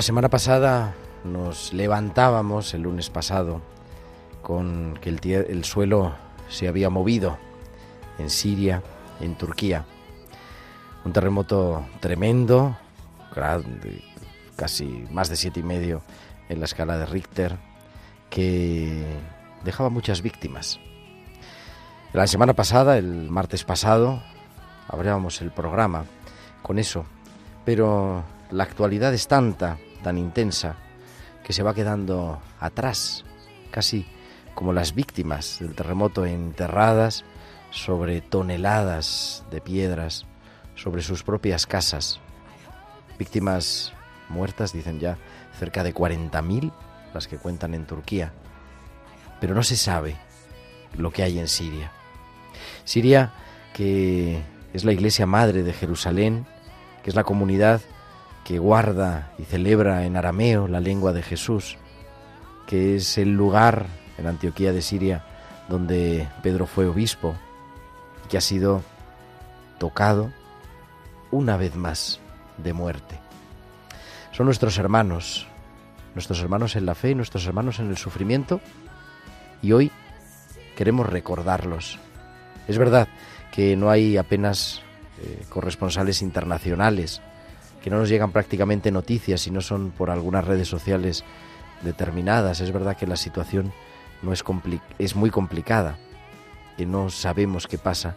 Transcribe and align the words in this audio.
La 0.00 0.02
semana 0.02 0.30
pasada 0.30 0.94
nos 1.24 1.74
levantábamos, 1.74 2.72
el 2.72 2.84
lunes 2.84 3.10
pasado, 3.10 3.60
con 4.40 4.98
que 4.98 5.10
el, 5.10 5.62
suelo 5.64 6.14
se 6.48 6.68
había 6.68 6.88
movido 6.88 7.36
en 8.18 8.30
Siria, 8.30 8.82
en 9.20 9.36
Turquía. 9.36 9.84
Un 11.04 11.12
terremoto 11.12 11.84
tremendo, 12.00 12.78
casi 14.56 15.06
más 15.10 15.28
de 15.28 15.36
siete 15.36 15.60
y 15.60 15.64
medio 15.64 16.00
en 16.48 16.60
la 16.60 16.64
escala 16.64 16.96
de 16.96 17.04
Richter, 17.04 17.58
que 18.30 19.04
dejaba 19.64 19.90
muchas 19.90 20.22
víctimas. 20.22 20.80
La 22.14 22.26
semana 22.26 22.54
pasada, 22.54 22.96
el 22.96 23.28
martes 23.28 23.64
pasado, 23.64 24.22
abríamos 24.88 25.42
el 25.42 25.50
programa 25.50 26.06
con 26.62 26.78
eso, 26.78 27.04
pero 27.66 28.24
la 28.50 28.64
actualidad 28.64 29.12
es 29.12 29.28
tanta, 29.28 29.76
tan 30.02 30.18
intensa, 30.18 30.76
que 31.44 31.52
se 31.52 31.62
va 31.62 31.74
quedando 31.74 32.40
atrás, 32.58 33.24
casi 33.70 34.06
como 34.54 34.72
las 34.72 34.94
víctimas 34.94 35.58
del 35.60 35.74
terremoto 35.74 36.26
enterradas 36.26 37.24
sobre 37.70 38.20
toneladas 38.20 39.44
de 39.50 39.60
piedras, 39.60 40.26
sobre 40.74 41.02
sus 41.02 41.22
propias 41.22 41.66
casas. 41.66 42.20
Víctimas 43.18 43.92
muertas, 44.28 44.72
dicen 44.72 44.98
ya, 45.00 45.18
cerca 45.58 45.84
de 45.84 45.94
40.000 45.94 46.72
las 47.14 47.28
que 47.28 47.36
cuentan 47.36 47.74
en 47.74 47.86
Turquía. 47.86 48.32
Pero 49.40 49.54
no 49.54 49.62
se 49.62 49.76
sabe 49.76 50.16
lo 50.94 51.10
que 51.12 51.22
hay 51.22 51.38
en 51.38 51.48
Siria. 51.48 51.92
Siria, 52.84 53.32
que 53.72 54.42
es 54.72 54.84
la 54.84 54.92
iglesia 54.92 55.26
madre 55.26 55.62
de 55.62 55.72
Jerusalén, 55.72 56.46
que 57.02 57.10
es 57.10 57.16
la 57.16 57.24
comunidad 57.24 57.80
que 58.44 58.58
guarda 58.58 59.32
y 59.38 59.44
celebra 59.44 60.04
en 60.04 60.16
arameo 60.16 60.68
la 60.68 60.80
lengua 60.80 61.12
de 61.12 61.22
Jesús, 61.22 61.76
que 62.66 62.96
es 62.96 63.18
el 63.18 63.32
lugar 63.32 63.86
en 64.18 64.26
Antioquía 64.26 64.72
de 64.72 64.82
Siria 64.82 65.24
donde 65.70 66.28
Pedro 66.42 66.66
fue 66.66 66.86
obispo, 66.86 67.34
que 68.28 68.36
ha 68.36 68.40
sido 68.40 68.82
tocado 69.78 70.32
una 71.30 71.56
vez 71.56 71.76
más 71.76 72.18
de 72.58 72.72
muerte. 72.72 73.18
Son 74.32 74.46
nuestros 74.46 74.76
hermanos, 74.78 75.46
nuestros 76.14 76.40
hermanos 76.40 76.74
en 76.74 76.86
la 76.86 76.96
fe, 76.96 77.14
nuestros 77.14 77.46
hermanos 77.46 77.78
en 77.78 77.88
el 77.88 77.96
sufrimiento, 77.96 78.60
y 79.62 79.72
hoy 79.72 79.92
queremos 80.76 81.08
recordarlos. 81.08 81.98
Es 82.66 82.76
verdad 82.76 83.06
que 83.52 83.76
no 83.76 83.90
hay 83.90 84.16
apenas 84.16 84.82
eh, 85.22 85.44
corresponsales 85.48 86.20
internacionales, 86.20 87.22
que 87.82 87.90
no 87.90 87.98
nos 87.98 88.08
llegan 88.08 88.32
prácticamente 88.32 88.90
noticias 88.90 89.46
y 89.46 89.50
no 89.50 89.60
son 89.60 89.90
por 89.90 90.10
algunas 90.10 90.44
redes 90.44 90.68
sociales 90.68 91.24
determinadas. 91.82 92.60
Es 92.60 92.72
verdad 92.72 92.96
que 92.96 93.06
la 93.06 93.16
situación 93.16 93.72
no 94.22 94.32
es, 94.32 94.44
es 94.98 95.16
muy 95.16 95.30
complicada, 95.30 95.98
que 96.76 96.86
no 96.86 97.10
sabemos 97.10 97.66
qué 97.66 97.78
pasa. 97.78 98.16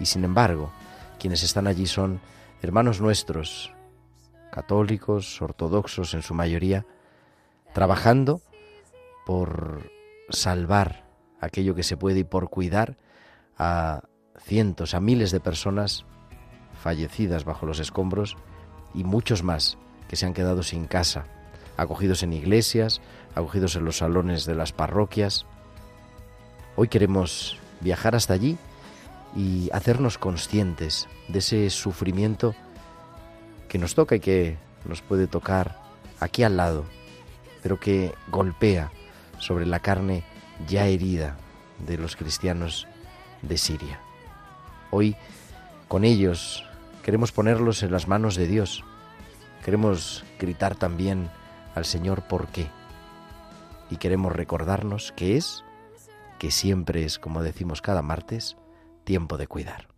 Y 0.00 0.06
sin 0.06 0.24
embargo, 0.24 0.72
quienes 1.18 1.42
están 1.42 1.66
allí 1.66 1.86
son 1.86 2.20
hermanos 2.62 3.00
nuestros, 3.00 3.72
católicos, 4.50 5.40
ortodoxos 5.40 6.14
en 6.14 6.22
su 6.22 6.34
mayoría, 6.34 6.84
trabajando 7.74 8.40
por 9.26 9.90
salvar 10.30 11.04
aquello 11.40 11.74
que 11.74 11.82
se 11.82 11.96
puede 11.96 12.20
y 12.20 12.24
por 12.24 12.50
cuidar 12.50 12.96
a 13.56 14.02
cientos, 14.40 14.94
a 14.94 15.00
miles 15.00 15.30
de 15.30 15.40
personas 15.40 16.04
fallecidas 16.82 17.44
bajo 17.44 17.66
los 17.66 17.78
escombros 17.78 18.36
y 18.94 19.04
muchos 19.04 19.42
más 19.42 19.78
que 20.08 20.16
se 20.16 20.26
han 20.26 20.34
quedado 20.34 20.62
sin 20.62 20.86
casa, 20.86 21.26
acogidos 21.76 22.22
en 22.22 22.32
iglesias, 22.32 23.00
acogidos 23.34 23.76
en 23.76 23.84
los 23.84 23.98
salones 23.98 24.44
de 24.46 24.54
las 24.54 24.72
parroquias. 24.72 25.46
Hoy 26.76 26.88
queremos 26.88 27.58
viajar 27.80 28.14
hasta 28.14 28.34
allí 28.34 28.56
y 29.36 29.68
hacernos 29.72 30.18
conscientes 30.18 31.08
de 31.28 31.40
ese 31.40 31.70
sufrimiento 31.70 32.54
que 33.68 33.78
nos 33.78 33.94
toca 33.94 34.16
y 34.16 34.20
que 34.20 34.56
nos 34.84 35.02
puede 35.02 35.26
tocar 35.26 35.78
aquí 36.20 36.42
al 36.42 36.56
lado, 36.56 36.84
pero 37.62 37.78
que 37.78 38.14
golpea 38.28 38.90
sobre 39.38 39.66
la 39.66 39.80
carne 39.80 40.24
ya 40.66 40.86
herida 40.86 41.36
de 41.86 41.98
los 41.98 42.16
cristianos 42.16 42.86
de 43.42 43.58
Siria. 43.58 44.00
Hoy, 44.90 45.16
con 45.86 46.04
ellos, 46.04 46.64
queremos 47.08 47.32
ponerlos 47.32 47.82
en 47.82 47.90
las 47.90 48.06
manos 48.06 48.36
de 48.36 48.46
Dios. 48.46 48.84
Queremos 49.64 50.26
gritar 50.38 50.74
también 50.76 51.30
al 51.74 51.86
Señor 51.86 52.20
por 52.28 52.48
qué. 52.48 52.66
Y 53.88 53.96
queremos 53.96 54.30
recordarnos 54.30 55.12
que 55.12 55.38
es, 55.38 55.64
que 56.38 56.50
siempre 56.50 57.04
es, 57.04 57.18
como 57.18 57.42
decimos 57.42 57.80
cada 57.80 58.02
martes, 58.02 58.58
tiempo 59.04 59.38
de 59.38 59.46
cuidar. 59.46 59.88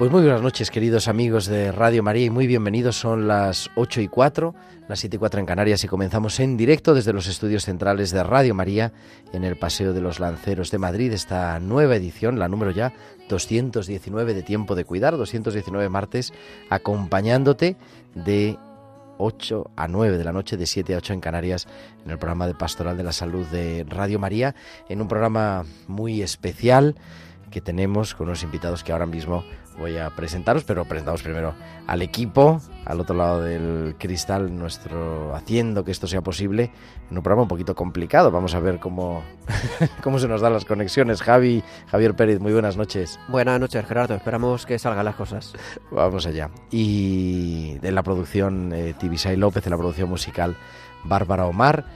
Pues 0.00 0.10
muy 0.10 0.22
buenas 0.22 0.40
noches, 0.40 0.70
queridos 0.70 1.08
amigos 1.08 1.44
de 1.44 1.72
Radio 1.72 2.02
María, 2.02 2.24
y 2.24 2.30
muy 2.30 2.46
bienvenidos. 2.46 2.96
Son 2.96 3.28
las 3.28 3.70
8 3.74 4.00
y 4.00 4.08
4, 4.08 4.54
las 4.88 4.98
7 4.98 5.16
y 5.16 5.18
4 5.18 5.40
en 5.40 5.44
Canarias, 5.44 5.84
y 5.84 5.88
comenzamos 5.88 6.40
en 6.40 6.56
directo 6.56 6.94
desde 6.94 7.12
los 7.12 7.26
estudios 7.26 7.66
centrales 7.66 8.10
de 8.10 8.22
Radio 8.22 8.54
María 8.54 8.94
en 9.34 9.44
el 9.44 9.56
Paseo 9.56 9.92
de 9.92 10.00
los 10.00 10.18
Lanceros 10.18 10.70
de 10.70 10.78
Madrid. 10.78 11.12
Esta 11.12 11.60
nueva 11.60 11.96
edición, 11.96 12.38
la 12.38 12.48
número 12.48 12.70
ya 12.70 12.94
219 13.28 14.32
de 14.32 14.42
Tiempo 14.42 14.74
de 14.74 14.86
Cuidar, 14.86 15.18
219 15.18 15.90
martes, 15.90 16.32
acompañándote 16.70 17.76
de 18.14 18.56
8 19.18 19.70
a 19.76 19.86
9 19.86 20.16
de 20.16 20.24
la 20.24 20.32
noche, 20.32 20.56
de 20.56 20.64
7 20.64 20.94
a 20.94 20.96
8 20.96 21.12
en 21.12 21.20
Canarias, 21.20 21.68
en 22.06 22.10
el 22.10 22.16
programa 22.16 22.46
de 22.46 22.54
Pastoral 22.54 22.96
de 22.96 23.02
la 23.02 23.12
Salud 23.12 23.46
de 23.48 23.84
Radio 23.86 24.18
María, 24.18 24.54
en 24.88 25.02
un 25.02 25.08
programa 25.08 25.66
muy 25.88 26.22
especial 26.22 26.96
que 27.50 27.60
tenemos 27.60 28.14
con 28.14 28.28
unos 28.28 28.42
invitados 28.42 28.84
que 28.84 28.92
ahora 28.92 29.06
mismo 29.06 29.44
voy 29.78 29.96
a 29.96 30.10
presentaros, 30.10 30.64
pero 30.64 30.84
presentamos 30.84 31.22
primero 31.22 31.54
al 31.86 32.02
equipo, 32.02 32.60
al 32.84 33.00
otro 33.00 33.16
lado 33.16 33.42
del 33.42 33.96
cristal, 33.98 34.56
nuestro 34.56 35.34
haciendo 35.34 35.84
que 35.84 35.90
esto 35.90 36.06
sea 36.06 36.20
posible, 36.20 36.70
en 37.10 37.16
un 37.16 37.22
programa 37.22 37.42
un 37.42 37.48
poquito 37.48 37.74
complicado. 37.74 38.30
Vamos 38.30 38.54
a 38.54 38.60
ver 38.60 38.78
cómo, 38.78 39.22
cómo 40.02 40.18
se 40.18 40.28
nos 40.28 40.40
dan 40.40 40.52
las 40.52 40.64
conexiones. 40.64 41.22
Javi, 41.22 41.62
Javier 41.88 42.14
Pérez, 42.14 42.40
muy 42.40 42.52
buenas 42.52 42.76
noches. 42.76 43.18
Buenas 43.28 43.58
noches, 43.58 43.84
Gerardo. 43.86 44.14
Esperamos 44.14 44.66
que 44.66 44.78
salgan 44.78 45.04
las 45.04 45.16
cosas. 45.16 45.52
Vamos 45.90 46.26
allá. 46.26 46.50
Y 46.70 47.78
de 47.78 47.90
la 47.90 48.02
producción 48.02 48.72
eh, 48.72 48.94
Tibisay 48.98 49.36
López, 49.36 49.64
de 49.64 49.70
la 49.70 49.76
producción 49.76 50.08
musical 50.08 50.56
Bárbara 51.04 51.46
Omar, 51.46 51.86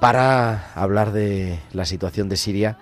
para 0.00 0.72
hablar 0.74 1.12
de 1.12 1.58
la 1.72 1.86
situación 1.86 2.28
de 2.28 2.36
Siria 2.36 2.78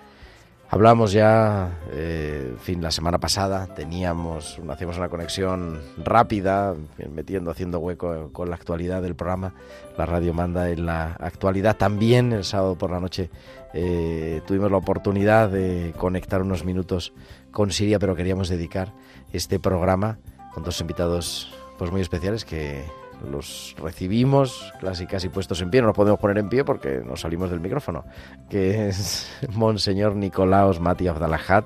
Hablamos 0.72 1.12
ya, 1.12 1.80
eh, 1.90 2.56
fin, 2.58 2.80
la 2.80 2.90
semana 2.90 3.18
pasada 3.18 3.66
teníamos, 3.66 4.58
hacíamos 4.70 4.96
una 4.96 5.10
conexión 5.10 5.82
rápida, 6.02 6.74
metiendo, 7.12 7.50
haciendo 7.50 7.78
hueco 7.78 8.30
con 8.32 8.48
la 8.48 8.56
actualidad 8.56 9.02
del 9.02 9.14
programa. 9.14 9.52
La 9.98 10.06
radio 10.06 10.32
manda 10.32 10.70
en 10.70 10.86
la 10.86 11.12
actualidad. 11.20 11.76
También 11.76 12.32
el 12.32 12.44
sábado 12.44 12.78
por 12.78 12.90
la 12.90 13.00
noche 13.00 13.28
eh, 13.74 14.40
tuvimos 14.46 14.70
la 14.70 14.78
oportunidad 14.78 15.50
de 15.50 15.92
conectar 15.98 16.40
unos 16.40 16.64
minutos 16.64 17.12
con 17.50 17.70
Siria, 17.70 17.98
pero 17.98 18.16
queríamos 18.16 18.48
dedicar 18.48 18.94
este 19.34 19.60
programa 19.60 20.20
con 20.54 20.64
dos 20.64 20.80
invitados 20.80 21.52
pues 21.76 21.90
muy 21.90 22.00
especiales 22.00 22.46
que 22.46 22.82
los 23.30 23.74
recibimos 23.78 24.72
casi 24.80 25.06
casi 25.06 25.28
puestos 25.28 25.60
en 25.60 25.70
pie, 25.70 25.80
no 25.80 25.88
nos 25.88 25.96
podemos 25.96 26.20
poner 26.20 26.38
en 26.38 26.48
pie 26.48 26.64
porque 26.64 27.02
nos 27.04 27.20
salimos 27.20 27.50
del 27.50 27.60
micrófono, 27.60 28.04
que 28.48 28.88
es 28.88 29.30
Monseñor 29.50 30.16
Nicolaos 30.16 30.80
Mati 30.80 31.08
Abdalahat, 31.08 31.64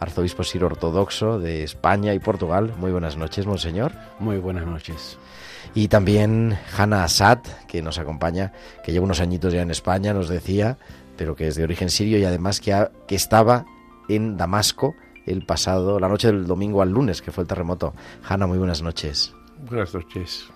arzobispo 0.00 0.44
siro 0.44 0.66
ortodoxo 0.66 1.38
de 1.38 1.62
España 1.62 2.14
y 2.14 2.18
Portugal. 2.18 2.74
Muy 2.78 2.92
buenas 2.92 3.16
noches, 3.16 3.46
Monseñor. 3.46 3.92
Muy 4.18 4.38
buenas 4.38 4.66
noches. 4.66 5.18
Y 5.74 5.88
también 5.88 6.58
Hanna 6.76 7.04
Assad, 7.04 7.38
que 7.68 7.82
nos 7.82 7.98
acompaña, 7.98 8.52
que 8.82 8.92
lleva 8.92 9.04
unos 9.04 9.20
añitos 9.20 9.52
ya 9.52 9.62
en 9.62 9.70
España, 9.70 10.14
nos 10.14 10.28
decía, 10.28 10.78
pero 11.16 11.36
que 11.36 11.48
es 11.48 11.54
de 11.54 11.64
origen 11.64 11.90
sirio 11.90 12.18
y 12.18 12.24
además 12.24 12.60
que, 12.60 12.88
que 13.06 13.14
estaba 13.14 13.66
en 14.08 14.36
Damasco 14.36 14.94
el 15.26 15.44
pasado, 15.44 15.98
la 15.98 16.08
noche 16.08 16.28
del 16.28 16.46
domingo 16.46 16.82
al 16.82 16.90
lunes, 16.90 17.20
que 17.20 17.32
fue 17.32 17.42
el 17.42 17.48
terremoto. 17.48 17.94
Hanna, 18.26 18.46
muy 18.46 18.58
buenas 18.58 18.80
noches. 18.80 19.34
Buenas 19.68 19.92
noches. 19.94 20.46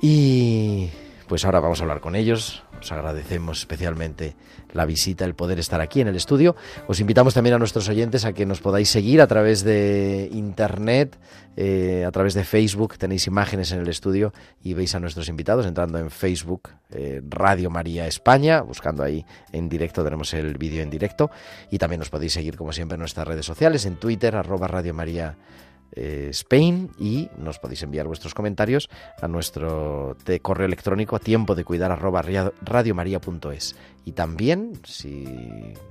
Y 0.00 0.90
pues 1.28 1.44
ahora 1.44 1.60
vamos 1.60 1.80
a 1.80 1.82
hablar 1.84 2.00
con 2.00 2.14
ellos. 2.14 2.62
Os 2.80 2.92
agradecemos 2.92 3.60
especialmente 3.60 4.36
la 4.72 4.84
visita, 4.84 5.24
el 5.24 5.34
poder 5.34 5.58
estar 5.58 5.80
aquí 5.80 6.00
en 6.00 6.08
el 6.08 6.16
estudio. 6.16 6.54
Os 6.86 7.00
invitamos 7.00 7.34
también 7.34 7.54
a 7.54 7.58
nuestros 7.58 7.88
oyentes 7.88 8.24
a 8.24 8.32
que 8.32 8.46
nos 8.46 8.60
podáis 8.60 8.90
seguir 8.90 9.20
a 9.20 9.26
través 9.26 9.64
de 9.64 10.28
internet, 10.32 11.18
eh, 11.56 12.04
a 12.06 12.10
través 12.12 12.34
de 12.34 12.44
Facebook. 12.44 12.98
Tenéis 12.98 13.26
imágenes 13.26 13.72
en 13.72 13.80
el 13.80 13.88
estudio 13.88 14.32
y 14.62 14.74
veis 14.74 14.94
a 14.94 15.00
nuestros 15.00 15.28
invitados 15.28 15.66
entrando 15.66 15.98
en 15.98 16.10
Facebook, 16.10 16.70
eh, 16.90 17.22
Radio 17.28 17.70
María 17.70 18.06
España, 18.06 18.60
buscando 18.60 19.02
ahí 19.02 19.24
en 19.52 19.68
directo, 19.68 20.04
tenemos 20.04 20.34
el 20.34 20.58
vídeo 20.58 20.82
en 20.82 20.90
directo. 20.90 21.30
Y 21.70 21.78
también 21.78 22.00
nos 22.00 22.10
podéis 22.10 22.34
seguir, 22.34 22.56
como 22.56 22.72
siempre, 22.72 22.94
en 22.96 23.00
nuestras 23.00 23.26
redes 23.26 23.46
sociales, 23.46 23.86
en 23.86 23.96
Twitter, 23.96 24.36
arroba 24.36 24.68
Radio 24.68 24.92
María 24.94 25.34
eh, 25.34 25.65
Spain 25.92 26.90
y 26.98 27.30
nos 27.38 27.58
podéis 27.58 27.82
enviar 27.82 28.06
vuestros 28.06 28.34
comentarios 28.34 28.90
a 29.20 29.28
nuestro 29.28 30.16
correo 30.42 30.66
electrónico 30.66 31.16
a 31.16 31.18
tiempo 31.18 31.54
de 31.54 31.64
cuidar 31.64 31.90
arroba 31.90 32.22
radiomaria.es 32.62 33.76
y 34.04 34.12
también 34.12 34.72
si 34.84 35.26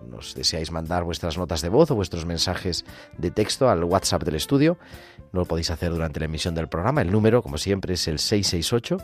nos 0.08 0.36
deseáis 0.36 0.72
mandar 0.72 1.04
vuestras 1.04 1.38
notas 1.38 1.62
de 1.62 1.70
voz 1.70 1.90
o 1.92 1.96
vuestros 1.96 2.26
mensajes 2.26 2.86
de 3.18 3.32
texto 3.32 3.70
al 3.70 3.84
WhatsApp 3.84 4.24
del 4.24 4.36
estudio 4.36 4.78
no 5.34 5.42
lo 5.42 5.46
podéis 5.46 5.72
hacer 5.72 5.92
durante 5.92 6.20
la 6.20 6.28
emisión 6.28 6.56
del 6.56 6.70
programa. 6.70 7.02
El 7.02 7.12
número 7.12 7.42
como 7.42 7.58
siempre 7.58 7.96
es 7.96 8.08
el 8.08 8.20
668 8.20 8.98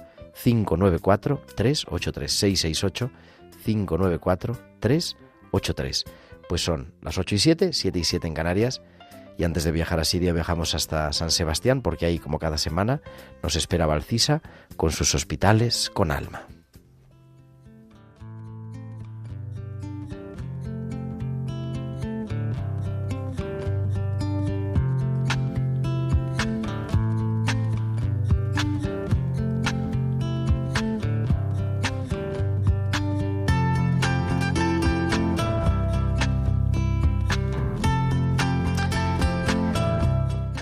594 0.43 1.41
383 1.55 2.31
668 2.31 3.11
594 3.65 4.57
383 4.79 6.05
pues 6.47 6.63
son 6.63 6.93
las 7.01 7.17
8 7.17 7.35
y 7.35 7.39
7 7.39 7.73
7 7.73 7.99
y 7.99 8.03
7 8.03 8.27
en 8.27 8.33
Canarias 8.33 8.81
y 9.41 9.43
antes 9.43 9.63
de 9.63 9.71
viajar 9.71 9.99
a 9.99 10.05
Siria 10.05 10.33
viajamos 10.33 10.75
hasta 10.75 11.11
San 11.13 11.31
Sebastián 11.31 11.81
porque 11.81 12.05
ahí, 12.05 12.19
como 12.19 12.37
cada 12.37 12.59
semana, 12.59 13.01
nos 13.41 13.55
espera 13.55 13.87
Valcisa 13.87 14.43
con 14.77 14.91
sus 14.91 15.15
hospitales 15.15 15.89
con 15.89 16.11
alma. 16.11 16.43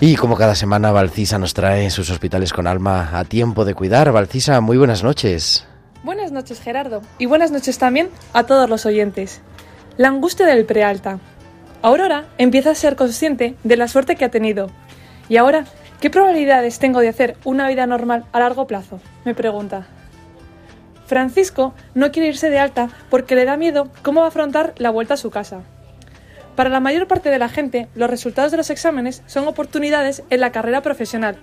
Y 0.02 0.16
como 0.16 0.34
cada 0.34 0.54
semana, 0.54 0.92
Valcisa 0.92 1.38
nos 1.38 1.52
trae 1.52 1.90
sus 1.90 2.08
hospitales 2.08 2.54
con 2.54 2.66
alma 2.66 3.10
a 3.12 3.24
tiempo 3.24 3.66
de 3.66 3.74
cuidar. 3.74 4.10
Valcisa, 4.12 4.62
muy 4.62 4.78
buenas 4.78 5.04
noches. 5.04 5.66
Buenas 6.02 6.32
noches, 6.32 6.58
Gerardo. 6.58 7.02
Y 7.18 7.26
buenas 7.26 7.50
noches 7.50 7.76
también 7.76 8.08
a 8.32 8.44
todos 8.44 8.70
los 8.70 8.86
oyentes. 8.86 9.42
La 9.98 10.08
angustia 10.08 10.46
del 10.46 10.64
prealta. 10.64 11.18
Aurora 11.82 12.24
empieza 12.38 12.70
a 12.70 12.74
ser 12.74 12.96
consciente 12.96 13.56
de 13.62 13.76
la 13.76 13.88
suerte 13.88 14.16
que 14.16 14.24
ha 14.24 14.30
tenido. 14.30 14.70
Y 15.28 15.36
ahora, 15.36 15.66
¿qué 16.00 16.08
probabilidades 16.08 16.78
tengo 16.78 17.00
de 17.00 17.08
hacer 17.08 17.36
una 17.44 17.68
vida 17.68 17.86
normal 17.86 18.24
a 18.32 18.38
largo 18.38 18.66
plazo? 18.66 19.00
Me 19.26 19.34
pregunta. 19.34 19.86
Francisco 21.04 21.74
no 21.94 22.10
quiere 22.10 22.28
irse 22.28 22.48
de 22.48 22.58
alta 22.58 22.88
porque 23.10 23.34
le 23.34 23.44
da 23.44 23.58
miedo 23.58 23.90
cómo 24.02 24.20
va 24.20 24.26
a 24.26 24.28
afrontar 24.30 24.72
la 24.78 24.88
vuelta 24.88 25.14
a 25.14 25.18
su 25.18 25.30
casa. 25.30 25.60
Para 26.60 26.68
la 26.68 26.80
mayor 26.80 27.06
parte 27.06 27.30
de 27.30 27.38
la 27.38 27.48
gente, 27.48 27.88
los 27.94 28.10
resultados 28.10 28.50
de 28.50 28.58
los 28.58 28.68
exámenes 28.68 29.22
son 29.24 29.48
oportunidades 29.48 30.24
en 30.28 30.40
la 30.40 30.52
carrera 30.52 30.82
profesional, 30.82 31.38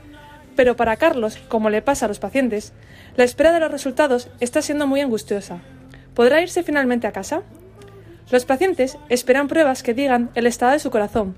pero 0.56 0.76
para 0.76 0.96
Carlos, 0.98 1.40
como 1.48 1.72
le 1.72 1.82
pasa 1.82 2.06
a 2.06 2.08
los 2.08 2.20
pacientes, 2.20 2.72
la 3.16 3.24
espera 3.24 3.52
de 3.52 3.60
los 3.60 3.72
resultados 3.72 4.30
está 4.40 4.62
siendo 4.62 4.86
muy 4.86 5.02
angustiosa. 5.02 5.58
¿Podrá 6.14 6.40
irse 6.44 6.62
finalmente 6.62 7.08
a 7.08 7.14
casa? 7.14 7.42
Los 8.30 8.46
pacientes 8.46 9.00
esperan 9.10 9.48
pruebas 9.48 9.82
que 9.82 9.96
digan 9.96 10.30
el 10.36 10.46
estado 10.46 10.74
de 10.74 10.80
su 10.80 10.92
corazón. 10.92 11.36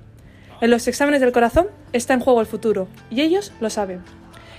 En 0.59 0.71
los 0.71 0.85
exámenes 0.89 1.21
del 1.21 1.31
corazón 1.31 1.67
está 1.93 2.13
en 2.13 2.19
juego 2.19 2.41
el 2.41 2.47
futuro, 2.47 2.89
y 3.09 3.21
ellos 3.21 3.53
lo 3.61 3.69
saben. 3.69 4.01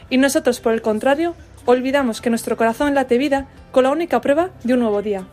Y 0.08 0.16
nosotros, 0.16 0.60
por 0.60 0.72
el 0.72 0.80
contrario, 0.80 1.34
olvidamos 1.66 2.22
que 2.22 2.30
nuestro 2.30 2.56
corazón 2.56 2.94
late 2.94 3.18
vida 3.18 3.48
con 3.70 3.84
la 3.84 3.90
única 3.90 4.22
prueba 4.22 4.48
de 4.64 4.72
un 4.72 4.80
nuevo 4.80 5.02
día. 5.02 5.26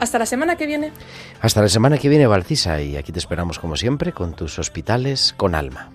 Hasta 0.00 0.18
la 0.18 0.26
semana 0.26 0.56
que 0.56 0.66
viene. 0.66 0.92
Hasta 1.40 1.62
la 1.62 1.68
semana 1.68 1.98
que 1.98 2.08
viene, 2.08 2.26
Valcisa, 2.26 2.80
y 2.80 2.96
aquí 2.96 3.12
te 3.12 3.18
esperamos 3.18 3.58
como 3.58 3.76
siempre 3.76 4.12
con 4.12 4.34
tus 4.34 4.58
hospitales 4.58 5.34
con 5.36 5.54
alma. 5.54 5.90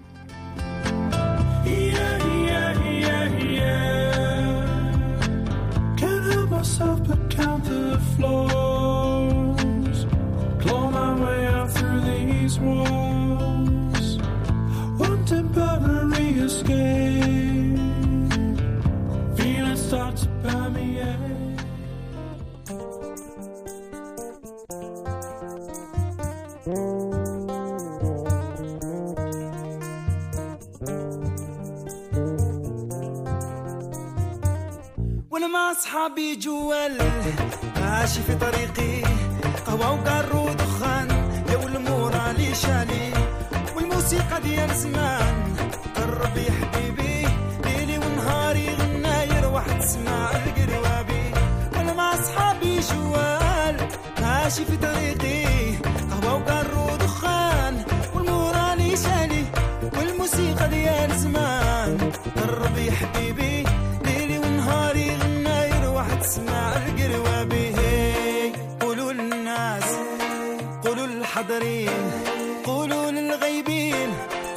جوال. 36.39 36.97
ماشي 37.81 38.21
في 38.23 38.35
طريقي. 38.35 39.01
قهوة 39.65 39.91
وقارو 39.91 40.49
ودخان 40.49 41.09
يا 41.51 41.57
والمورا 41.57 42.33
لي 42.37 42.55
شالي 42.55 43.13
والموسيقى 43.75 44.41
ديال 44.41 44.75
زمان. 44.75 45.55
قرب 45.95 46.37
يا 46.37 46.68
الآخرين. 71.59 72.11
قولوا 72.65 73.11
للغيبين 73.11 74.09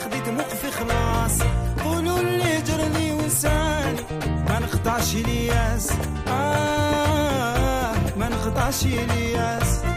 خديت 0.05 0.29
موقفي 0.29 0.71
خلاص. 0.71 1.39
قولوا 1.85 2.21
اللي 2.21 2.63
جرني 2.63 3.13
وانساني 3.13 4.01
ما 4.49 4.59
نقطعش 4.59 5.15
الياس. 5.15 5.91
آه 6.29 7.95
ما 8.17 8.29
نقطعش 8.29 8.85
الياس. 8.85 9.92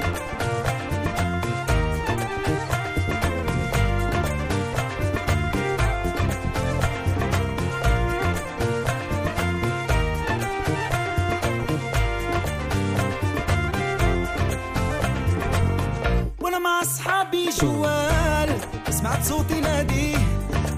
سمعت 19.05 19.23
صوتي 19.23 19.59
نادي 19.61 20.17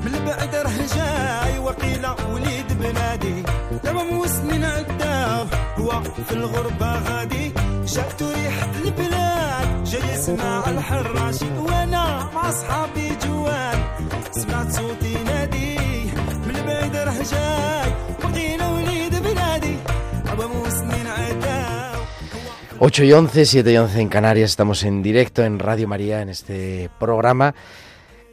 من 0.03 0.15
البعد 0.15 0.55
راه 0.55 0.79
جاي 0.95 1.59
وقيلة 1.59 2.15
وليد 2.33 2.69
بنادي. 2.79 3.43
دابا 3.83 4.03
موسنين 4.03 4.65
عداو 4.65 5.45
هو 5.77 6.01
في 6.27 6.31
الغربة 6.31 6.99
غادي. 6.99 7.51
جاتو 7.85 8.31
ريحة 8.31 8.71
البلاد 8.85 9.83
جاي 9.83 10.13
يسمع 10.13 10.63
الحراشي 10.67 11.45
وأنا 11.59 12.29
مع 12.35 12.49
أصحابي 12.49 13.09
جوال 13.23 13.79
سمعت 14.31 14.71
صوتي 14.71 15.13
نادي. 15.23 15.75
من 16.47 16.55
البعد 16.55 16.95
راه 16.95 17.23
جاي 17.31 17.91
وقيلة 18.23 18.73
وليد 18.73 19.15
بنادي. 19.23 19.75
دابا 20.25 20.47
موسنين 20.47 21.07
عداو 21.07 22.01
8 22.79 23.05
y 23.05 23.13
11, 23.13 23.45
7 23.45 23.71
y 23.71 23.77
11 23.77 24.01
en 24.01 24.09
Canarias, 24.09 24.49
estamos 24.49 24.83
en 24.83 25.01
directo 25.01 25.43
en 25.43 25.59
Radio 25.59 25.87
María 25.87 26.21
en 26.21 26.29
este 26.29 26.89
programa. 26.99 27.55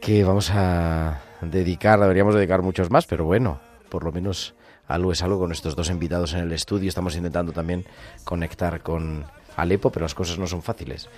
Que 0.05 0.23
vamos 0.23 0.51
a 0.51 1.19
dedicar, 1.41 1.99
deberíamos 1.99 2.35
dedicar 2.35 2.61
muchos 2.61 2.91
más, 2.91 3.07
pero 3.07 3.25
bueno, 3.25 3.59
por 3.89 4.03
lo 4.03 4.11
menos 4.11 4.53
algo 4.87 5.11
es 5.11 5.23
algo 5.23 5.39
con 5.39 5.51
estos 5.51 5.75
dos 5.75 5.89
invitados 5.89 6.33
en 6.33 6.41
el 6.41 6.51
estudio. 6.51 6.89
Estamos 6.89 7.15
intentando 7.15 7.53
también 7.53 7.83
conectar 8.23 8.83
con 8.83 9.25
Alepo, 9.55 9.89
pero 9.89 10.05
las 10.05 10.13
cosas 10.13 10.37
no 10.37 10.45
son 10.45 10.61
fáciles. 10.61 11.09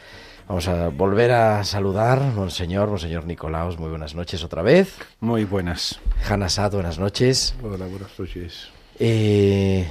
Vamos 0.48 0.70
a 0.70 0.88
volver 0.88 1.34
a 1.34 1.66
saludar, 1.66 2.22
Monseñor, 2.34 2.90
Monseñor 2.90 3.26
Nicolaos, 3.26 3.78
muy 3.78 3.90
buenas 3.90 4.16
noches 4.16 4.42
otra 4.46 4.62
vez. 4.62 4.96
Muy 5.20 5.44
buenas. 5.44 6.00
Hanna 6.26 6.48
Sad, 6.48 6.72
buenas 6.72 6.98
noches. 6.98 7.56
Hola, 7.62 7.88
buenas 7.88 8.18
noches. 8.18 8.70
Eh, 9.00 9.86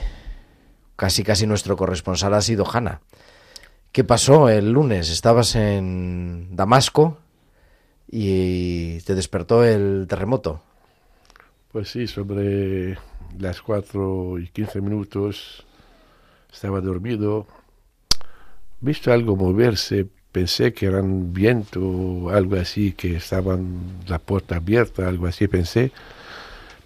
casi 0.97 1.23
casi 1.23 1.47
nuestro 1.47 1.77
corresponsal 1.77 2.33
ha 2.33 2.41
sido 2.41 2.65
Hanna. 2.67 3.03
¿Qué 3.93 4.05
pasó 4.05 4.49
el 4.49 4.73
lunes? 4.73 5.11
Estabas 5.11 5.55
en 5.55 6.57
Damasco 6.57 7.19
y 8.09 9.01
te 9.01 9.15
despertó 9.15 9.65
el 9.65 10.07
terremoto. 10.09 10.63
Pues 11.73 11.91
sí, 11.91 12.07
sobre 12.07 12.97
las 13.39 13.61
4 13.61 14.39
y 14.39 14.49
15 14.49 14.81
minutos 14.81 15.67
estaba 16.53 16.81
dormido. 16.81 17.47
Visto 18.81 19.13
algo 19.13 19.37
moverse, 19.37 20.07
pensé 20.33 20.73
que 20.73 20.87
eran 20.87 21.33
viento 21.33 21.81
o 21.81 22.31
algo 22.31 22.57
así, 22.57 22.93
que 22.93 23.17
estaban 23.17 24.01
la 24.07 24.19
puerta 24.19 24.57
abierta, 24.57 25.09
algo 25.09 25.27
así 25.27 25.49
pensé. 25.49 25.93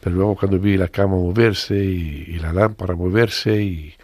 Pero 0.00 0.16
luego 0.16 0.36
cuando 0.36 0.58
vi 0.58 0.76
la 0.76 0.88
cama 0.88 1.16
moverse 1.16 1.76
y, 1.76 2.38
la 2.38 2.52
lámpara 2.52 2.94
moverse 2.94 3.62
y, 3.62 3.94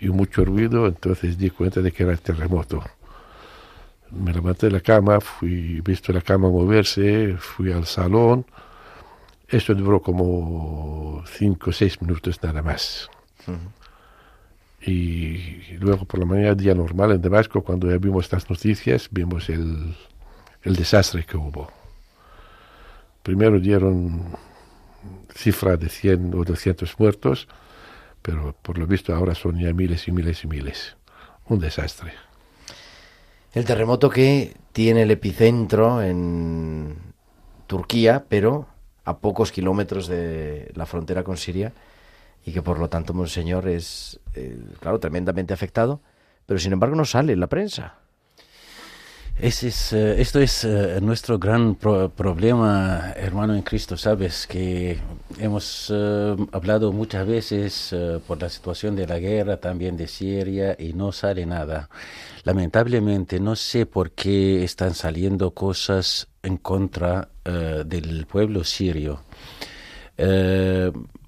y 0.00 0.08
mucho 0.08 0.44
ruido, 0.44 0.86
entonces 0.86 1.38
di 1.38 1.50
cuenta 1.50 1.80
de 1.80 1.92
que 1.92 2.02
era 2.02 2.12
el 2.12 2.20
terremoto. 2.20 2.82
Me 4.12 4.32
levanté 4.32 4.66
de 4.66 4.72
la 4.72 4.80
cama, 4.80 5.20
fui, 5.20 5.80
visto 5.80 6.12
la 6.12 6.20
cama 6.20 6.48
moverse, 6.48 7.36
fui 7.38 7.72
al 7.72 7.86
salón. 7.86 8.44
Esto 9.48 9.74
duró 9.74 10.00
como 10.00 11.22
cinco 11.26 11.70
o 11.70 11.72
seis 11.72 12.00
minutos 12.00 12.42
nada 12.42 12.62
más. 12.62 13.08
Y 14.84 15.76
luego 15.78 16.04
por 16.04 16.20
la 16.20 16.26
mañana, 16.26 16.54
día 16.54 16.74
normal 16.74 17.12
en 17.12 17.22
Damasco, 17.22 17.62
cuando 17.62 17.90
ya 17.90 17.98
vimos 17.98 18.26
estas 18.26 18.48
noticias, 18.50 19.08
vimos 19.10 19.48
el, 19.48 19.94
el 20.62 20.76
desastre 20.76 21.24
que 21.24 21.36
hubo. 21.36 21.70
Primero 23.22 23.60
dieron 23.60 24.36
cifra 25.34 25.76
de 25.76 25.88
100 25.88 26.34
o 26.34 26.44
200 26.44 26.98
muertos, 26.98 27.48
pero 28.20 28.54
por 28.62 28.78
lo 28.78 28.86
visto 28.86 29.14
ahora 29.14 29.34
son 29.34 29.58
ya 29.58 29.72
miles 29.72 30.06
y 30.08 30.12
miles 30.12 30.44
y 30.44 30.48
miles. 30.48 30.96
Un 31.46 31.60
desastre. 31.60 32.12
El 33.52 33.66
terremoto 33.66 34.08
que 34.08 34.54
tiene 34.72 35.02
el 35.02 35.10
epicentro 35.10 36.02
en 36.02 36.96
Turquía, 37.66 38.24
pero 38.28 38.66
a 39.04 39.18
pocos 39.18 39.52
kilómetros 39.52 40.06
de 40.06 40.70
la 40.74 40.86
frontera 40.86 41.22
con 41.22 41.36
Siria, 41.36 41.72
y 42.44 42.52
que 42.52 42.62
por 42.62 42.78
lo 42.78 42.88
tanto, 42.88 43.12
Monseñor, 43.12 43.68
es, 43.68 44.20
eh, 44.34 44.58
claro, 44.80 45.00
tremendamente 45.00 45.52
afectado, 45.52 46.00
pero 46.46 46.58
sin 46.58 46.72
embargo 46.72 46.96
no 46.96 47.04
sale 47.04 47.34
en 47.34 47.40
la 47.40 47.46
prensa. 47.48 48.01
Ese 49.38 49.68
es, 49.68 49.92
eh, 49.92 50.20
esto 50.20 50.40
es 50.40 50.62
eh, 50.64 50.98
nuestro 51.00 51.38
gran 51.38 51.74
pro- 51.74 52.10
problema, 52.10 53.12
hermano 53.16 53.54
en 53.54 53.62
Cristo, 53.62 53.96
sabes, 53.96 54.46
que 54.46 54.98
hemos 55.38 55.90
eh, 55.92 56.36
hablado 56.52 56.92
muchas 56.92 57.26
veces 57.26 57.94
por 58.26 58.40
la 58.40 58.48
situación 58.48 58.94
de 58.94 59.06
la 59.06 59.18
guerra, 59.18 59.56
también 59.56 59.96
de 59.96 60.06
Siria, 60.06 60.76
y 60.78 60.92
no 60.92 61.10
sale 61.12 61.44
nada. 61.46 61.88
Lamentablemente, 62.44 63.40
no 63.40 63.56
sé 63.56 63.86
por 63.86 64.12
qué 64.12 64.62
están 64.62 64.94
saliendo 64.94 65.52
cosas 65.52 66.28
en 66.42 66.58
contra 66.58 67.28
del 67.44 68.26
pueblo 68.26 68.64
sirio. 68.64 69.22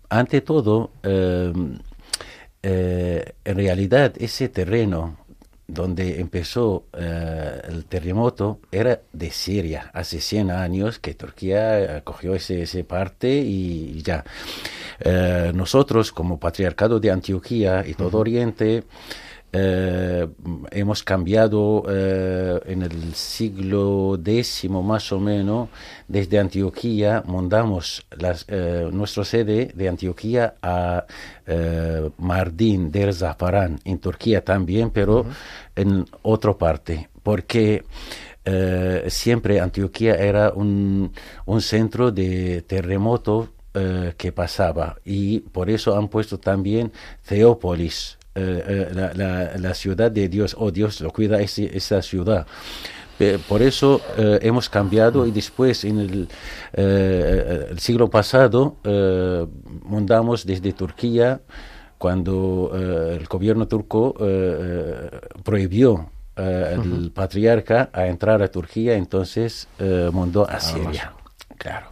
Ante 0.09 0.41
todo, 0.43 0.91
en 1.03 1.81
realidad 3.45 4.13
ese 4.19 4.49
terreno 4.49 5.17
donde 5.67 6.21
empezó 6.21 6.85
eh, 6.93 7.61
el 7.69 7.87
terremoto 7.87 8.61
era 8.71 9.01
de 9.13 9.31
Siria, 9.31 9.91
hace 9.95 10.21
100 10.21 10.51
años 10.51 10.99
que 10.99 11.15
Turquía 11.15 12.03
cogió 12.05 12.35
ese, 12.35 12.63
ese 12.63 12.85
parte 12.85 13.29
y, 13.29 13.95
y 13.97 14.03
ya. 14.03 14.25
Eh, 15.01 15.53
nosotros 15.55 16.13
como 16.13 16.39
Patriarcado 16.39 17.01
de 17.01 17.11
Antioquía 17.11 17.85
y 17.87 17.95
todo 17.95 18.19
Oriente 18.19 18.85
eh, 19.57 20.27
hemos 20.73 21.05
cambiado 21.05 21.85
eh, 21.89 22.61
en 22.67 22.83
el 22.83 23.15
siglo 23.15 24.19
X 24.25 24.69
más 24.69 25.13
o 25.13 25.21
menos, 25.21 25.69
desde 26.09 26.41
Antioquía, 26.41 27.23
mandamos 27.25 28.05
las, 28.11 28.47
eh, 28.49 28.89
nuestra 28.93 29.25
sede 29.25 29.71
de 29.73 29.89
Antioquía 29.89 30.55
a 30.61 31.05
Mardin, 32.19 32.91
Der 32.91 33.15
Zafaran, 33.15 33.79
en 33.85 33.99
Turquía 33.99 34.45
también, 34.45 34.91
pero 34.91 35.25
en 35.77 36.05
otra 36.23 36.55
parte, 36.55 37.09
porque 37.23 37.85
siempre 39.09 39.61
Antioquía 39.61 40.17
era 40.17 40.51
un, 40.51 41.13
un 41.47 41.61
centro 41.61 42.11
de 42.11 42.63
terremoto 42.63 43.55
eh, 43.77 44.15
que 44.17 44.31
pasaba 44.31 44.99
y 45.05 45.41
por 45.41 45.69
eso 45.69 45.99
han 45.99 46.07
puesto 46.07 46.39
también 46.39 46.93
Teópolis, 47.27 48.19
eh, 48.35 48.65
eh, 48.67 48.89
la, 48.95 49.13
la- 49.15 49.57
la 49.59 49.75
ciudad 49.75 50.11
de 50.11 50.29
Dios, 50.29 50.57
oh 50.59 50.71
Dios 50.71 51.01
lo 51.01 51.11
cuida 51.13 51.41
ese- 51.41 51.71
esa 51.77 52.03
ciudad. 52.03 52.47
Por 53.49 53.63
eso 53.63 54.01
eh, 54.19 54.41
hemos 54.43 54.69
cambiado 54.69 55.25
y 55.25 55.31
después 55.31 55.85
en 55.85 56.01
el, 56.01 56.29
eh, 56.73 57.69
el 57.71 57.79
siglo 57.79 58.11
pasado 58.11 58.77
mandamos 59.85 60.45
desde 60.45 60.73
Turquía 60.73 61.41
cuando 61.99 62.73
el 62.75 63.25
gobierno 63.27 63.67
turco 63.69 64.15
prohibió 65.45 66.11
eh, 66.37 66.77
el 66.83 67.13
patriarca 67.13 67.91
a 67.93 68.07
entrar 68.09 68.43
a 68.43 68.49
Turquía, 68.49 68.95
entonces 68.97 69.69
mandó 70.13 70.49
a 70.49 70.59
Siria. 70.61 71.13
Claro. 71.57 71.87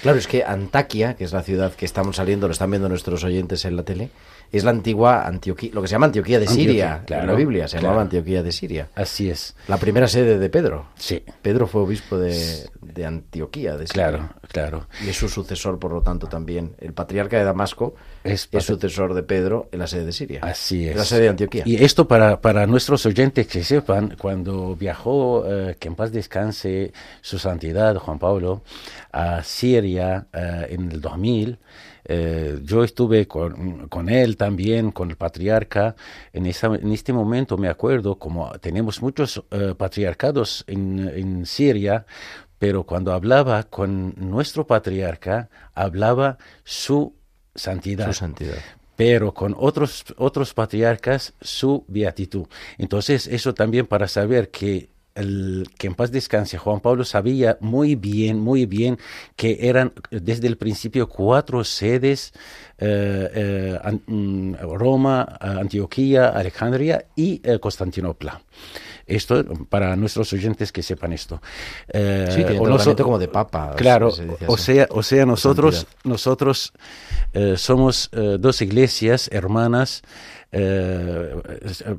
Claro, 0.00 0.18
es 0.18 0.26
que 0.26 0.42
Antaquia, 0.42 1.14
que 1.14 1.22
es 1.24 1.32
la 1.32 1.42
ciudad 1.42 1.72
que 1.74 1.84
estamos 1.84 2.16
saliendo, 2.16 2.48
lo 2.48 2.52
están 2.52 2.70
viendo 2.70 2.88
nuestros 2.88 3.22
oyentes 3.22 3.64
en 3.66 3.76
la 3.76 3.84
tele, 3.84 4.10
es 4.52 4.64
la 4.64 4.70
antigua 4.70 5.26
Antioquía, 5.26 5.70
lo 5.72 5.80
que 5.80 5.88
se 5.88 5.92
llama 5.92 6.06
Antioquía 6.06 6.38
de 6.38 6.46
Antioquía, 6.46 7.02
Siria. 7.06 7.20
En 7.20 7.26
la 7.26 7.32
Biblia 7.34 7.66
se 7.66 7.78
llamaba 7.78 7.94
claro. 7.94 8.02
Antioquía 8.02 8.42
de 8.42 8.52
Siria. 8.52 8.88
Así 8.94 9.30
es. 9.30 9.56
La 9.66 9.78
primera 9.78 10.06
sede 10.06 10.38
de 10.38 10.50
Pedro. 10.50 10.86
Sí. 10.96 11.24
Pedro 11.40 11.66
fue 11.66 11.80
obispo 11.80 12.18
de, 12.18 12.68
de 12.82 13.06
Antioquía 13.06 13.76
de 13.78 13.86
Siria. 13.86 14.08
Claro, 14.08 14.30
claro. 14.48 14.86
Y 15.04 15.08
es 15.08 15.16
su 15.16 15.28
sucesor, 15.28 15.78
por 15.78 15.92
lo 15.92 16.02
tanto, 16.02 16.26
también. 16.26 16.74
El 16.78 16.92
patriarca 16.92 17.38
de 17.38 17.44
Damasco 17.44 17.94
Es 18.24 18.48
es, 18.52 18.64
sucesor 18.64 19.14
de 19.14 19.22
Pedro 19.22 19.68
en 19.72 19.78
la 19.78 19.86
sede 19.86 20.04
de 20.04 20.12
Siria. 20.12 20.40
Así 20.42 20.84
es. 20.84 20.92
En 20.92 20.98
la 20.98 21.04
sede 21.04 21.22
de 21.22 21.28
Antioquía. 21.30 21.62
Y 21.64 21.82
esto 21.82 22.06
para, 22.06 22.40
para 22.42 22.66
nuestros 22.66 23.06
oyentes 23.06 23.46
que 23.46 23.64
sepan, 23.64 24.16
cuando 24.20 24.76
viajó, 24.76 25.44
eh, 25.46 25.76
que 25.78 25.88
en 25.88 25.94
paz 25.94 26.12
descanse 26.12 26.92
su 27.22 27.38
santidad 27.38 27.96
Juan 27.96 28.18
Pablo, 28.18 28.62
a 29.12 29.42
Siria 29.42 30.26
eh, 30.32 30.66
en 30.70 30.90
el 30.92 31.00
2000, 31.00 31.58
eh, 32.04 32.58
yo 32.62 32.84
estuve 32.84 33.26
con, 33.28 33.88
con 33.88 34.08
él 34.08 34.36
también, 34.36 34.90
con 34.92 35.10
el 35.10 35.16
patriarca. 35.16 35.94
En, 36.32 36.46
esa- 36.46 36.74
en 36.74 36.92
este 36.92 37.12
momento 37.12 37.56
me 37.56 37.68
acuerdo, 37.68 38.18
como 38.18 38.50
tenemos 38.58 39.00
muchos 39.02 39.42
eh, 39.50 39.74
patriarcados 39.76 40.64
en, 40.66 41.08
en 41.14 41.46
Siria, 41.46 42.06
pero 42.58 42.84
cuando 42.84 43.12
hablaba 43.12 43.64
con 43.64 44.14
nuestro 44.16 44.66
patriarca, 44.66 45.48
hablaba 45.74 46.38
su 46.64 47.14
santidad. 47.54 48.06
Su 48.06 48.12
santidad. 48.12 48.56
Pero 48.94 49.32
con 49.34 49.54
otros, 49.58 50.04
otros 50.16 50.54
patriarcas, 50.54 51.32
su 51.40 51.84
beatitud. 51.88 52.46
Entonces, 52.78 53.26
eso 53.26 53.52
también 53.54 53.86
para 53.86 54.06
saber 54.06 54.50
que 54.50 54.90
el, 55.14 55.68
que 55.78 55.86
en 55.86 55.94
paz 55.94 56.10
descanse, 56.10 56.58
Juan 56.58 56.80
Pablo 56.80 57.04
sabía 57.04 57.58
muy 57.60 57.94
bien, 57.94 58.38
muy 58.38 58.66
bien 58.66 58.98
que 59.36 59.58
eran 59.60 59.92
desde 60.10 60.46
el 60.46 60.56
principio 60.56 61.08
cuatro 61.08 61.64
sedes, 61.64 62.32
eh, 62.78 63.30
eh, 63.34 63.98
mm, 64.06 64.54
Roma, 64.72 65.36
Antioquía, 65.40 66.30
Alejandría 66.30 67.06
y 67.16 67.40
eh, 67.44 67.58
Constantinopla. 67.58 68.40
Esto 69.06 69.44
para 69.68 69.96
nuestros 69.96 70.32
oyentes 70.32 70.70
que 70.70 70.82
sepan 70.82 71.12
esto. 71.12 71.42
Sí, 71.92 72.44
o 72.58 72.96
como 72.96 73.18
de 73.18 73.28
papa, 73.28 73.74
Claro, 73.76 74.12
se 74.12 74.28
o 74.46 74.56
sea, 74.56 74.86
o 74.90 75.02
sea, 75.02 75.26
nosotros, 75.26 75.86
nosotros 76.04 76.72
somos 77.56 78.10
dos 78.12 78.62
iglesias 78.62 79.28
hermanas 79.32 80.02
eh, 80.52 81.34
eh, 81.44 81.96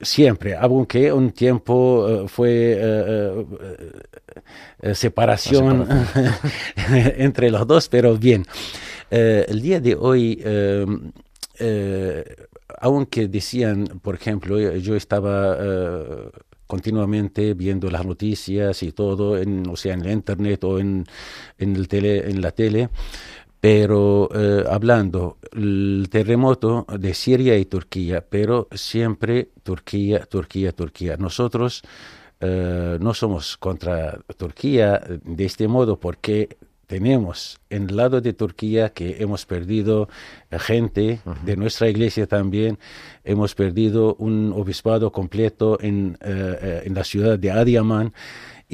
siempre, 0.00 0.56
aunque 0.56 1.12
un 1.12 1.30
tiempo 1.32 2.08
eh, 2.08 2.28
fue 2.28 2.78
eh, 2.80 3.44
separación 4.94 5.86
entre 7.16 7.50
los 7.50 7.66
dos, 7.66 7.88
pero 7.88 8.16
bien. 8.16 8.46
Eh, 9.10 9.44
el 9.46 9.60
día 9.60 9.78
de 9.78 9.94
hoy, 9.94 10.40
eh, 10.42 10.86
eh, 11.58 12.24
aunque 12.80 13.28
decían, 13.28 13.84
por 14.00 14.14
ejemplo, 14.14 14.58
yo 14.78 14.96
estaba 14.96 15.58
continuamente 16.66 17.52
viendo 17.52 17.90
las 17.90 18.06
noticias 18.06 18.82
y 18.82 18.92
todo, 18.92 19.36
en, 19.36 19.68
o 19.68 19.76
sea, 19.76 19.92
en 19.92 20.02
la 20.02 20.12
internet 20.12 20.64
o 20.64 20.78
en, 20.80 21.04
en, 21.58 21.76
el 21.76 21.88
tele, 21.88 22.30
en 22.30 22.40
la 22.40 22.52
tele, 22.52 22.88
pero 23.62 24.28
eh, 24.34 24.64
hablando 24.68 25.38
el 25.52 26.08
terremoto 26.10 26.84
de 26.98 27.14
Siria 27.14 27.56
y 27.56 27.64
Turquía, 27.66 28.26
pero 28.28 28.66
siempre 28.72 29.50
Turquía, 29.62 30.26
Turquía, 30.26 30.72
Turquía. 30.72 31.16
Nosotros 31.16 31.84
eh, 32.40 32.98
no 33.00 33.14
somos 33.14 33.56
contra 33.58 34.18
Turquía 34.36 35.00
de 35.06 35.44
este 35.44 35.68
modo 35.68 36.00
porque 36.00 36.58
tenemos 36.88 37.60
en 37.70 37.88
el 37.88 37.96
lado 37.96 38.20
de 38.20 38.32
Turquía 38.32 38.88
que 38.88 39.22
hemos 39.22 39.46
perdido 39.46 40.08
eh, 40.50 40.58
gente 40.58 41.20
de 41.44 41.56
nuestra 41.56 41.88
iglesia 41.88 42.26
también, 42.26 42.80
hemos 43.22 43.54
perdido 43.54 44.16
un 44.16 44.52
obispado 44.52 45.12
completo 45.12 45.78
en, 45.80 46.18
eh, 46.20 46.82
en 46.84 46.94
la 46.94 47.04
ciudad 47.04 47.38
de 47.38 47.52
Adiaman 47.52 48.12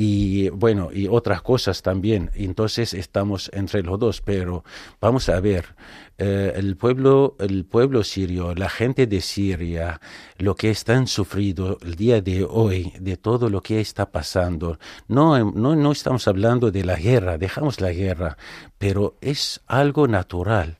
y 0.00 0.48
bueno, 0.50 0.90
y 0.92 1.08
otras 1.08 1.42
cosas 1.42 1.82
también. 1.82 2.30
Entonces 2.34 2.94
estamos 2.94 3.50
entre 3.52 3.82
los 3.82 3.98
dos, 3.98 4.20
pero 4.20 4.62
vamos 5.00 5.28
a 5.28 5.40
ver, 5.40 5.74
eh, 6.18 6.52
el 6.54 6.76
pueblo, 6.76 7.34
el 7.40 7.64
pueblo 7.64 8.04
sirio, 8.04 8.54
la 8.54 8.68
gente 8.68 9.08
de 9.08 9.20
Siria, 9.20 10.00
lo 10.36 10.54
que 10.54 10.70
están 10.70 11.08
sufriendo 11.08 11.78
el 11.82 11.96
día 11.96 12.20
de 12.20 12.46
hoy, 12.48 12.92
de 13.00 13.16
todo 13.16 13.50
lo 13.50 13.60
que 13.60 13.80
está 13.80 14.12
pasando, 14.12 14.78
no, 15.08 15.50
no, 15.50 15.74
no 15.74 15.90
estamos 15.90 16.28
hablando 16.28 16.70
de 16.70 16.84
la 16.84 16.94
guerra, 16.94 17.36
dejamos 17.36 17.80
la 17.80 17.90
guerra, 17.90 18.38
pero 18.78 19.16
es 19.20 19.62
algo 19.66 20.06
natural. 20.06 20.78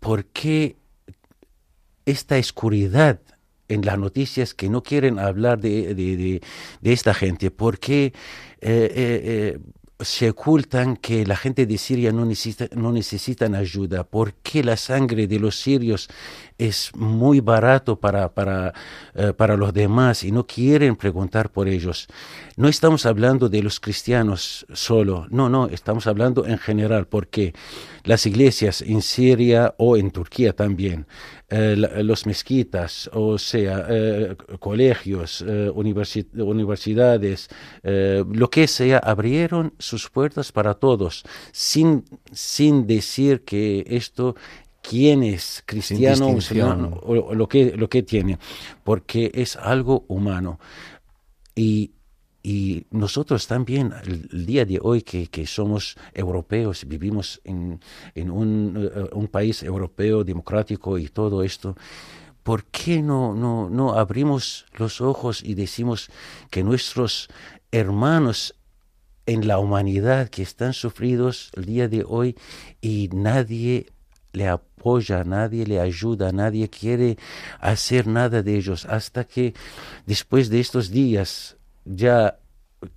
¿Por 0.00 0.24
qué 0.24 0.74
esta 2.06 2.36
oscuridad 2.36 3.20
en 3.68 3.84
las 3.84 3.98
noticias 3.98 4.54
que 4.54 4.68
no 4.68 4.82
quieren 4.82 5.18
hablar 5.18 5.60
de, 5.60 5.94
de, 5.94 6.16
de, 6.16 6.42
de 6.80 6.92
esta 6.92 7.14
gente? 7.14 7.52
¿Por 7.52 7.78
qué 7.78 8.14
eh, 8.60 8.92
eh, 8.94 9.20
eh, 9.24 9.58
se 10.00 10.30
ocultan 10.30 10.96
que 10.96 11.26
la 11.26 11.36
gente 11.36 11.66
de 11.66 11.76
Siria 11.78 12.12
no, 12.12 12.24
necesita, 12.24 12.68
no 12.76 12.92
necesitan 12.92 13.54
ayuda? 13.54 14.04
¿Por 14.04 14.34
qué 14.34 14.62
la 14.62 14.76
sangre 14.76 15.26
de 15.26 15.40
los 15.40 15.58
sirios 15.60 16.08
es 16.58 16.90
muy 16.96 17.40
barato 17.40 17.96
para, 18.00 18.34
para, 18.34 18.74
eh, 19.14 19.32
para 19.32 19.56
los 19.56 19.72
demás 19.72 20.24
y 20.24 20.32
no 20.32 20.46
quieren 20.46 20.96
preguntar 20.96 21.50
por 21.50 21.68
ellos? 21.68 22.08
No 22.56 22.68
estamos 22.68 23.06
hablando 23.06 23.48
de 23.48 23.62
los 23.62 23.78
cristianos 23.78 24.66
solo, 24.72 25.26
no, 25.30 25.48
no, 25.48 25.68
estamos 25.68 26.06
hablando 26.08 26.44
en 26.44 26.58
general, 26.58 27.06
porque 27.06 27.54
las 28.04 28.26
iglesias 28.26 28.82
en 28.82 29.00
Siria 29.02 29.74
o 29.78 29.96
en 29.96 30.10
Turquía 30.10 30.52
también, 30.52 31.06
eh, 31.50 31.76
los 32.02 32.26
mezquitas, 32.26 33.08
o 33.12 33.38
sea, 33.38 33.86
eh, 33.88 34.36
colegios, 34.58 35.44
universi- 35.44 36.26
universidades, 36.34 37.48
lo 37.82 38.50
que 38.50 38.66
sea, 38.66 38.98
abrieron 38.98 39.72
sus 39.78 40.10
puertas 40.10 40.50
para 40.52 40.74
todos, 40.74 41.24
sin, 41.52 42.04
sin 42.32 42.86
decir 42.86 43.44
que 43.44 43.84
esto 43.86 44.34
quién 44.82 45.22
es 45.22 45.62
cristiano 45.66 46.30
musulmán, 46.30 46.84
o, 46.84 47.12
o 47.12 47.34
lo 47.34 47.48
que 47.48 47.76
lo 47.76 47.88
que 47.88 48.02
tiene 48.02 48.38
porque 48.84 49.30
es 49.34 49.56
algo 49.56 50.04
humano. 50.08 50.58
Y 51.54 51.92
y 52.42 52.86
nosotros 52.92 53.46
también, 53.46 53.92
el, 54.04 54.28
el 54.32 54.46
día 54.46 54.64
de 54.64 54.78
hoy 54.80 55.02
que, 55.02 55.26
que 55.26 55.46
somos 55.46 55.96
europeos, 56.14 56.86
vivimos 56.86 57.40
en, 57.44 57.80
en 58.14 58.30
un, 58.30 58.90
eh, 58.94 59.08
un 59.12 59.26
país 59.26 59.62
europeo, 59.62 60.24
democrático 60.24 60.96
y 60.96 61.08
todo 61.08 61.42
esto, 61.42 61.76
¿por 62.42 62.64
qué 62.64 63.02
no, 63.02 63.34
no, 63.34 63.68
no 63.68 63.92
abrimos 63.94 64.66
los 64.78 65.02
ojos 65.02 65.42
y 65.42 65.54
decimos 65.54 66.08
que 66.48 66.62
nuestros 66.62 67.28
hermanos 67.70 68.54
en 69.26 69.46
la 69.46 69.58
humanidad 69.58 70.30
que 70.30 70.42
están 70.42 70.72
sufridos 70.72 71.50
el 71.54 71.66
día 71.66 71.88
de 71.88 72.02
hoy 72.06 72.34
y 72.80 73.10
nadie 73.12 73.88
le 74.32 74.48
apoya, 74.48 75.24
nadie 75.24 75.66
le 75.66 75.80
ayuda, 75.80 76.32
nadie 76.32 76.68
quiere 76.68 77.16
hacer 77.60 78.06
nada 78.06 78.42
de 78.42 78.56
ellos 78.56 78.84
hasta 78.86 79.24
que 79.24 79.54
después 80.06 80.48
de 80.50 80.60
estos 80.60 80.90
días 80.90 81.56
ya 81.84 82.38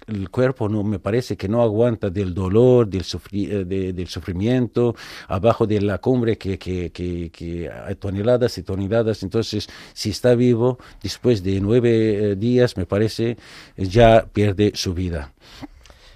el 0.07 0.29
cuerpo 0.29 0.69
no 0.69 0.83
me 0.83 0.99
parece 0.99 1.35
que 1.35 1.47
no 1.49 1.63
aguanta 1.63 2.09
del 2.11 2.33
dolor, 2.35 2.87
del, 2.87 3.03
eh, 3.31 3.93
de- 3.93 4.05
sufrimiento, 4.05 4.95
abajo 5.27 5.65
de 5.65 5.81
la 5.81 5.97
cumbre 5.97 6.37
que, 6.37 6.59
que, 6.59 6.91
que, 6.91 7.31
que 7.31 7.69
hay 7.69 7.95
toneladas 7.95 8.57
y 8.59 8.63
toneladas. 8.63 9.23
Entonces, 9.23 9.67
si 9.93 10.11
está 10.11 10.35
vivo, 10.35 10.77
después 11.01 11.41
de 11.43 11.59
nueve 11.61 12.31
eh, 12.31 12.35
días, 12.35 12.77
me 12.77 12.85
parece, 12.85 13.37
ya 13.77 14.27
pierde 14.31 14.71
su 14.75 14.93
vida. 14.93 15.33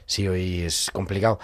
Sí, 0.05 0.27
hoy 0.27 0.61
es 0.61 0.89
complicado. 0.91 1.39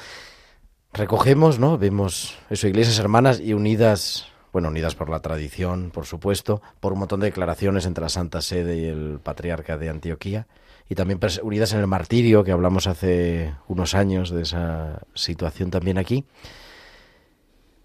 Recogemos, 0.94 1.58
¿no? 1.58 1.78
Vemos 1.78 2.38
eso, 2.50 2.68
iglesias 2.68 3.00
hermanas 3.00 3.40
y 3.40 3.54
unidas, 3.54 4.26
bueno, 4.52 4.68
unidas 4.68 4.94
por 4.94 5.10
la 5.10 5.22
tradición, 5.22 5.90
por 5.90 6.06
supuesto, 6.06 6.62
por 6.82 6.92
un 6.92 7.00
montón 7.00 7.22
de 7.22 7.28
declaraciones 7.28 7.86
entre 7.86 8.02
la 8.02 8.10
Santa 8.10 8.42
Sede 8.42 8.76
y 8.76 8.86
el 8.86 9.20
Patriarca 9.24 9.78
de 9.78 9.90
Antioquía, 9.90 10.48
y 10.90 10.96
también 10.96 11.22
unidas 11.44 11.72
en 11.72 11.80
el 11.80 11.88
martirio, 11.88 12.44
que 12.44 12.52
hablamos 12.52 12.88
hace 12.88 13.56
unos 13.70 13.96
años 13.96 14.32
de 14.32 14.42
esa 14.42 15.00
situación 15.14 15.72
también 15.72 15.98
aquí. 15.98 16.26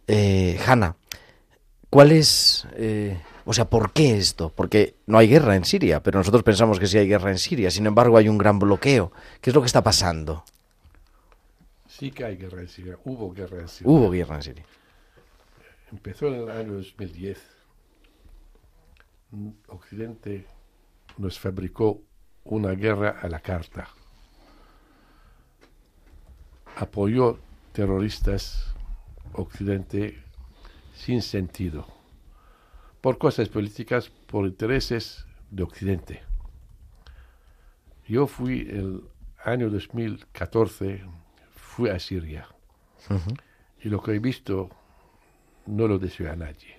Eh, 0.09 0.59
Hanna, 0.66 0.97
¿cuál 1.88 2.11
es, 2.11 2.66
eh, 2.75 3.21
o 3.45 3.53
sea, 3.53 3.71
por 3.71 3.92
qué 3.92 4.16
esto? 4.16 4.53
Porque 4.53 4.97
no 5.07 5.19
hay 5.19 5.29
guerra 5.29 5.55
en 5.55 5.64
Siria, 5.64 6.03
pero 6.03 6.19
nosotros 6.19 6.42
pensamos 6.42 6.81
que 6.81 6.88
sí 6.88 6.99
hay 6.99 7.07
guerra 7.07 7.31
en 7.31 7.38
Siria, 7.38 7.71
sin 7.71 7.87
embargo 7.87 8.16
hay 8.16 8.29
un 8.29 8.38
gran 8.38 8.59
bloqueo. 8.59 9.12
¿Qué 9.40 9.51
es 9.51 9.55
lo 9.55 9.62
que 9.62 9.66
está 9.66 9.85
pasando? 9.85 10.42
Sí 11.98 12.11
que 12.11 12.26
hay 12.26 12.37
guerra 12.37 12.61
en 12.61 12.68
Siria, 12.68 12.98
hubo 13.04 13.32
guerra 13.32 13.61
en 13.61 13.68
Siria. 13.68 13.90
Hubo 13.90 14.11
guerra 14.11 14.37
en 14.37 14.42
Siria. 14.42 14.64
Empezó 15.90 16.26
en 16.26 16.35
el 16.42 16.50
año 16.50 16.74
2010. 16.74 17.42
Mm, 19.30 19.48
Occidente 19.68 20.46
nos 21.16 21.38
fabricó 21.38 22.02
una 22.44 22.72
guerra 22.72 23.18
a 23.22 23.28
la 23.28 23.40
carta. 23.40 23.88
Apoyó 26.76 27.38
terroristas 27.72 28.74
Occidente 29.32 30.22
sin 30.94 31.22
sentido, 31.22 31.87
por 33.00 33.16
cosas 33.16 33.48
políticas, 33.48 34.11
por 34.11 34.44
intereses 34.44 35.24
de 35.50 35.62
Occidente. 35.62 36.22
Yo 38.06 38.26
fui 38.26 38.68
el 38.68 39.02
año 39.42 39.70
2014, 39.70 41.02
fui 41.77 41.91
a 41.91 41.99
Siria 41.99 42.49
y 43.83 43.91
lo 43.91 44.03
que 44.03 44.12
he 44.12 44.19
visto 44.19 44.71
no 45.67 45.87
lo 45.87 45.99
deseo 45.99 46.33
a 46.33 46.35
nadie. 46.35 46.75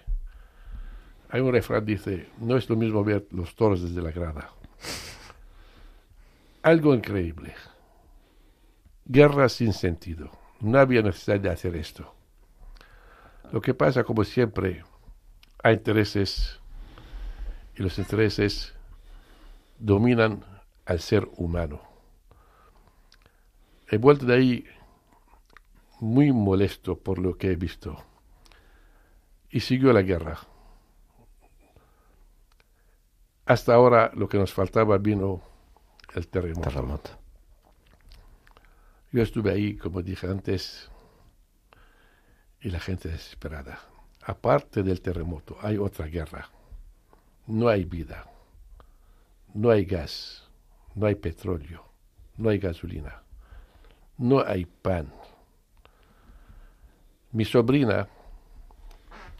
Hay 1.29 1.39
un 1.39 1.51
refrán 1.51 1.85
que 1.85 1.91
dice, 1.91 2.29
no 2.39 2.57
es 2.57 2.67
lo 2.67 2.75
mismo 2.75 3.03
ver 3.03 3.27
los 3.29 3.55
toros 3.55 3.83
desde 3.83 4.01
la 4.01 4.09
grada. 4.09 4.49
Algo 6.63 6.95
increíble. 6.95 7.53
Guerra 9.05 9.49
sin 9.49 9.71
sentido. 9.71 10.31
No 10.61 10.79
había 10.79 11.03
necesidad 11.03 11.39
de 11.39 11.51
hacer 11.51 11.75
esto. 11.75 12.15
Lo 13.51 13.61
que 13.61 13.75
pasa, 13.75 14.03
como 14.03 14.23
siempre, 14.23 14.83
hay 15.63 15.75
intereses 15.75 16.59
y 17.75 17.83
los 17.83 17.99
intereses 17.99 18.73
dominan 19.77 20.43
al 20.85 20.99
ser 21.01 21.29
humano. 21.37 21.81
he 23.89 23.97
vuelto 23.97 24.25
de 24.25 24.33
ahí 24.33 24.65
muy 25.99 26.31
molesto 26.31 26.97
por 26.97 27.19
lo 27.19 27.37
que 27.37 27.51
he 27.51 27.55
visto. 27.55 28.03
Y 29.49 29.61
siguió 29.61 29.93
la 29.93 30.01
guerra. 30.01 30.39
Hasta 33.45 33.73
ahora 33.73 34.11
lo 34.13 34.27
que 34.27 34.37
nos 34.37 34.53
faltaba 34.53 34.97
vino 34.97 35.41
el 36.13 36.27
terremoto. 36.27 36.69
Terremoto. 36.69 37.11
Yo 39.11 39.23
estuve 39.23 39.51
ahí, 39.51 39.77
como 39.77 40.01
dije 40.01 40.27
antes, 40.27 40.91
y 42.59 42.69
la 42.69 42.79
gente 42.79 43.07
desesperada. 43.07 43.79
Aparte 44.21 44.83
del 44.83 45.01
terremoto, 45.01 45.57
hay 45.61 45.77
otra 45.77 46.07
guerra. 46.07 46.49
No 47.47 47.69
hay 47.69 47.85
vida. 47.85 48.29
No 49.53 49.69
hay 49.69 49.85
gas. 49.85 50.49
No 50.95 51.05
hay 51.05 51.15
petróleo. 51.15 51.85
No 52.35 52.49
hay 52.49 52.59
gasolina. 52.59 53.23
No 54.17 54.43
hay 54.45 54.65
pan. 54.65 55.13
Mi 57.31 57.43
sobrina 57.43 58.07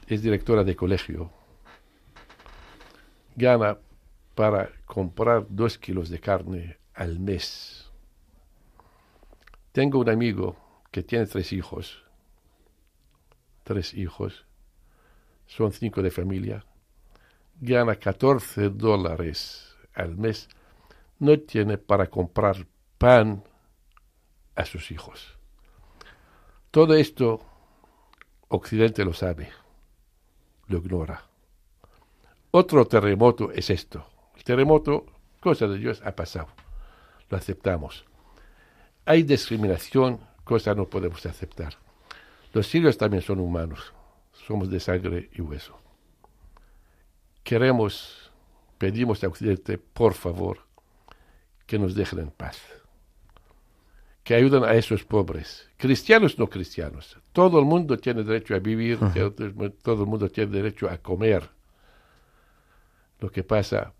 es 0.08 0.22
directora 0.22 0.64
de 0.64 0.76
colegio. 0.76 1.32
Gana 3.36 3.78
para 4.36 4.72
comprar 4.86 5.46
dos 5.50 5.78
kilos 5.78 6.10
de 6.10 6.20
carne 6.20 6.78
al 6.94 7.20
mes. 7.20 7.90
Tengo 9.72 10.00
un 10.00 10.10
amigo 10.10 10.56
que 10.92 11.04
tiene 11.04 11.28
tres 11.28 11.54
hijos. 11.54 12.04
Tres 13.64 13.94
hijos. 13.94 14.46
Son 15.46 15.72
cinco 15.72 16.02
de 16.02 16.12
familia. 16.12 16.66
Gana 17.62 17.96
14 17.96 18.70
dólares 18.70 19.76
al 19.94 20.18
mes. 20.18 20.50
No 21.20 21.40
tiene 21.40 21.78
para 21.78 22.08
comprar 22.08 22.68
pan 22.98 23.44
a 24.56 24.66
sus 24.66 24.92
hijos. 24.92 25.38
Todo 26.72 26.96
esto 26.96 27.57
Occidente 28.50 29.04
lo 29.04 29.14
sabe, 29.14 29.50
lo 30.68 30.78
ignora. 30.78 31.22
Otro 32.52 32.86
terremoto 32.88 33.52
es 33.52 33.70
esto. 33.70 34.08
El 34.38 34.44
terremoto, 34.44 35.06
cosa 35.42 35.68
de 35.68 35.78
Dios, 35.78 36.02
ha 36.06 36.16
pasado. 36.16 36.48
Lo 37.30 37.38
aceptamos. 37.38 38.06
Hay 39.06 39.24
discriminación, 39.24 40.20
cosa 40.46 40.74
no 40.74 40.86
podemos 40.86 41.26
aceptar. 41.26 41.74
Los 42.54 42.68
sirios 42.68 42.98
también 42.98 43.22
son 43.22 43.40
humanos. 43.40 43.94
Somos 44.32 44.70
de 44.70 44.80
sangre 44.80 45.30
y 45.34 45.42
hueso. 45.42 45.78
Queremos, 47.44 48.32
pedimos 48.78 49.24
a 49.24 49.28
Occidente, 49.28 49.78
por 49.78 50.14
favor, 50.14 50.60
que 51.66 51.78
nos 51.78 51.96
dejen 51.96 52.20
en 52.20 52.32
paz 52.32 52.62
que 54.28 54.36
ayuden 54.36 54.66
a 54.66 54.74
esos 54.76 55.06
pobres, 55.06 55.70
cristianos 55.78 56.38
no 56.38 56.50
cristianos. 56.50 57.18
Todo 57.32 57.60
el 57.60 57.66
mundo 57.66 57.98
tiene 57.98 58.26
derecho 58.26 58.56
a 58.56 58.60
vivir, 58.60 59.00
todo 59.82 60.04
el 60.04 60.10
mundo 60.10 60.28
tiene 60.28 60.52
derecho 60.52 60.90
a 60.90 60.98
comer. 60.98 61.50
Lo 63.22 63.32
que 63.32 63.44
pasa, 63.44 63.94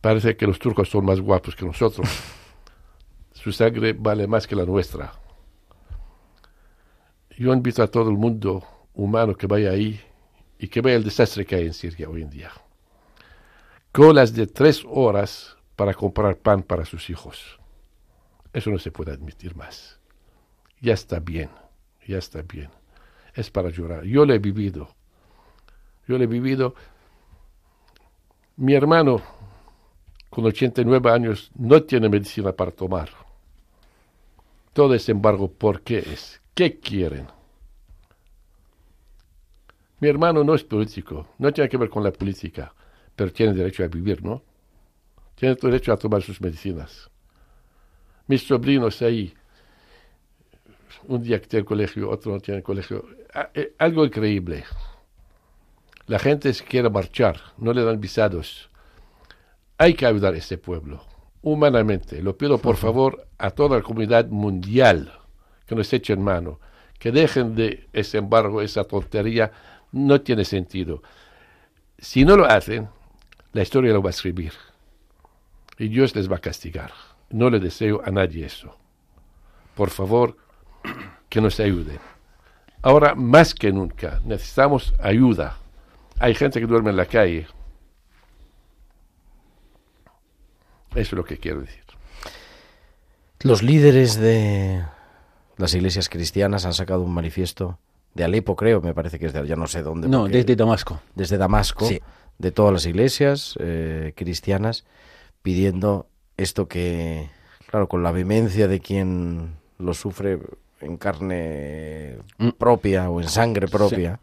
parece 0.00 0.36
que 0.36 0.46
los 0.46 0.60
turcos 0.60 0.88
son 0.88 1.06
más 1.06 1.20
guapos 1.20 1.56
que 1.56 1.66
nosotros. 1.66 2.08
Su 3.32 3.50
sangre 3.50 3.94
vale 3.94 4.28
más 4.28 4.46
que 4.46 4.54
la 4.54 4.64
nuestra. 4.64 5.12
Yo 7.36 7.52
invito 7.52 7.82
a 7.82 7.88
todo 7.88 8.08
el 8.08 8.16
mundo 8.16 8.62
humano 8.94 9.34
que 9.34 9.48
vaya 9.48 9.72
ahí 9.72 10.00
y 10.56 10.68
que 10.68 10.80
vea 10.80 10.94
el 10.94 11.02
desastre 11.02 11.44
que 11.44 11.56
hay 11.56 11.66
en 11.66 11.74
Siria 11.74 12.08
hoy 12.08 12.22
en 12.22 12.30
día. 12.30 12.52
Colas 13.90 14.32
de 14.32 14.46
tres 14.46 14.84
horas 14.88 15.56
para 15.74 15.94
comprar 15.94 16.36
pan 16.36 16.62
para 16.62 16.84
sus 16.84 17.10
hijos. 17.10 17.58
Eso 18.56 18.70
no 18.70 18.78
se 18.78 18.90
puede 18.90 19.12
admitir 19.12 19.54
más. 19.54 20.00
Ya 20.80 20.94
está 20.94 21.20
bien, 21.20 21.50
ya 22.08 22.16
está 22.16 22.40
bien. 22.40 22.70
Es 23.34 23.50
para 23.50 23.68
llorar. 23.68 24.04
Yo 24.04 24.24
lo 24.24 24.32
he 24.32 24.38
vivido. 24.38 24.88
Yo 26.08 26.16
lo 26.16 26.24
he 26.24 26.26
vivido. 26.26 26.74
Mi 28.56 28.72
hermano, 28.72 29.20
con 30.30 30.46
89 30.46 31.10
años, 31.10 31.50
no 31.54 31.82
tiene 31.82 32.08
medicina 32.08 32.50
para 32.52 32.70
tomar. 32.70 33.10
Todo 34.72 34.94
ese 34.94 35.12
embargo, 35.12 35.52
¿por 35.52 35.82
qué 35.82 35.98
es? 35.98 36.40
¿Qué 36.54 36.80
quieren? 36.80 37.26
Mi 40.00 40.08
hermano 40.08 40.42
no 40.44 40.54
es 40.54 40.64
político, 40.64 41.28
no 41.36 41.52
tiene 41.52 41.68
que 41.68 41.76
ver 41.76 41.90
con 41.90 42.02
la 42.02 42.10
política, 42.10 42.72
pero 43.14 43.30
tiene 43.30 43.52
derecho 43.52 43.84
a 43.84 43.88
vivir, 43.88 44.24
¿no? 44.24 44.42
Tiene 45.34 45.56
derecho 45.56 45.92
a 45.92 45.98
tomar 45.98 46.22
sus 46.22 46.40
medicinas 46.40 47.10
mis 48.26 48.46
sobrinos 48.46 49.02
ahí, 49.02 49.34
un 51.04 51.22
día 51.22 51.40
que 51.40 51.46
tiene 51.46 51.64
colegio, 51.64 52.10
otro 52.10 52.32
no 52.32 52.40
tiene 52.40 52.62
colegio, 52.62 53.06
eh, 53.54 53.74
algo 53.78 54.04
increíble. 54.04 54.64
La 56.06 56.18
gente 56.18 56.52
se 56.54 56.64
quiere 56.64 56.88
marchar, 56.90 57.40
no 57.58 57.72
le 57.72 57.84
dan 57.84 58.00
visados. 58.00 58.70
Hay 59.78 59.94
que 59.94 60.06
ayudar 60.06 60.34
a 60.34 60.38
ese 60.38 60.56
pueblo, 60.56 61.04
humanamente. 61.42 62.22
Lo 62.22 62.36
pido 62.36 62.58
por 62.58 62.76
favor 62.76 63.26
a 63.38 63.50
toda 63.50 63.78
la 63.78 63.82
comunidad 63.82 64.28
mundial 64.28 65.12
que 65.66 65.74
nos 65.74 65.92
echen 65.92 66.22
mano, 66.22 66.60
que 66.98 67.12
dejen 67.12 67.54
de 67.54 67.88
ese 67.92 68.18
embargo, 68.18 68.62
esa 68.62 68.84
tontería, 68.84 69.52
no 69.92 70.20
tiene 70.20 70.44
sentido. 70.44 71.02
Si 71.98 72.24
no 72.24 72.36
lo 72.36 72.46
hacen, 72.46 72.88
la 73.52 73.62
historia 73.62 73.92
lo 73.92 74.02
va 74.02 74.10
a 74.10 74.10
escribir 74.10 74.52
y 75.78 75.88
Dios 75.88 76.14
les 76.14 76.30
va 76.30 76.36
a 76.36 76.40
castigar. 76.40 76.92
No 77.30 77.50
le 77.50 77.58
deseo 77.60 78.02
a 78.04 78.10
nadie 78.10 78.46
eso. 78.46 78.76
Por 79.74 79.90
favor, 79.90 80.36
que 81.28 81.40
nos 81.40 81.58
ayude. 81.60 81.98
Ahora, 82.82 83.14
más 83.14 83.54
que 83.54 83.72
nunca, 83.72 84.20
necesitamos 84.24 84.94
ayuda. 85.00 85.56
Hay 86.18 86.34
gente 86.34 86.60
que 86.60 86.66
duerme 86.66 86.90
en 86.90 86.96
la 86.96 87.06
calle. 87.06 87.46
Eso 90.92 91.00
es 91.00 91.12
lo 91.12 91.24
que 91.24 91.38
quiero 91.38 91.60
decir. 91.60 91.82
Los 93.40 93.62
líderes 93.62 94.16
de 94.18 94.82
las 95.56 95.74
iglesias 95.74 96.08
cristianas 96.08 96.64
han 96.64 96.72
sacado 96.74 97.02
un 97.02 97.12
manifiesto 97.12 97.78
de 98.14 98.24
Alepo, 98.24 98.56
creo, 98.56 98.80
me 98.80 98.94
parece 98.94 99.18
que 99.18 99.26
es 99.26 99.32
de 99.34 99.46
ya 99.46 99.56
no 99.56 99.66
sé 99.66 99.82
dónde. 99.82 100.08
No, 100.08 100.26
desde 100.26 100.56
Damasco. 100.56 101.00
desde 101.14 101.36
Damasco, 101.36 101.86
Sí. 101.86 102.00
de 102.38 102.50
todas 102.50 102.72
las 102.72 102.86
iglesias 102.86 103.54
eh, 103.60 104.14
cristianas, 104.16 104.86
pidiendo 105.42 106.06
esto 106.36 106.68
que, 106.68 107.28
claro, 107.68 107.88
con 107.88 108.02
la 108.02 108.12
vehemencia 108.12 108.68
de 108.68 108.80
quien 108.80 109.54
lo 109.78 109.94
sufre 109.94 110.38
en 110.80 110.96
carne 110.96 112.18
Mm. 112.38 112.50
propia 112.50 113.08
o 113.10 113.20
en 113.20 113.28
sangre 113.28 113.66
propia, 113.68 114.20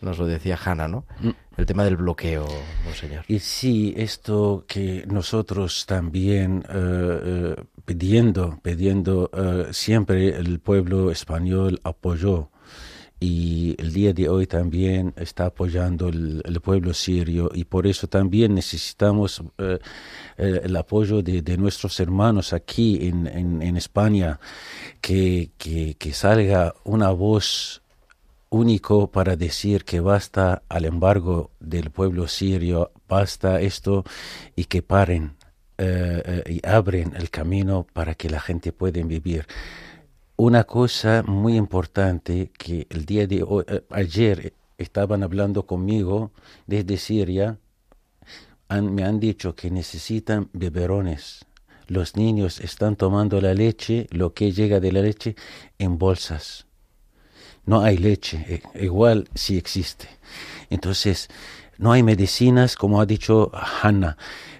nos 0.00 0.18
lo 0.18 0.26
decía 0.26 0.58
Hanna, 0.62 0.88
¿no? 0.88 1.04
Mm. 1.20 1.30
El 1.56 1.66
tema 1.66 1.84
del 1.84 1.96
bloqueo, 1.96 2.46
monseñor. 2.84 3.24
Y 3.28 3.38
sí, 3.38 3.94
esto 3.96 4.64
que 4.66 5.04
nosotros 5.06 5.86
también 5.86 6.64
eh, 6.68 7.20
eh, 7.56 7.64
pidiendo, 7.84 8.58
pidiendo, 8.62 9.30
eh, 9.32 9.68
siempre 9.72 10.30
el 10.30 10.58
pueblo 10.58 11.10
español 11.12 11.80
apoyó 11.84 12.50
y 13.20 13.74
el 13.78 13.92
día 13.92 14.12
de 14.12 14.28
hoy 14.28 14.46
también 14.46 15.14
está 15.16 15.46
apoyando 15.46 16.08
el, 16.08 16.42
pueblo 16.62 16.92
sirio 16.94 17.50
y 17.54 17.64
por 17.64 17.86
eso 17.86 18.06
también 18.06 18.54
necesitamos 18.54 19.42
eh, 19.58 19.78
el, 20.36 20.76
apoyo 20.76 21.22
de, 21.22 21.56
nuestros 21.56 22.00
hermanos 22.00 22.52
aquí 22.52 23.06
en, 23.06 23.76
España, 23.76 24.40
que, 25.00 25.50
que, 25.58 25.94
que 25.98 26.12
salga 26.12 26.74
una 26.84 27.10
voz 27.10 27.82
único 28.50 29.10
para 29.10 29.36
decir 29.36 29.84
que 29.84 30.00
basta 30.00 30.62
al 30.68 30.84
embargo 30.84 31.50
del 31.60 31.90
pueblo 31.90 32.28
sirio, 32.28 32.92
basta 33.08 33.60
esto 33.60 34.04
y 34.54 34.64
que 34.64 34.82
paren 34.82 35.36
eh, 35.76 36.22
eh, 36.24 36.52
y 36.52 36.66
abren 36.66 37.14
el 37.16 37.30
camino 37.30 37.84
para 37.92 38.14
que 38.14 38.30
la 38.30 38.40
gente 38.40 38.70
pueda 38.72 39.02
vivir. 39.02 39.46
Una 40.36 40.64
cosa 40.64 41.22
muy 41.22 41.56
importante 41.56 42.50
que 42.58 42.86
el 42.90 43.04
día 43.04 43.26
de 43.26 43.42
hoy, 43.42 43.64
eh, 43.68 43.82
ayer 43.90 44.52
estaban 44.78 45.22
hablando 45.22 45.64
conmigo 45.64 46.32
desde 46.66 46.96
Siria, 46.96 47.58
me 48.68 49.04
han 49.04 49.20
dicho 49.20 49.54
que 49.54 49.70
necesitan 49.70 50.48
beberones. 50.52 51.44
Los 51.86 52.16
niños 52.16 52.60
están 52.60 52.96
tomando 52.96 53.40
la 53.40 53.54
leche, 53.54 54.08
lo 54.10 54.34
que 54.34 54.50
llega 54.50 54.80
de 54.80 54.90
la 54.90 55.02
leche, 55.02 55.36
en 55.78 55.98
bolsas 55.98 56.66
no 57.66 57.80
hay 57.80 57.96
leche, 57.96 58.44
eh, 58.48 58.62
igual 58.82 59.28
sí 59.34 59.56
existe. 59.56 60.08
Entonces, 60.70 61.28
no 61.78 61.92
hay 61.92 62.02
medicinas, 62.02 62.76
como 62.76 63.00
ha 63.00 63.06
dicho 63.06 63.50
Hanna. 63.82 64.16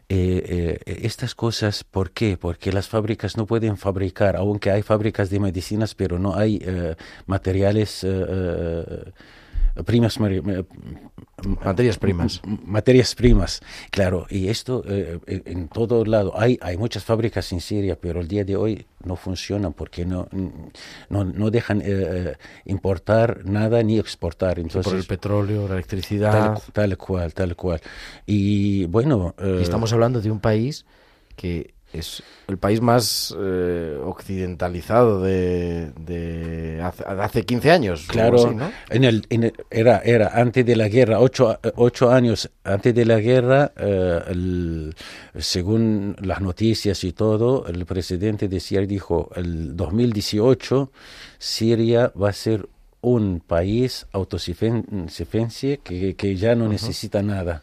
Eh, 0.08 0.80
eh, 0.86 1.00
estas 1.02 1.34
cosas, 1.34 1.82
¿por 1.82 2.10
qué? 2.10 2.36
Porque 2.36 2.72
las 2.72 2.88
fábricas 2.88 3.36
no 3.36 3.46
pueden 3.46 3.76
fabricar, 3.78 4.36
aunque 4.36 4.70
hay 4.70 4.82
fábricas 4.82 5.30
de 5.30 5.40
medicinas, 5.40 5.94
pero 5.94 6.18
no 6.18 6.36
hay 6.36 6.60
eh, 6.62 6.94
materiales 7.26 8.04
eh, 8.04 8.08
eh, 8.10 9.12
primas 9.84 10.18
eh, 10.20 10.64
Materias 11.64 11.98
primas. 11.98 12.40
materias 12.64 13.14
primas, 13.14 13.60
claro, 13.90 14.26
y 14.30 14.48
esto 14.48 14.82
eh, 14.86 15.18
en 15.26 15.42
en 15.64 15.68
todo 15.68 16.04
lado. 16.04 16.38
Hay, 16.38 16.58
hay 16.62 16.76
muchas 16.76 17.04
fábricas 17.04 17.52
en 17.52 17.60
Siria, 17.60 17.98
pero 18.00 18.20
el 18.20 18.28
día 18.28 18.44
de 18.44 18.56
hoy 18.56 18.86
no 19.04 19.16
funcionan 19.16 19.72
porque 19.72 20.04
no, 20.04 20.28
no, 21.08 21.24
no 21.24 21.50
dejan 21.50 21.80
eh, 21.80 21.84
eh, 21.86 22.36
importar 22.66 23.44
nada 23.44 23.82
ni 23.82 23.98
exportar. 23.98 24.58
Entonces, 24.58 24.90
por 24.90 24.98
el 24.98 25.04
petróleo, 25.04 25.62
la 25.62 25.68
tal, 25.68 25.76
electricidad. 25.76 26.62
tal 26.72 26.96
cual, 26.96 27.32
tal 27.34 27.56
cual. 27.56 27.80
Y 28.26 28.86
bueno, 28.86 29.34
eh, 29.38 29.58
Y 29.60 29.62
estamos 29.62 29.92
hablando 29.92 30.20
de 30.20 30.30
un 30.30 30.40
país 30.40 30.84
que 31.36 31.73
es 31.94 32.22
el 32.48 32.58
país 32.58 32.80
más 32.80 33.34
eh, 33.38 33.98
occidentalizado 34.04 35.22
de, 35.22 35.90
de 36.00 36.80
hace, 36.82 37.04
de 37.04 37.22
hace 37.22 37.44
15 37.44 37.70
años. 37.70 38.06
Claro, 38.08 38.46
así, 38.46 38.54
¿no? 38.54 38.70
en 38.90 39.04
el, 39.04 39.26
en 39.30 39.44
el- 39.44 39.54
era, 39.70 39.98
era 40.04 40.28
antes 40.34 40.66
de 40.66 40.76
la 40.76 40.88
guerra, 40.88 41.20
ocho, 41.20 41.58
ocho 41.76 42.10
años 42.10 42.50
antes 42.64 42.94
de 42.94 43.04
la 43.04 43.18
guerra, 43.20 43.72
eh, 43.76 44.20
el- 44.28 44.94
según 45.38 46.16
las 46.20 46.40
noticias 46.40 47.02
y 47.04 47.12
todo, 47.12 47.66
el 47.66 47.86
presidente 47.86 48.48
decía, 48.48 48.80
dijo, 48.80 49.30
el 49.36 49.76
2018 49.76 50.90
Siria 51.38 52.12
va 52.20 52.28
a 52.30 52.32
ser 52.32 52.68
un 53.00 53.40
país 53.46 54.06
autosuficiente 54.12 55.80
que, 55.82 56.14
que 56.16 56.36
ya 56.36 56.54
no 56.54 56.68
necesita 56.68 57.22
nada. 57.22 57.62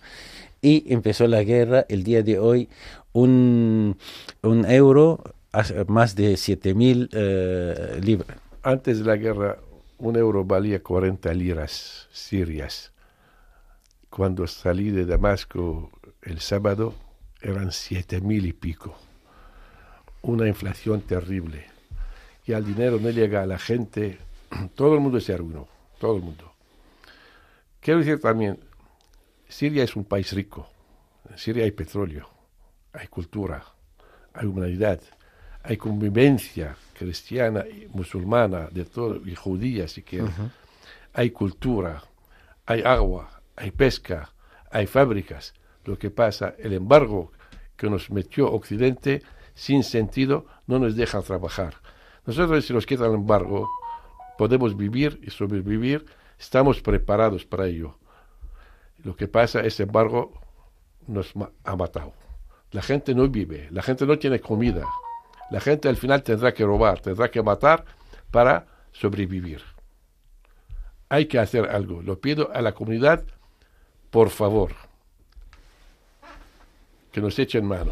Y 0.61 0.93
empezó 0.93 1.27
la 1.27 1.43
guerra, 1.43 1.85
el 1.89 2.03
día 2.03 2.21
de 2.21 2.37
hoy 2.37 2.69
un, 3.13 3.97
un 4.43 4.65
euro, 4.65 5.23
más 5.87 6.15
de 6.15 6.37
7 6.37 6.73
mil 6.73 7.09
eh, 7.13 7.99
libras. 8.01 8.37
Antes 8.63 8.99
de 8.99 9.05
la 9.05 9.17
guerra, 9.17 9.57
un 9.97 10.15
euro 10.15 10.45
valía 10.45 10.81
40 10.81 11.33
liras 11.33 12.07
sirias. 12.11 12.91
Cuando 14.09 14.45
salí 14.45 14.91
de 14.91 15.05
Damasco 15.05 15.89
el 16.21 16.39
sábado, 16.39 16.93
eran 17.41 17.71
siete 17.71 18.21
mil 18.21 18.45
y 18.45 18.53
pico. 18.53 18.95
Una 20.21 20.47
inflación 20.47 21.01
terrible. 21.01 21.65
Y 22.45 22.53
al 22.53 22.65
dinero 22.65 22.99
no 22.99 23.09
llega 23.09 23.41
a 23.41 23.45
la 23.45 23.57
gente. 23.57 24.19
Todo 24.75 24.95
el 24.95 24.99
mundo 24.99 25.19
se 25.19 25.33
arruinó. 25.33 25.67
Todo 25.99 26.17
el 26.17 26.23
mundo. 26.23 26.51
Quiero 27.79 27.99
decir 27.99 28.19
también, 28.19 28.59
Siria 29.51 29.83
es 29.83 29.95
un 29.97 30.05
país 30.05 30.31
rico. 30.31 30.67
En 31.29 31.37
Siria 31.37 31.65
hay 31.65 31.71
petróleo, 31.71 32.29
hay 32.93 33.07
cultura, 33.07 33.63
hay 34.33 34.47
humanidad, 34.47 35.01
hay 35.61 35.75
convivencia 35.75 36.75
cristiana 36.97 37.65
y 37.67 37.87
musulmana, 37.93 38.69
de 38.71 38.85
todo, 38.85 39.21
y 39.27 39.35
judía 39.35 39.87
si 39.89 40.03
quieres. 40.03 40.31
Hay 41.13 41.31
cultura, 41.31 42.01
hay 42.65 42.81
agua, 42.81 43.41
hay 43.57 43.71
pesca, 43.71 44.31
hay 44.71 44.87
fábricas. 44.87 45.53
Lo 45.83 45.97
que 45.99 46.09
pasa, 46.09 46.55
el 46.57 46.71
embargo 46.73 47.33
que 47.75 47.89
nos 47.89 48.09
metió 48.09 48.49
Occidente 48.51 49.21
sin 49.53 49.83
sentido 49.83 50.45
no 50.65 50.79
nos 50.79 50.95
deja 50.95 51.21
trabajar. 51.21 51.75
Nosotros 52.25 52.65
si 52.65 52.73
nos 52.73 52.85
quita 52.85 53.05
el 53.05 53.15
embargo 53.15 53.69
podemos 54.37 54.77
vivir 54.77 55.19
y 55.21 55.29
sobrevivir, 55.29 56.05
estamos 56.39 56.81
preparados 56.81 57.45
para 57.45 57.67
ello. 57.67 57.97
Lo 59.03 59.15
que 59.15 59.27
pasa, 59.27 59.61
ese 59.61 59.83
embargo 59.83 60.33
nos 61.07 61.33
ha 61.63 61.75
matado. 61.75 62.13
La 62.71 62.81
gente 62.81 63.13
no 63.13 63.27
vive, 63.27 63.67
la 63.71 63.81
gente 63.81 64.05
no 64.05 64.17
tiene 64.17 64.39
comida. 64.39 64.85
La 65.49 65.59
gente 65.59 65.89
al 65.89 65.97
final 65.97 66.23
tendrá 66.23 66.53
que 66.53 66.63
robar, 66.63 67.01
tendrá 67.01 67.29
que 67.29 67.41
matar 67.41 67.85
para 68.31 68.65
sobrevivir. 68.93 69.61
Hay 71.09 71.25
que 71.25 71.39
hacer 71.39 71.67
algo. 71.67 72.01
Lo 72.01 72.19
pido 72.19 72.49
a 72.53 72.61
la 72.61 72.71
comunidad, 72.71 73.23
por 74.09 74.29
favor, 74.29 74.71
que 77.11 77.19
nos 77.19 77.37
echen 77.37 77.65
mano. 77.65 77.91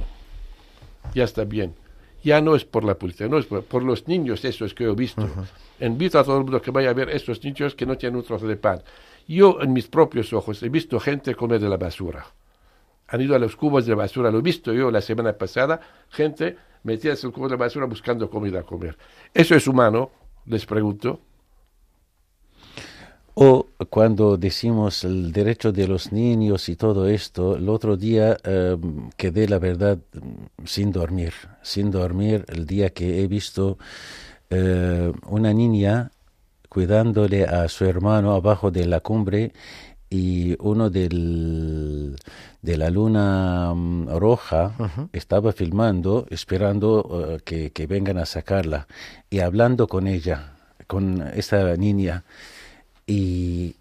Ya 1.14 1.26
está 1.26 1.44
bien. 1.44 1.76
Ya 2.24 2.42
no 2.42 2.56
es 2.56 2.64
por 2.66 2.84
la 2.84 2.96
policía, 2.96 3.28
no 3.28 3.38
es 3.38 3.46
por, 3.46 3.64
por 3.64 3.84
los 3.84 4.08
niños 4.08 4.44
esos 4.46 4.74
que 4.74 4.86
he 4.86 4.94
visto. 4.94 5.28
Invito 5.80 6.20
a 6.20 6.24
todo 6.24 6.38
el 6.38 6.44
mundo 6.44 6.62
que 6.62 6.72
vaya 6.72 6.90
a 6.90 6.94
ver 6.94 7.10
esos 7.10 7.44
niños 7.44 7.76
que 7.76 7.86
no 7.86 7.98
tienen 7.98 8.18
un 8.18 8.24
trozo 8.24 8.48
de 8.48 8.58
pan. 8.58 8.82
Yo 9.30 9.62
en 9.62 9.74
mis 9.74 9.88
propios 9.88 10.34
ojos 10.34 10.64
he 10.64 10.70
visto 10.70 11.00
gente 11.00 11.36
comer 11.36 11.62
de 11.62 11.70
la 11.70 11.78
basura. 11.78 12.26
Han 13.10 13.22
ido 13.22 13.36
a 13.36 13.40
los 13.40 13.56
cubos 13.56 13.86
de 13.86 13.94
basura, 13.94 14.32
lo 14.32 14.40
he 14.40 14.42
visto 14.42 14.74
yo 14.74 14.90
la 14.90 15.02
semana 15.02 15.34
pasada, 15.34 15.80
gente 16.10 16.58
metida 16.82 17.14
en 17.14 17.20
el 17.22 17.32
cubo 17.32 17.48
de 17.48 17.56
basura 17.56 17.86
buscando 17.86 18.28
comida 18.28 18.62
a 18.62 18.64
comer. 18.64 18.98
¿Eso 19.32 19.54
es 19.54 19.68
humano? 19.68 20.10
Les 20.48 20.66
pregunto. 20.66 21.20
O 23.36 23.68
cuando 23.92 24.36
decimos 24.36 25.04
el 25.04 25.32
derecho 25.32 25.72
de 25.72 25.88
los 25.88 26.12
niños 26.12 26.68
y 26.68 26.76
todo 26.76 27.08
esto, 27.08 27.56
el 27.56 27.70
otro 27.70 27.98
día 27.98 28.36
eh, 28.44 28.78
quedé, 29.16 29.48
la 29.48 29.60
verdad, 29.60 30.00
sin 30.66 30.92
dormir, 30.92 31.34
sin 31.62 31.92
dormir 31.92 32.46
el 32.48 32.66
día 32.66 32.90
que 32.90 33.22
he 33.22 33.28
visto 33.28 33.78
eh, 34.50 35.14
una 35.28 35.54
niña 35.54 36.12
cuidándole 36.70 37.46
a 37.46 37.68
su 37.68 37.86
hermano 37.86 38.34
abajo 38.34 38.72
de 38.72 38.86
la 38.86 39.00
cumbre 39.00 39.54
y 40.10 40.56
uno 40.60 40.90
del, 40.90 42.16
de 42.62 42.78
la 42.78 42.90
luna 42.90 43.74
mm, 43.76 44.10
roja 44.18 44.76
estaba 45.14 45.52
filmando, 45.52 46.26
esperando 46.30 47.36
eh, 47.38 47.40
que, 47.44 47.72
que 47.72 47.86
vengan 47.88 48.18
a 48.18 48.26
sacarla 48.26 48.88
y 49.30 49.40
hablando 49.40 49.88
con 49.88 50.08
ella, 50.08 50.56
con 50.88 51.22
esa 51.36 51.76
niña. 51.76 52.24
Y 53.06 53.76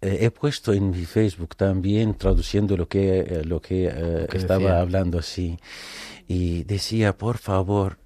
eh, 0.00 0.18
he 0.26 0.30
puesto 0.30 0.72
en 0.72 0.90
mi 0.90 1.04
Facebook 1.04 1.56
también 1.56 2.14
traduciendo 2.16 2.76
lo 2.76 2.88
que, 2.88 3.20
eh, 3.20 3.44
lo 3.44 3.60
que, 3.60 3.86
eh, 3.92 4.26
que 4.30 4.36
estaba 4.36 4.60
decía. 4.60 4.80
hablando 4.80 5.18
así. 5.18 5.58
Y 6.28 6.64
decía, 6.64 7.16
por 7.16 7.38
favor, 7.38 7.98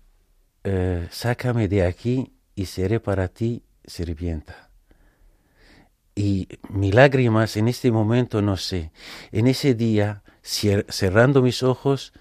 sácame 1.11 1.69
de 1.69 1.85
aquí 1.87 2.33
y 2.55 2.67
seré 2.67 3.01
para 3.01 3.29
ti 3.29 3.63
sirvienta. 3.85 4.71
Y 6.15 6.49
mis 6.69 6.95
lágrimas 6.95 7.57
en 7.57 7.69
este 7.69 7.91
momento, 7.91 8.43
no 8.43 8.57
sé, 8.57 8.93
en 9.33 9.47
ese 9.47 9.75
día, 9.75 10.23
cerrando 10.43 11.41
mis 11.43 11.63
ojos, 11.63 12.13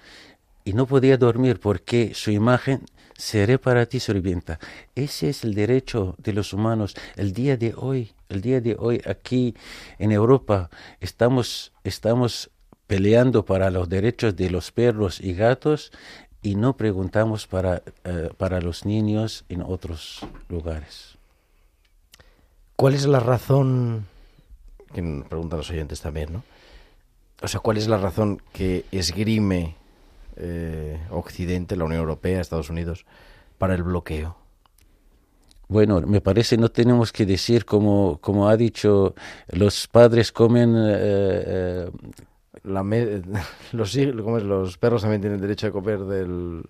y 0.63 0.73
no 0.73 0.85
podía 0.85 1.17
dormir 1.17 1.59
porque 1.59 2.13
su 2.13 2.31
imagen 2.31 2.85
seré 3.17 3.59
para 3.59 3.85
ti 3.85 3.99
sirvienta. 3.99 4.59
Ese 4.95 5.29
es 5.29 5.43
el 5.43 5.53
derecho 5.53 6.15
de 6.17 6.33
los 6.33 6.53
humanos. 6.53 6.95
El 7.15 7.33
día 7.33 7.57
de 7.57 7.73
hoy, 7.75 8.13
el 8.29 8.41
día 8.41 8.61
de 8.61 8.75
hoy 8.79 9.01
aquí 9.05 9.55
en 9.97 10.11
Europa 10.11 10.69
estamos 10.99 11.73
estamos 11.83 12.49
peleando 12.87 13.45
para 13.45 13.69
los 13.69 13.89
derechos 13.89 14.35
de 14.35 14.49
los 14.49 14.71
perros 14.71 15.19
y 15.21 15.33
gatos 15.33 15.91
y 16.41 16.55
no 16.55 16.77
preguntamos 16.77 17.47
para 17.47 17.83
eh, 18.03 18.29
para 18.37 18.61
los 18.61 18.85
niños 18.85 19.45
en 19.49 19.61
otros 19.61 20.25
lugares. 20.47 21.18
¿Cuál 22.79 22.93
es 22.93 23.05
la 23.05 23.19
razón? 23.19 24.05
Que 24.93 25.01
nos 25.01 25.27
preguntan 25.27 25.57
los 25.57 25.69
oyentes 25.69 25.99
también, 25.99 26.31
¿no? 26.31 26.43
O 27.41 27.47
sea, 27.49 27.59
¿cuál 27.59 27.75
es 27.75 27.89
la 27.89 27.97
razón 27.97 28.41
que 28.53 28.85
esgrime 28.93 29.75
eh, 30.37 30.97
Occidente, 31.09 31.75
la 31.75 31.83
Unión 31.83 31.99
Europea, 31.99 32.39
Estados 32.39 32.69
Unidos, 32.69 33.05
para 33.57 33.75
el 33.75 33.83
bloqueo? 33.83 34.37
Bueno, 35.67 35.99
me 35.99 36.21
parece 36.21 36.55
no 36.55 36.69
tenemos 36.69 37.11
que 37.11 37.25
decir 37.25 37.65
como 37.65 38.17
como 38.21 38.47
ha 38.47 38.55
dicho 38.55 39.13
los 39.49 39.89
padres 39.89 40.31
comen 40.31 40.73
eh, 40.73 40.95
eh, 40.95 41.91
La 42.63 42.83
me- 42.83 43.21
los, 43.71 43.97
¿cómo 44.23 44.37
es? 44.37 44.43
los 44.43 44.77
perros 44.77 45.01
también 45.01 45.21
tienen 45.21 45.39
derecho 45.41 45.67
a 45.67 45.71
comer 45.71 45.99
del- 45.99 46.61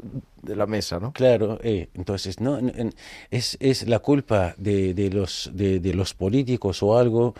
de 0.41 0.56
la 0.56 0.65
mesa, 0.67 0.99
¿no? 0.99 1.12
Claro, 1.13 1.60
eh, 1.63 1.89
entonces 1.93 2.39
no 2.39 2.60
es, 3.32 3.58
es 3.60 3.88
la 3.88 3.99
culpa 3.99 4.56
de, 4.58 4.93
de 4.93 5.10
los 5.10 5.49
de, 5.54 5.80
de 5.80 5.93
los 5.93 6.13
políticos 6.13 6.82
o 6.84 6.97
algo. 6.97 7.34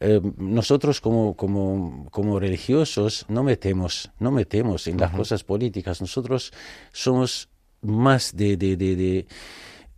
Eh, 0.00 0.20
nosotros 0.36 1.00
como 1.00 1.34
como 1.34 2.06
como 2.10 2.38
religiosos 2.38 3.26
no 3.28 3.42
metemos 3.42 4.10
no 4.20 4.30
metemos 4.30 4.86
en 4.86 4.96
las 4.98 5.10
cosas 5.12 5.44
políticas. 5.44 6.00
Nosotros 6.00 6.52
somos 6.92 7.48
más 7.82 8.36
de 8.36 8.56
de, 8.56 8.76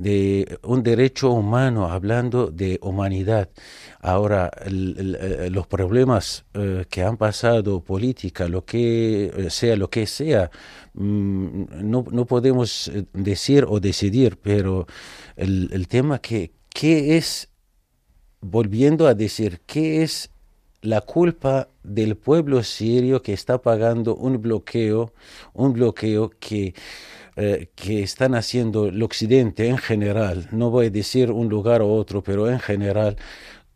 de, 0.01 0.59
un 0.63 0.83
derecho 0.83 1.31
humano, 1.31 1.91
hablando 1.91 2.47
de 2.47 2.79
humanidad. 2.83 3.51
Ahora, 4.01 4.51
eh, 4.65 5.49
los 5.51 5.67
problemas 5.67 6.47
eh, 6.55 6.87
que 6.89 7.03
han 7.03 7.17
pasado, 7.19 7.83
política, 7.85 8.49
lo 8.49 8.65
que 8.65 9.27
eh, 9.27 9.51
sea, 9.51 9.77
lo 9.77 9.91
que 9.91 10.07
sea, 10.07 10.51
mm, 10.95 11.65
no, 11.83 12.05
no 12.11 12.25
podemos 12.25 12.91
decir 13.13 13.67
o 13.69 13.79
decidir, 13.79 14.39
pero 14.43 14.87
el, 15.37 15.69
el 15.73 15.87
tema 15.87 16.19
que, 16.19 16.53
¿qué 16.71 17.19
es, 17.19 17.51
volviendo 18.41 19.07
a 19.07 19.15
decir, 19.15 19.61
qué 19.67 20.03
es 20.03 20.30
la 20.83 21.01
culpa 21.03 21.69
del 21.83 22.17
pueblo 22.17 22.63
sirio 22.63 23.23
que 23.23 23.33
está 23.33 23.59
pagando 23.59 24.17
un 24.17 24.41
bloqueo, 24.41 25.13
un 25.53 25.73
bloqueo 25.73 26.31
que 26.39 26.75
eh, 27.37 27.69
que 27.75 28.03
están 28.03 28.35
haciendo 28.35 28.87
el 28.87 29.03
occidente 29.03 29.69
en 29.69 29.79
general, 29.79 30.49
no 30.51 30.69
voy 30.69 30.87
a 30.87 30.91
decir 30.91 31.31
un 31.31 31.49
lugar 31.49 31.81
u 31.81 31.89
otro, 31.89 32.23
pero 32.23 32.51
en 32.51 32.59
general, 32.59 33.17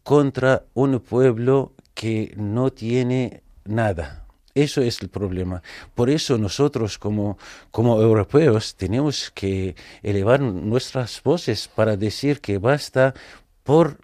contra 0.02 0.64
un 0.74 1.00
pueblo 1.00 1.72
que 1.94 2.34
no 2.36 2.72
tiene 2.72 3.42
nada. 3.64 4.26
Eso 4.54 4.82
es 4.82 5.00
el 5.00 5.08
problema. 5.08 5.62
Por 5.94 6.10
eso 6.10 6.36
nosotros 6.36 6.98
como, 6.98 7.38
como 7.70 8.00
europeos 8.02 8.74
tenemos 8.74 9.30
que 9.30 9.76
elevar 10.02 10.40
nuestras 10.40 11.22
voces 11.22 11.66
para 11.68 11.96
decir 11.96 12.40
que 12.40 12.58
basta 12.58 13.14
por 13.62 13.98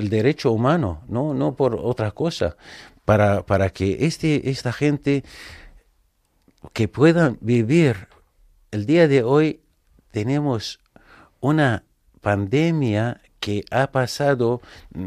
el 0.00 0.08
derecho 0.08 0.50
humano, 0.52 1.02
no, 1.08 1.34
no 1.34 1.54
por 1.54 1.76
otra 1.76 2.10
cosa, 2.10 2.56
para, 3.04 3.44
para 3.44 3.70
que 3.70 3.98
este, 4.06 4.50
esta 4.50 4.72
gente 4.72 5.24
que 6.72 6.88
pueda 6.88 7.36
vivir 7.40 8.08
el 8.70 8.86
día 8.86 9.08
de 9.08 9.22
hoy 9.22 9.60
tenemos 10.10 10.80
una 11.40 11.84
pandemia 12.20 13.20
que 13.40 13.64
ha 13.70 13.90
pasado 13.90 14.60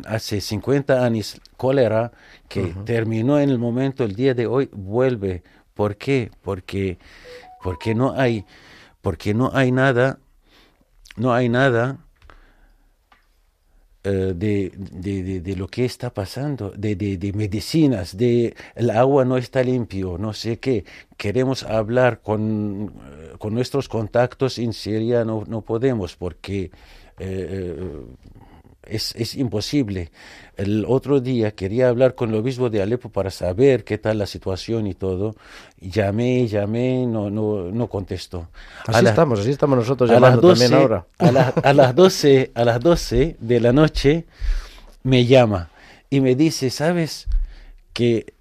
hace 0.06 0.42
50 0.42 1.06
años, 1.06 1.40
cólera, 1.56 2.12
que 2.50 2.74
terminó 2.86 3.40
en 3.40 3.50
el 3.50 3.60
momento, 3.60 4.04
el 4.04 4.16
día 4.16 4.34
de 4.34 4.48
hoy 4.48 4.70
vuelve. 4.72 5.44
¿Por 5.76 5.98
qué? 5.98 6.32
Porque, 6.42 6.98
porque 7.62 7.94
no 7.94 8.14
hay, 8.14 8.46
porque 9.02 9.34
no 9.34 9.52
hay 9.54 9.72
nada, 9.72 10.20
no 11.16 11.34
hay 11.34 11.48
nada 11.50 12.00
de, 14.04 14.72
de, 14.76 15.24
de, 15.24 15.42
de, 15.42 15.56
lo 15.56 15.68
que 15.68 15.86
está 15.86 16.14
pasando, 16.14 16.72
de, 16.72 16.96
de, 16.96 17.34
medicinas, 17.34 18.18
de 18.18 18.54
el 18.76 18.90
agua 18.90 19.24
no 19.24 19.38
está 19.38 19.64
limpio, 19.64 20.18
no 20.18 20.34
sé 20.34 20.60
qué. 20.60 20.84
Queremos 21.18 21.64
hablar 21.64 22.22
con, 22.22 22.94
eh, 23.12 23.36
con 23.38 23.54
nuestros 23.54 23.88
contactos 23.88 24.60
en 24.60 24.74
Siria, 24.74 25.24
no, 25.24 25.44
no 25.48 25.62
podemos 25.62 26.16
porque 26.16 26.72
eh, 27.18 28.02
es, 28.86 29.16
es, 29.16 29.36
imposible. 29.36 30.12
El 30.56 30.86
otro 30.88 31.20
día 31.20 31.52
quería 31.52 31.90
hablar 31.90 32.16
con 32.16 32.30
el 32.30 32.36
obispo 32.36 32.70
de 32.70 32.82
Alepo 32.82 33.10
para 33.10 33.32
saber 33.32 33.84
qué 33.84 33.98
tal 33.98 34.18
la 34.18 34.26
situación 34.26 34.88
y 34.88 34.94
todo. 34.94 35.36
Llamé, 35.80 36.48
llamé, 36.48 37.06
no, 37.06 37.30
no, 37.30 37.72
no 37.72 37.88
contestó. 37.88 38.50
Así 38.86 39.06
estamos, 39.06 39.40
así 39.40 39.52
estamos 39.52 39.78
nosotros 39.78 40.10
llamando 40.10 40.42
12, 40.42 40.62
también 40.62 40.82
ahora. 40.82 41.08
A, 41.18 41.32
la, 41.32 41.54
a, 41.64 41.74
las 41.74 41.96
12, 41.96 42.52
a 42.54 42.66
las 42.66 42.80
12 42.80 43.38
de 43.40 43.60
la 43.60 43.74
noche 43.74 44.26
me 45.04 45.26
llama 45.26 45.70
y 46.10 46.22
me 46.22 46.36
dice, 46.36 46.70
¿sabes 46.70 47.28
que, 47.94 48.34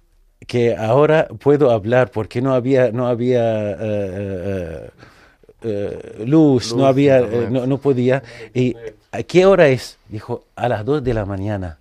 que 0.45 0.75
ahora 0.75 1.27
puedo 1.39 1.71
hablar 1.71 2.11
porque 2.11 2.41
no 2.41 2.53
había, 2.53 2.91
no 2.91 3.07
había 3.07 3.77
uh, 3.79 5.67
uh, 5.67 5.67
uh, 5.67 6.25
luz, 6.25 6.27
luz, 6.27 6.75
no 6.75 6.85
había, 6.85 7.21
no, 7.21 7.65
no 7.65 7.77
podía? 7.79 8.21
Y, 8.53 8.75
¿A 9.13 9.21
qué 9.21 9.45
hora 9.45 9.67
es? 9.67 9.99
Dijo, 10.09 10.47
a 10.55 10.67
las 10.67 10.83
2 10.83 11.03
de 11.03 11.13
la 11.13 11.23
mañana. 11.23 11.77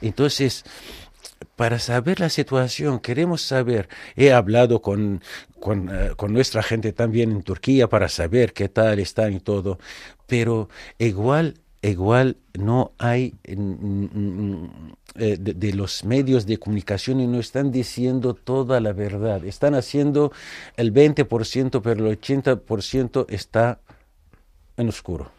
Entonces, 0.00 0.64
para 1.54 1.78
saber 1.78 2.18
la 2.18 2.30
situación, 2.30 2.98
queremos 2.98 3.42
saber, 3.42 3.90
he 4.16 4.32
hablado 4.32 4.80
con, 4.80 5.20
uh, 5.56 6.16
con, 6.16 6.32
nuestra 6.32 6.62
gente 6.62 6.94
también 6.94 7.30
en 7.30 7.42
Turquía 7.42 7.90
para 7.90 8.08
saber 8.08 8.54
qué 8.54 8.70
tal 8.70 9.00
están 9.00 9.34
y 9.34 9.40
todo, 9.40 9.78
pero 10.26 10.70
igual, 10.96 11.58
igual 11.82 12.38
no 12.54 12.92
hay 12.96 13.34
eh, 13.44 13.56
de, 15.14 15.36
de, 15.36 15.72
los 15.74 16.06
medios 16.06 16.46
de 16.46 16.56
comunicación 16.56 17.20
y 17.20 17.26
no 17.26 17.38
están 17.38 17.70
diciendo 17.70 18.32
toda 18.32 18.80
la 18.80 18.94
verdad, 18.94 19.44
están 19.44 19.74
haciendo 19.74 20.32
el 20.78 20.94
20%, 20.94 21.82
pero 21.82 22.08
el 22.08 22.18
80% 22.18 23.26
está 23.28 23.78
en 24.78 24.88
oscuro 24.88 25.30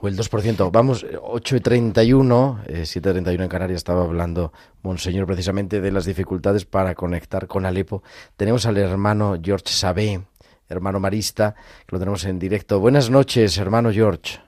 o 0.00 0.08
el 0.08 0.16
2%. 0.16 0.70
Vamos, 0.72 1.06
8 1.20 1.56
y 1.56 1.60
31, 1.60 2.60
eh, 2.66 2.86
7 2.86 3.10
y 3.10 3.12
31 3.12 3.44
en 3.44 3.48
Canarias, 3.48 3.78
estaba 3.78 4.04
hablando 4.04 4.52
Monseñor 4.82 5.26
precisamente 5.26 5.80
de 5.80 5.92
las 5.92 6.06
dificultades 6.06 6.64
para 6.64 6.94
conectar 6.94 7.46
con 7.46 7.66
Alepo. 7.66 8.02
Tenemos 8.36 8.66
al 8.66 8.76
hermano 8.78 9.36
George 9.42 9.68
Sabé, 9.68 10.20
hermano 10.68 11.00
marista, 11.00 11.54
que 11.86 11.96
lo 11.96 11.98
tenemos 11.98 12.24
en 12.24 12.38
directo. 12.38 12.80
Buenas 12.80 13.10
noches, 13.10 13.58
hermano 13.58 13.90
George. 13.90 14.38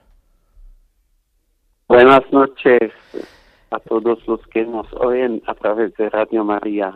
Buenas 1.87 2.21
noches 2.31 2.93
a 3.71 3.79
todos 3.79 4.25
los 4.27 4.39
que 4.47 4.65
nos 4.65 4.87
oyen 4.93 5.41
a 5.47 5.53
través 5.55 5.93
de 5.95 6.09
Radio 6.09 6.43
María. 6.45 6.95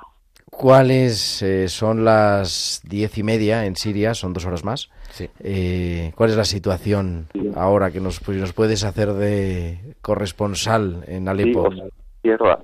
¿Cuáles 0.58 1.41
eh, 1.41 1.68
son 1.68 2.06
las 2.06 2.82
diez 2.88 3.18
y 3.18 3.24
media 3.24 3.65
en 3.65 3.76
Siria? 3.76 4.13
Son 4.13 4.32
dos 4.32 4.46
horas 4.46 4.63
más. 4.63 4.89
Sí. 5.10 5.30
Eh, 5.44 6.13
¿Cuál 6.15 6.30
es 6.30 6.38
la 6.38 6.46
situación 6.46 7.28
ahora 7.56 7.91
que 7.91 8.00
nos, 8.00 8.22
pues, 8.22 8.38
nos 8.38 8.54
puedes 8.54 8.86
hacer 8.86 9.12
de 9.13 9.96
corresponsal 10.02 11.04
en 11.08 11.28
Alepo? 11.28 11.70
Sí, 11.72 11.82
quiero. 12.22 12.58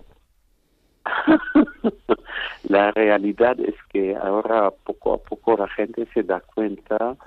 la 2.69 2.91
realidad 2.91 3.59
es 3.59 3.75
que 3.89 4.15
ahora 4.15 4.71
poco 4.71 5.15
a 5.15 5.17
poco 5.17 5.57
la 5.57 5.67
gente 5.67 6.07
se 6.13 6.23
da 6.23 6.39
cuenta 6.39 7.17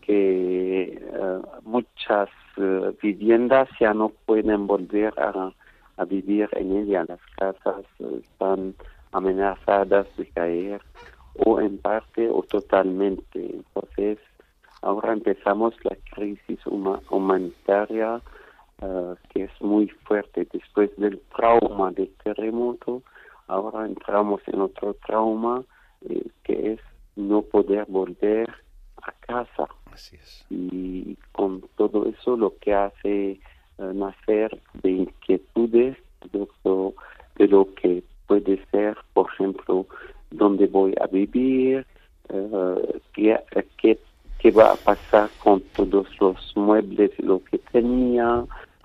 que 0.00 1.00
uh, 1.12 1.68
muchas 1.68 2.28
uh, 2.56 2.92
viviendas 3.00 3.68
ya 3.78 3.94
no 3.94 4.08
pueden 4.26 4.66
volver 4.66 5.14
a, 5.20 5.52
a 5.96 6.04
vivir 6.04 6.48
en 6.52 6.78
ellas. 6.78 7.08
Las 7.08 7.20
casas 7.36 7.84
uh, 8.00 8.16
están 8.16 8.74
amenazadas 9.12 10.06
de 10.16 10.26
caer 10.26 10.80
o 11.34 11.60
en 11.60 11.78
parte 11.78 12.28
o 12.28 12.42
totalmente. 12.42 13.38
Entonces, 13.38 14.18
ahora 14.82 15.12
empezamos 15.12 15.74
la 15.84 15.96
crisis 16.14 16.58
huma 16.66 17.00
humanitaria 17.10 18.20
uh, 18.82 19.14
que 19.30 19.44
es 19.44 19.50
muy 19.60 19.88
fuerte. 19.88 20.46
Después 20.52 20.90
del 20.96 21.20
trauma 21.36 21.90
del 21.92 22.10
terremoto, 22.22 23.02
ahora 23.46 23.86
entramos 23.86 24.40
en 24.46 24.60
otro 24.60 24.94
trauma 25.06 25.62
eh, 26.08 26.28
que 26.44 26.72
es 26.72 26.80
no 27.16 27.42
poder 27.42 27.86
volver 27.88 28.48
a 29.02 29.12
casa. 29.12 29.68
Así 29.92 30.16
es. 30.16 30.46
Y 30.50 31.16
con 31.32 31.62
todo 31.76 32.06
eso 32.06 32.36
lo 32.36 32.56
que 32.58 32.74
hace 32.74 33.40
uh, 33.78 33.92
nacer 33.92 34.60
de 34.82 34.90
inquietudes 34.90 35.96
de 36.32 36.46
lo, 36.64 36.94
de 37.36 37.48
lo 37.48 37.74
que 37.74 38.02
puede 38.30 38.64
ser, 38.70 38.96
por 39.12 39.26
ejemplo, 39.32 39.86
dónde 40.30 40.68
voy 40.68 40.94
a 41.00 41.08
vivir, 41.08 41.84
uh, 42.28 42.80
qué, 43.12 43.36
qué, 43.76 43.98
qué, 44.38 44.50
va 44.52 44.70
a 44.70 44.76
pasar 44.76 45.28
con 45.42 45.60
todos 45.74 46.06
los 46.20 46.52
muebles, 46.54 47.10
lo 47.18 47.42
que 47.42 47.58
tenía 47.72 48.44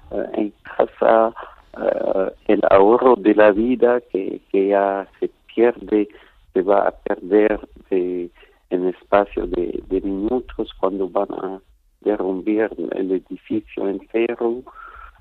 uh, 0.10 0.24
en 0.34 0.52
casa, 0.64 1.32
uh, 1.78 2.32
el 2.48 2.60
ahorro 2.72 3.16
de 3.18 3.36
la 3.36 3.52
vida 3.52 4.02
que, 4.12 4.42
que, 4.52 4.70
ya 4.70 5.08
se 5.20 5.30
pierde, 5.54 6.08
se 6.52 6.64
va 6.64 6.88
a 6.88 6.92
perder 6.92 7.60
de, 7.92 8.32
en 8.72 8.88
espacio 8.88 9.46
de, 9.46 9.84
de 9.90 10.02
minutos 10.02 10.74
cuando 10.80 11.08
van 11.08 11.32
a 11.34 11.62
derrumbar 12.02 12.72
el 12.96 13.12
edificio 13.12 13.88
entero. 13.90 14.64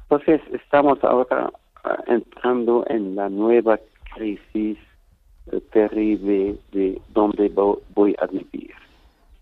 Entonces 0.05 0.41
estamos 0.51 1.05
ahora 1.05 1.53
entrando 2.07 2.87
en 2.89 3.15
la 3.17 3.29
nueva 3.29 3.79
crisis 4.15 4.79
eh, 5.53 5.61
terrible 5.73 6.57
de 6.73 7.01
dónde 7.13 7.51
voy 7.95 8.17
a 8.19 8.27
vivir. 8.27 8.75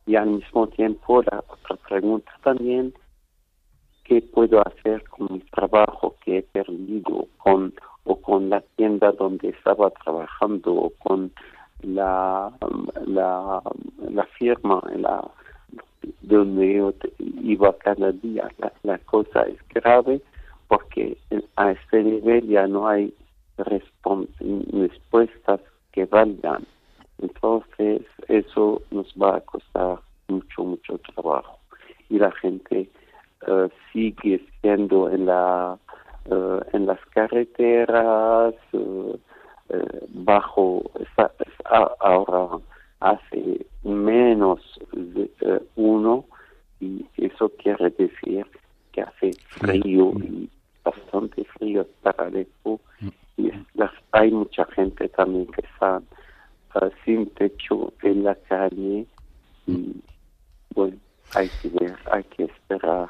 Y 0.07 0.17
al 0.17 0.31
mismo 0.31 0.67
tiempo 0.67 1.23
la 1.23 1.45
otra 1.47 1.77
pregunta 1.89 2.33
también, 2.43 2.93
¿qué 4.05 4.21
puedo 4.21 4.61
hacer 4.67 5.05
con 5.09 5.29
mi 5.31 5.41
trabajo 5.41 6.17
que 6.25 6.39
he 6.39 6.43
perdido 6.43 7.29
con 7.39 7.73
o 8.05 8.17
con 8.17 8.51
la 8.51 8.61
tienda 8.77 9.13
donde 9.13 9.51
estaba 9.51 9.91
trabajando 9.91 10.75
o 10.75 10.91
con 10.99 11.31
la, 11.83 12.53
la, 13.07 13.63
la 14.11 14.25
firma 14.39 14.83
la, 14.97 15.23
donde 16.23 16.75
yo 16.75 16.93
iba 17.43 17.77
cada 17.79 18.11
día? 18.11 18.49
La, 18.59 18.73
la 18.83 18.99
cosa 18.99 19.43
es 19.43 19.59
grave 19.69 20.21
porque 20.67 21.17
a 21.57 21.71
este 21.71 22.03
nivel 22.03 22.49
ya 22.49 22.67
no 22.67 22.89
hay 22.89 23.15
respuestas 23.65 25.61
que 25.93 26.07
valgan. 26.07 26.65
Entonces, 27.21 28.03
eso 28.29 28.83
nos 28.91 29.07
va 29.15 29.37
a 29.37 29.41
costar 29.41 30.01
mucho, 30.29 30.65
mucho 30.65 30.99
trabajo. 30.99 31.59
Y 32.09 32.19
la 32.19 32.33
gente 32.33 32.89
uh, 33.47 33.69
sigue 33.93 34.45
siendo 34.61 35.09
en, 35.11 35.27
la, 35.27 35.79
uh, 36.27 36.61
en 36.73 36.87
las 36.87 37.01
carreteras, 37.11 38.55
uh, 38.73 39.17
bajo, 40.09 40.83
está, 41.01 41.33
ahora 42.01 42.59
hace 43.01 43.67
menos 43.83 44.61
de 44.93 45.31
uno, 45.77 46.25
y 46.81 47.07
eso 47.17 47.51
quiere 47.59 47.91
decir 47.91 48.47
que 48.93 49.03
hace 49.03 49.33
frío 49.49 50.13
y 50.19 50.51
bastante 50.85 51.45
frío 51.45 51.87
para 52.03 52.27
Alepo 52.27 52.81
y 53.37 53.51
las, 53.75 53.91
hay 54.13 54.31
mucha 54.31 54.65
gente 54.67 55.09
también 55.09 55.47
que 55.47 55.63
está 55.67 56.01
sin 57.05 57.29
techo 57.31 57.93
en 58.03 58.25
la 58.25 58.35
calle 58.49 59.07
y 59.67 59.95
bueno, 60.75 60.97
hay 61.35 61.51
que 61.61 61.69
ver, 61.69 61.97
hay 62.11 62.25
que 62.25 62.45
esperar. 62.45 63.09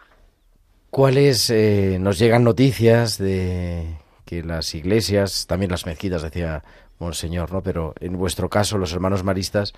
¿Cuáles 0.91 1.49
eh, 1.51 1.99
nos 2.01 2.19
llegan 2.19 2.45
noticias 2.45 3.19
de 3.19 3.97
que 4.27 4.43
las 4.43 4.75
iglesias, 4.75 5.47
también 5.47 5.71
las 5.71 5.87
mezquitas, 5.87 6.23
decía 6.23 6.63
Monseñor, 6.99 7.53
¿no? 7.53 7.63
Pero 7.63 7.95
en 8.01 8.17
vuestro 8.17 8.49
caso, 8.49 8.79
los 8.79 8.93
hermanos 8.93 9.25
maristas, 9.25 9.73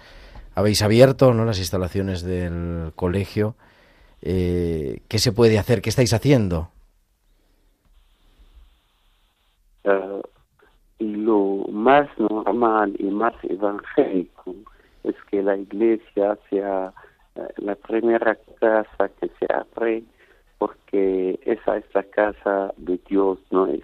habéis 0.54 0.82
abierto 0.82 1.32
¿no? 1.34 1.44
las 1.44 1.58
instalaciones 1.58 2.22
del 2.22 2.92
colegio. 2.96 3.56
Eh, 4.22 5.00
¿Qué 5.08 5.18
se 5.18 5.32
puede 5.32 5.58
hacer? 5.58 5.82
¿Qué 5.82 5.90
estáis 5.90 6.12
haciendo? 6.12 6.70
Eh, 9.84 10.13
y 10.98 11.14
lo 11.16 11.66
más 11.70 12.08
normal 12.18 12.94
y 12.98 13.04
más 13.04 13.34
evangélico 13.42 14.54
es 15.02 15.14
que 15.30 15.42
la 15.42 15.56
iglesia 15.56 16.38
sea 16.50 16.92
eh, 17.34 17.48
la 17.58 17.74
primera 17.74 18.36
casa 18.60 19.10
que 19.20 19.30
se 19.38 19.46
abre 19.52 20.04
porque 20.58 21.38
esa 21.44 21.78
es 21.78 21.84
la 21.94 22.02
casa 22.04 22.72
de 22.76 22.98
Dios, 23.08 23.38
no 23.50 23.66
es 23.66 23.82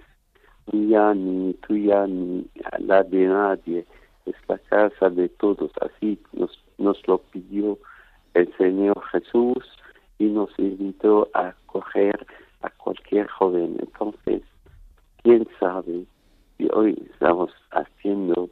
mía 0.73 1.13
ni 1.15 1.53
tuya 1.55 2.07
ni 2.07 2.47
la 2.79 3.03
de 3.03 3.27
nadie, 3.27 3.85
es 4.27 4.37
la 4.49 4.59
casa 4.59 5.11
de 5.11 5.29
todos, 5.29 5.71
así 5.81 6.19
nos, 6.33 6.59
nos 6.79 7.07
lo 7.09 7.19
pidió 7.19 7.77
el 8.35 8.53
Señor 8.57 9.03
Jesús 9.11 9.65
y 10.19 10.27
nos 10.27 10.57
invitó 10.59 11.29
a 11.35 11.49
acoger 11.49 12.27
a 12.63 12.71
cualquier 12.71 13.27
joven. 13.27 13.77
Entonces, 13.81 14.43
quién 15.23 15.49
sabe 15.59 16.05
si 16.61 16.69
hoy 16.73 16.95
estamos 17.13 17.51
haciendo 17.71 18.51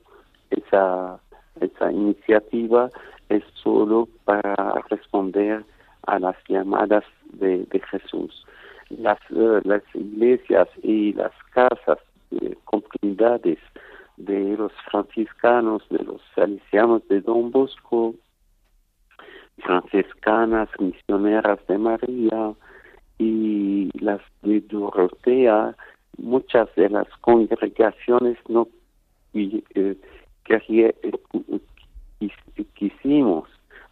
esa, 0.51 1.21
esa 1.61 1.93
iniciativa 1.93 2.91
es 3.29 3.43
solo 3.63 4.09
para 4.25 4.55
responder 4.89 5.65
a 6.07 6.19
las 6.19 6.37
llamadas 6.49 7.05
de, 7.33 7.65
de 7.67 7.81
Jesús. 7.81 8.47
Las, 8.89 9.19
eh, 9.31 9.61
las 9.65 9.83
iglesias 9.95 10.69
y 10.83 11.13
las 11.13 11.33
casas, 11.53 11.99
de 12.31 12.57
comunidades 12.65 13.59
de 14.17 14.57
los 14.57 14.73
franciscanos, 14.91 15.83
de 15.91 15.99
los 16.05 16.21
salesianos 16.35 17.07
de 17.09 17.21
Don 17.21 17.51
Bosco, 17.51 18.15
franciscanas, 19.59 20.69
misioneras 20.79 21.59
de 21.69 21.79
María 21.79 22.53
y 23.19 23.91
las 24.01 24.21
de 24.43 24.61
Dorotea, 24.61 25.75
muchas 26.19 26.69
de 26.77 26.89
las 26.91 27.09
congregaciones 27.21 28.37
no 28.49 28.69
eh, 29.35 29.97
quería- 30.45 30.89
eh, 31.03 31.13
quis- 32.21 32.67
quisimos, 32.75 33.49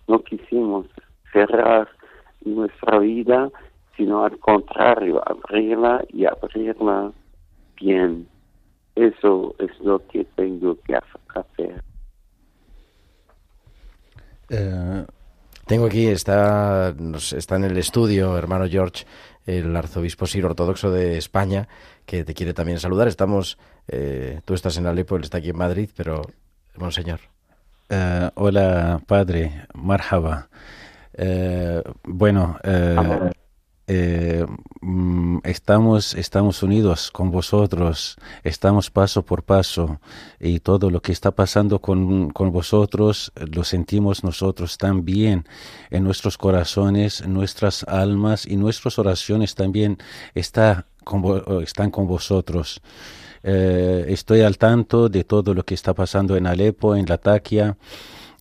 no 0.08 0.22
quisimos 0.22 0.86
cerrar 1.32 1.88
nuestra 2.44 2.98
vida, 2.98 3.50
sino 3.96 4.24
al 4.24 4.38
contrario, 4.38 5.22
abrirla 5.26 6.04
y 6.12 6.24
abrirla 6.26 7.12
bien. 7.80 8.26
Eso 8.94 9.54
es 9.58 9.78
lo 9.80 10.04
que 10.08 10.24
tengo 10.36 10.76
que 10.82 10.96
hacer. 10.96 11.82
Eh, 14.50 15.04
Tengo 15.66 15.86
aquí, 15.86 16.06
está, 16.06 16.94
está 17.36 17.56
en 17.56 17.64
el 17.64 17.76
estudio, 17.76 18.38
hermano 18.38 18.66
George, 18.68 19.04
el 19.46 19.74
arzobispo 19.74 20.26
sir 20.26 20.44
ortodoxo 20.44 20.90
de 20.90 21.16
España, 21.16 21.68
que 22.04 22.24
te 22.24 22.34
quiere 22.34 22.52
también 22.52 22.78
saludar. 22.78 23.08
Estamos, 23.08 23.58
eh, 23.88 24.40
tú 24.44 24.54
estás 24.54 24.76
en 24.76 24.86
Alepo, 24.86 25.16
él 25.16 25.22
está 25.22 25.38
aquí 25.38 25.50
en 25.50 25.56
Madrid, 25.56 25.88
pero, 25.96 26.22
monseñor. 26.76 27.20
Eh, 27.88 28.30
hola, 28.34 29.00
padre, 29.06 29.66
marhaba. 29.74 30.48
Eh, 31.14 31.82
bueno, 32.04 32.58
eh, 32.62 33.30
eh, 33.88 34.44
mm, 34.80 35.38
estamos, 35.44 36.14
estamos 36.14 36.62
unidos 36.62 37.10
con 37.10 37.30
vosotros, 37.30 38.16
estamos 38.42 38.90
paso 38.90 39.22
por 39.22 39.44
paso 39.44 40.00
y 40.40 40.60
todo 40.60 40.90
lo 40.90 41.00
que 41.00 41.12
está 41.12 41.30
pasando 41.30 41.80
con, 41.80 42.30
con 42.30 42.50
vosotros 42.50 43.32
lo 43.36 43.62
sentimos 43.64 44.24
nosotros 44.24 44.76
también 44.78 45.46
en 45.90 46.04
nuestros 46.04 46.36
corazones, 46.36 47.26
nuestras 47.26 47.84
almas 47.84 48.46
y 48.46 48.56
nuestras 48.56 48.98
oraciones 48.98 49.54
también 49.54 49.98
está 50.34 50.86
con 51.04 51.62
están 51.62 51.90
con 51.90 52.06
vosotros. 52.08 52.80
Eh, 53.48 54.06
estoy 54.08 54.40
al 54.40 54.58
tanto 54.58 55.08
de 55.08 55.22
todo 55.22 55.54
lo 55.54 55.64
que 55.64 55.74
está 55.74 55.94
pasando 55.94 56.36
en 56.36 56.48
Alepo, 56.48 56.96
en 56.96 57.06
Latakia. 57.06 57.76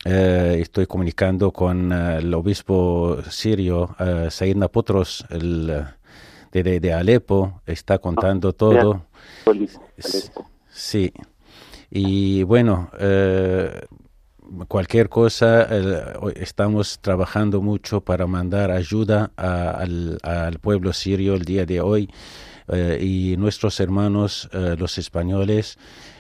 Eh, 0.08 0.58
estoy 0.62 0.86
comunicando 0.86 1.52
con 1.52 1.92
eh, 1.92 2.18
el 2.20 2.32
obispo 2.36 3.18
sirio, 3.30 3.96
uh, 4.00 4.30
Said 4.30 4.56
Napotros, 4.56 5.26
el, 5.32 5.70
eh, 5.72 5.84
de, 6.52 6.62
de, 6.64 6.80
de 6.80 6.94
Alepo. 6.94 7.62
Está 7.66 7.98
contando 7.98 8.54
todo. 8.54 9.08
S- 9.98 10.32
Sí. 10.72 11.12
Y 11.90 12.44
bueno, 12.44 12.92
eh, 13.00 13.82
cualquier 14.68 15.10
cosa, 15.10 15.68
eh, 15.72 16.14
estamos 16.36 17.00
trabajando 17.00 17.62
mucho 17.62 18.02
para 18.02 18.28
mandar 18.28 18.70
ayuda 18.72 19.32
a- 19.38 19.72
al, 19.72 20.20
al 20.22 20.60
pueblo 20.60 20.94
sirio 20.94 21.34
el 21.34 21.46
día 21.46 21.66
de 21.66 21.82
hoy. 21.82 22.10
eh, 22.68 22.98
y 23.00 23.38
nuestros 23.38 23.80
hermanos, 23.80 24.50
eh, 24.52 24.76
los 24.78 24.98
españoles, 24.98 25.78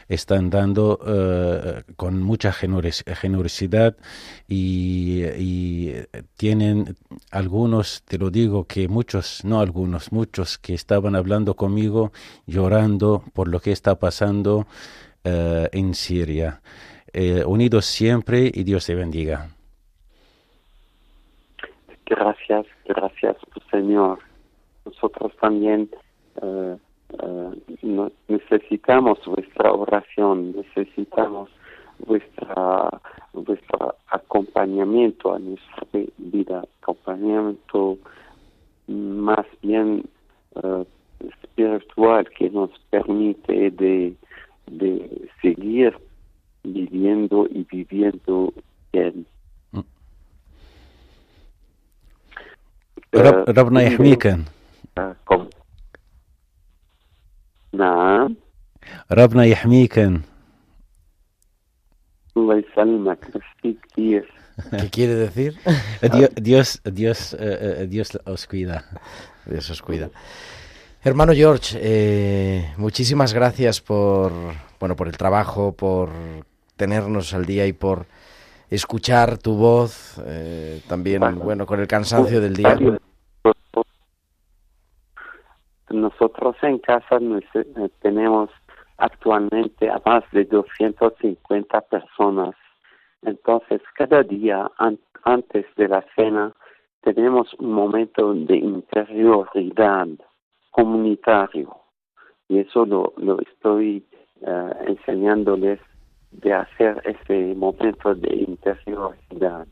están 0.07 0.49
dando 0.49 0.99
eh, 1.05 1.83
con 1.95 2.21
mucha 2.21 2.51
generos- 2.51 3.03
generosidad 3.15 3.95
y, 4.47 5.23
tienen 6.37 6.95
algunos, 7.31 8.03
te 8.03 8.17
lo 8.17 8.29
digo, 8.29 8.65
que 8.65 8.87
muchos, 8.87 9.43
no 9.43 9.59
algunos, 9.59 10.11
muchos 10.11 10.57
que 10.57 10.73
estaban 10.73 11.15
hablando 11.15 11.55
conmigo 11.55 12.11
llorando 12.45 13.23
por 13.33 13.47
lo 13.47 13.59
que 13.59 13.71
está 13.71 13.95
pasando 13.95 14.67
eh, 15.23 15.69
en 15.71 15.93
Siria. 15.93 16.61
Eh, 17.13 17.43
unidos 17.45 17.85
siempre 17.85 18.51
y 18.53 18.63
Dios 18.63 18.85
te 18.85 18.93
bendiga. 18.95 19.49
Gracias, 22.05 22.65
gracias, 22.85 23.37
Señor. 23.71 24.19
Nosotros 24.85 25.31
también 25.41 25.89
eh, 27.22 27.76
no- 27.82 28.12
necesitamos 28.28 29.18
vuestra 29.26 29.72
oración, 29.72 30.52
necesitamos 30.52 31.48
vuestra 31.98 32.88
vuestro 33.32 33.94
acompañamiento 34.08 35.32
a 35.34 35.38
nuestra 35.38 35.82
vi- 35.92 36.12
vida, 36.18 36.64
acompañamiento 36.82 37.98
más 38.88 39.46
bien 39.62 40.04
eh, 40.62 40.84
espiritual 41.30 42.28
que 42.36 42.50
nos 42.50 42.70
permite 42.90 43.70
de, 43.70 44.14
de 44.66 45.28
seguir 45.42 45.96
viviendo 46.64 47.46
y 47.50 47.60
viviendo 47.70 48.52
bien. 48.92 49.24
رب 53.14 53.44
Eh, 53.48 53.50
ربنا 53.58 53.82
يحميكن 53.82 54.42
كم 55.28 55.43
نعم 57.74 58.36
ربنا 59.12 59.44
يحميكن 59.44 60.20
الله 62.36 62.56
يسلمك 62.56 63.18
ميرسي 63.24 63.80
كتير 63.82 64.40
¿Qué 64.70 64.90
quiere 64.90 65.14
decir? 65.14 65.56
Dios, 66.02 66.30
Dios, 66.36 66.82
Dios, 66.84 67.32
eh, 67.32 67.38
eh, 67.80 67.86
Dios 67.88 68.18
os 68.26 68.46
cuida. 68.46 68.84
Dios 69.46 69.70
os 69.70 69.80
cuida. 69.80 70.10
Hermano 71.02 71.32
George, 71.32 71.78
eh, 71.80 72.74
muchísimas 72.76 73.32
gracias 73.32 73.80
por, 73.80 74.32
bueno, 74.78 74.96
por 74.96 75.08
el 75.08 75.16
trabajo, 75.16 75.72
por 75.72 76.10
tenernos 76.76 77.32
al 77.32 77.46
día 77.46 77.66
y 77.66 77.72
por 77.72 78.04
escuchar 78.68 79.38
tu 79.38 79.54
voz, 79.54 80.20
eh, 80.26 80.82
también, 80.88 81.22
bueno, 81.38 81.64
con 81.64 81.80
el 81.80 81.86
cansancio 81.86 82.40
del 82.40 82.54
día. 82.54 82.78
Nosotros 86.01 86.55
en 86.61 86.79
casa 86.79 87.19
nos- 87.19 87.43
eh, 87.55 87.89
tenemos 88.01 88.49
actualmente 88.97 89.89
a 89.89 90.01
más 90.05 90.23
de 90.31 90.45
250 90.45 91.81
personas. 91.81 92.55
Entonces, 93.23 93.81
cada 93.95 94.23
día 94.23 94.69
an- 94.77 94.99
antes 95.23 95.65
de 95.75 95.87
la 95.87 96.05
cena 96.15 96.53
tenemos 97.01 97.53
un 97.55 97.71
momento 97.73 98.33
de 98.33 98.57
interioridad 98.57 100.07
comunitario. 100.71 101.75
Y 102.49 102.59
eso 102.59 102.85
lo, 102.85 103.13
lo 103.17 103.39
estoy 103.41 104.03
eh, 104.41 104.69
enseñándoles 104.87 105.79
de 106.31 106.53
hacer 106.53 107.01
ese 107.05 107.55
momento 107.55 108.13
de 108.15 108.35
interioridad. 108.35 109.65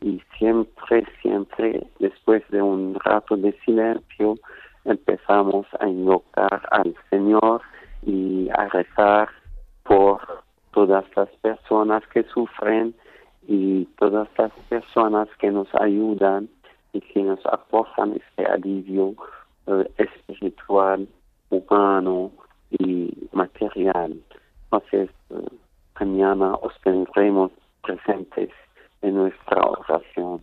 Y 0.00 0.20
siempre, 0.38 1.04
siempre, 1.20 1.86
después 1.98 2.42
de 2.48 2.62
un 2.62 2.94
rato 3.04 3.36
de 3.36 3.52
silencio, 3.64 4.36
empezamos 4.84 5.66
a 5.78 5.88
invocar 5.88 6.68
al 6.70 6.94
Señor 7.10 7.62
y 8.02 8.48
a 8.50 8.68
rezar 8.68 9.28
por 9.84 10.20
todas 10.72 11.04
las 11.16 11.28
personas 11.42 12.02
que 12.12 12.22
sufren 12.24 12.94
y 13.46 13.84
todas 13.98 14.28
las 14.38 14.52
personas 14.68 15.28
que 15.38 15.50
nos 15.50 15.68
ayudan 15.74 16.48
y 16.92 17.00
que 17.00 17.22
nos 17.22 17.44
aportan 17.46 18.14
este 18.16 18.50
alivio 18.50 19.14
eh, 19.66 19.90
espiritual, 19.98 21.08
humano 21.50 22.30
y 22.70 23.28
material. 23.32 24.16
Entonces, 24.64 25.10
eh, 25.30 25.56
mañana 25.98 26.54
os 26.54 26.72
tendremos 26.82 27.50
presentes 27.82 28.50
en 29.02 29.14
nuestra 29.14 29.62
oración. 29.62 30.40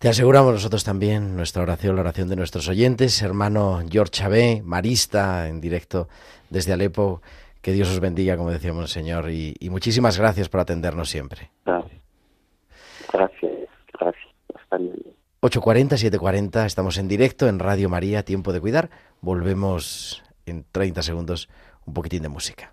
Te 0.00 0.08
aseguramos 0.08 0.54
nosotros 0.54 0.82
también 0.82 1.36
nuestra 1.36 1.62
oración, 1.62 1.94
la 1.94 2.00
oración 2.00 2.26
de 2.30 2.34
nuestros 2.34 2.66
oyentes, 2.68 3.20
hermano 3.20 3.82
George 3.86 4.12
Chabé, 4.12 4.62
marista 4.64 5.46
en 5.46 5.60
directo 5.60 6.08
desde 6.48 6.72
Alepo. 6.72 7.20
Que 7.60 7.72
Dios 7.72 7.90
os 7.90 8.00
bendiga, 8.00 8.38
como 8.38 8.50
decíamos, 8.50 8.90
Señor, 8.90 9.28
y, 9.28 9.54
y 9.60 9.68
muchísimas 9.68 10.18
gracias 10.18 10.48
por 10.48 10.60
atendernos 10.60 11.10
siempre. 11.10 11.50
Gracias. 11.66 12.00
Gracias, 13.12 13.52
gracias. 13.92 14.34
Hasta 14.54 14.78
luego. 14.78 15.10
8.40, 15.42 16.18
7.40, 16.18 16.64
estamos 16.64 16.96
en 16.96 17.06
directo 17.06 17.46
en 17.46 17.58
Radio 17.58 17.90
María, 17.90 18.24
Tiempo 18.24 18.54
de 18.54 18.60
Cuidar. 18.62 18.88
Volvemos 19.20 20.22
en 20.46 20.64
30 20.72 21.02
segundos, 21.02 21.50
un 21.84 21.92
poquitín 21.92 22.22
de 22.22 22.30
música. 22.30 22.72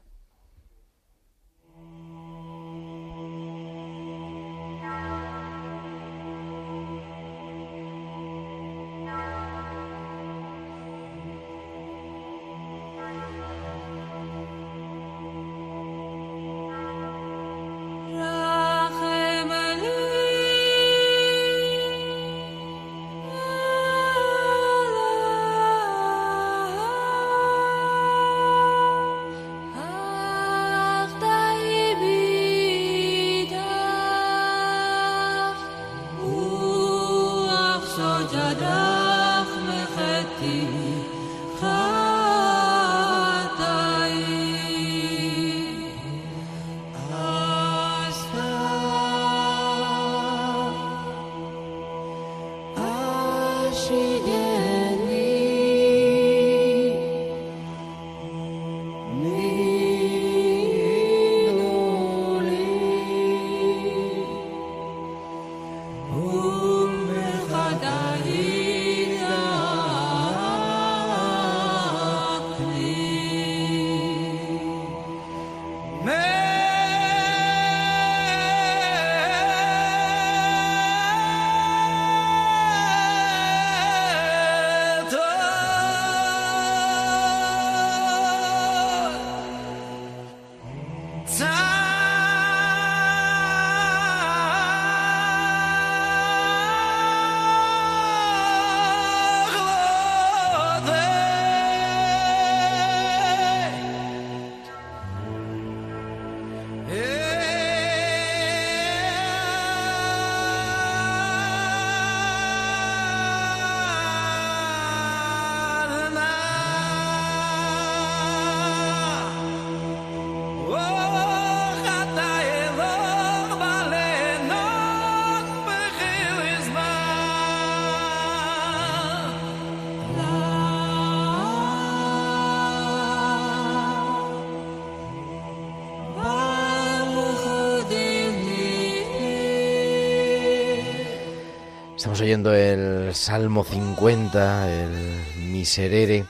Estamos 142.08 142.22
oyendo 142.22 142.54
el 142.56 143.14
Salmo 143.14 143.66
50, 143.66 144.72
el 144.72 145.42
Miserere. 145.52 146.24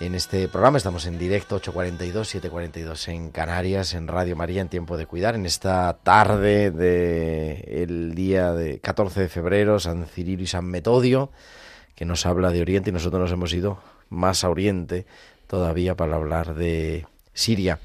En 0.00 0.14
este 0.14 0.48
programa 0.48 0.78
estamos 0.78 1.04
en 1.04 1.18
directo, 1.18 1.60
8.42, 1.60 2.40
7.42 2.40 3.08
en 3.08 3.30
Canarias, 3.30 3.92
en 3.92 4.08
Radio 4.08 4.34
María, 4.34 4.62
en 4.62 4.70
Tiempo 4.70 4.96
de 4.96 5.04
Cuidar, 5.04 5.34
en 5.34 5.44
esta 5.44 5.98
tarde 6.02 6.70
del 6.70 8.14
día 8.14 8.54
de 8.54 8.80
14 8.80 9.20
de 9.20 9.28
febrero, 9.28 9.78
San 9.78 10.06
Cirilo 10.06 10.42
y 10.42 10.46
San 10.46 10.64
Metodio, 10.64 11.30
que 11.94 12.06
nos 12.06 12.24
habla 12.24 12.50
de 12.50 12.62
Oriente 12.62 12.88
y 12.88 12.94
nosotros 12.94 13.20
nos 13.20 13.32
hemos 13.32 13.52
ido 13.52 13.78
más 14.08 14.42
a 14.42 14.48
Oriente 14.48 15.04
todavía 15.46 15.94
para 15.96 16.16
hablar 16.16 16.54
de 16.54 17.06
Siria. 17.34 17.78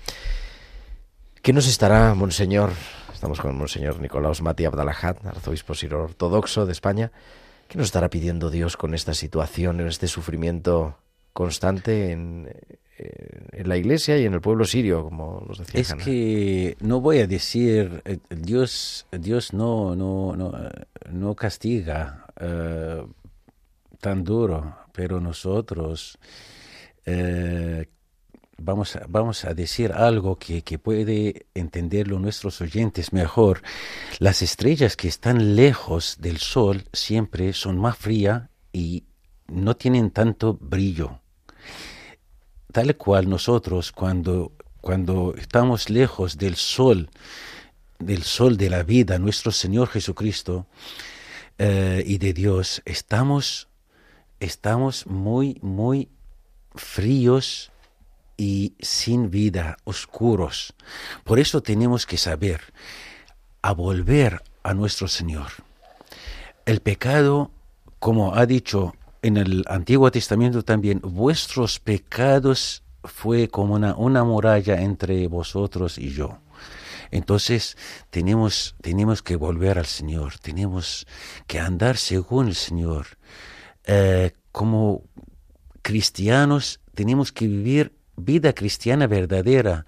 ¿Qué 1.42 1.52
nos 1.52 1.68
estará, 1.68 2.14
Monseñor? 2.14 2.72
Estamos 3.16 3.40
con 3.40 3.58
Monseñor 3.58 4.02
Nicolaos 4.02 4.42
Mati 4.42 4.66
Abdalajat, 4.66 5.26
arzobispo 5.26 5.74
siro 5.74 6.04
ortodoxo 6.04 6.66
de 6.66 6.74
España. 6.74 7.14
¿Qué 7.70 7.78
nos 7.78 7.88
estará 7.88 8.10
pidiendo 8.10 8.50
Dios 8.50 8.76
con 8.76 8.94
esta 8.94 9.14
situación, 9.14 9.80
en 9.80 9.88
este 9.88 10.10
sufrimiento 10.10 10.98
constante 11.32 12.12
en, 12.12 12.54
en 12.98 13.70
la 13.70 13.78
iglesia 13.78 14.18
y 14.18 14.26
en 14.26 14.34
el 14.34 14.42
pueblo 14.42 14.66
sirio, 14.66 15.06
como 15.06 15.46
nos 15.48 15.60
decía 15.60 15.80
Es 15.80 15.92
Hanna? 15.92 16.04
que 16.04 16.76
no 16.82 17.00
voy 17.00 17.20
a 17.20 17.28
decir, 17.28 18.02
eh, 18.04 18.18
Dios, 18.30 19.08
Dios 19.14 19.54
no, 19.54 19.96
no, 19.96 20.36
no, 20.36 20.52
eh, 20.54 20.70
no 21.10 21.36
castiga 21.36 22.26
eh, 22.38 23.02
tan 24.02 24.26
duro, 24.26 24.76
pero 24.92 25.22
nosotros 25.22 26.20
eh, 27.06 27.86
vamos, 28.58 28.96
a, 28.96 29.06
vamos 29.08 29.46
a 29.46 29.54
decir 29.54 29.92
algo 29.92 30.38
que, 30.38 30.62
que 30.62 30.80
puede 30.80 31.48
entenderlo 31.54 32.20
nuestros 32.20 32.62
oyentes 32.62 33.14
mejor. 33.14 33.62
Las 34.20 34.42
estrellas 34.42 34.96
que 34.96 35.08
están 35.08 35.56
lejos 35.56 36.18
del 36.20 36.38
sol 36.38 36.84
siempre 36.94 37.54
son 37.54 37.78
más 37.78 37.98
frías 37.98 38.50
y 38.72 39.04
no 39.48 39.76
tienen 39.76 40.12
tanto 40.12 40.58
brillo. 40.60 41.20
Tal 42.72 42.96
cual 42.98 43.30
nosotros 43.30 43.92
cuando, 43.92 44.52
cuando 44.82 45.34
estamos 45.38 45.90
lejos 45.90 46.38
del 46.38 46.56
sol, 46.56 47.10
del 48.00 48.24
sol 48.24 48.58
de 48.58 48.70
la 48.70 48.84
vida, 48.84 49.18
nuestro 49.18 49.52
Señor 49.52 49.88
Jesucristo 49.88 50.68
eh, 51.58 52.04
y 52.06 52.18
de 52.18 52.34
Dios, 52.34 52.82
estamos, 52.86 53.70
estamos 54.40 55.08
muy, 55.08 55.58
muy 55.62 56.10
fríos 56.74 57.72
y 58.38 58.76
sin 58.80 59.30
vida, 59.30 59.78
oscuros. 59.84 60.74
Por 61.24 61.40
eso 61.40 61.62
tenemos 61.62 62.06
que 62.06 62.18
saber 62.18 62.62
a 63.62 63.74
volver 63.74 64.44
a 64.64 64.74
nuestro 64.74 65.08
Señor. 65.08 65.48
El 66.66 66.82
pecado, 66.82 67.52
como 68.00 68.36
ha 68.36 68.46
dicho 68.46 68.96
en 69.22 69.38
el 69.38 69.64
Antiguo 69.68 70.12
Testamento 70.12 70.64
también, 70.64 71.00
vuestros 71.02 71.80
pecados 71.80 72.84
fue 73.04 73.48
como 73.48 73.76
una, 73.76 74.24
muralla 74.24 74.82
entre 74.82 75.28
vosotros 75.28 75.98
y 75.98 76.12
yo. 76.12 76.40
Entonces 77.12 77.78
tenemos, 78.10 78.76
tenemos 78.82 79.22
que 79.22 79.36
volver 79.36 79.78
al 79.80 79.86
Señor, 79.86 80.38
tenemos 80.40 81.08
que 81.48 81.60
andar 81.60 81.98
según 81.98 82.48
el 82.48 82.56
Señor. 82.56 83.06
Eh, 83.86 84.34
como 84.52 85.04
cristianos 85.82 86.80
tenemos 86.96 87.32
que 87.32 87.48
vivir 87.48 87.95
vida 88.18 88.54
cristiana 88.54 89.08
verdadera, 89.08 89.86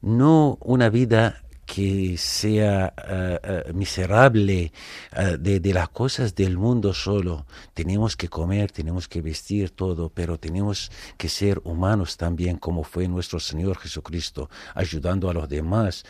no 0.00 0.58
una 0.60 0.88
vida 0.88 1.42
que 1.66 2.16
sea 2.18 2.92
eh, 3.08 3.38
eh, 3.44 3.72
miserable 3.72 4.72
eh, 5.16 5.36
de, 5.38 5.60
de 5.60 5.72
las 5.72 5.88
cosas 5.90 6.34
del 6.34 6.58
mundo 6.58 6.92
solo. 6.92 7.46
Tenemos 7.74 8.16
que 8.16 8.28
comer, 8.28 8.72
tenemos 8.72 9.06
que 9.06 9.22
vestir 9.22 9.70
todo, 9.70 10.08
pero 10.08 10.36
tenemos 10.36 10.90
que 11.16 11.28
ser 11.28 11.60
humanos 11.62 12.16
también, 12.16 12.56
como 12.56 12.82
fue 12.82 13.06
nuestro 13.06 13.38
Señor 13.38 13.78
Jesucristo, 13.78 14.50
ayudando 14.74 15.30
a 15.30 15.34
los 15.34 15.48
demás, 15.48 16.04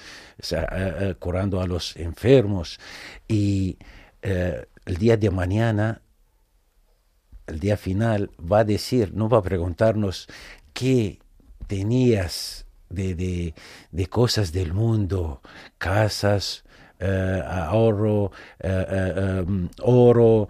curando 1.19 1.61
a 1.61 1.67
los 1.67 1.95
enfermos. 1.97 2.81
Y 3.29 3.77
el 4.23 4.97
día 4.97 5.19
de 5.19 5.31
mañana 5.31 6.01
el 7.47 7.61
día 7.61 7.77
final 7.77 8.31
va 8.41 8.61
a 8.61 8.65
decir, 8.65 9.13
no 9.13 9.29
va 9.29 9.39
a 9.39 9.43
preguntarnos 9.43 10.27
qué 10.73 11.20
tenías 11.71 12.67
de, 12.89 13.15
de, 13.93 14.07
cosas 14.09 14.51
del 14.51 14.75
mundo, 14.75 15.41
casas, 15.79 16.65
eh, 16.99 17.43
ahorro, 17.47 18.33
eh, 18.59 18.87
eh, 18.91 19.45
um, 19.47 19.69
oro, 19.83 20.49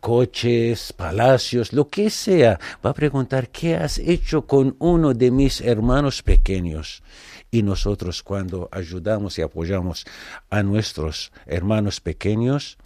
coches, 0.00 0.94
palacios, 0.94 1.74
lo 1.74 1.88
que 1.88 2.08
sea. 2.08 2.58
Va 2.84 2.90
a 2.90 2.94
preguntar, 2.94 3.50
¿qué 3.50 3.76
has 3.76 3.98
hecho 3.98 4.46
con 4.46 4.76
uno 4.78 5.12
de 5.12 5.30
mis 5.30 5.60
hermanos 5.60 6.22
pequeños? 6.22 7.02
Y 7.50 7.62
nosotros 7.62 8.22
cuando 8.22 8.70
ayudamos 8.72 9.38
y 9.38 9.42
apoyamos 9.42 10.06
a 10.48 10.62
nuestros 10.62 11.32
hermanos 11.44 12.00
pequeños, 12.00 12.78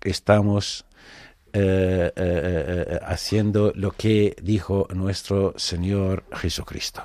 estamos 0.00 0.86
eh, 1.52 2.12
eh, 2.14 2.14
eh, 2.16 3.00
haciendo 3.02 3.72
lo 3.74 3.92
que 3.92 4.36
dijo 4.42 4.86
nuestro 4.94 5.54
Señor 5.56 6.24
Jesucristo. 6.32 7.02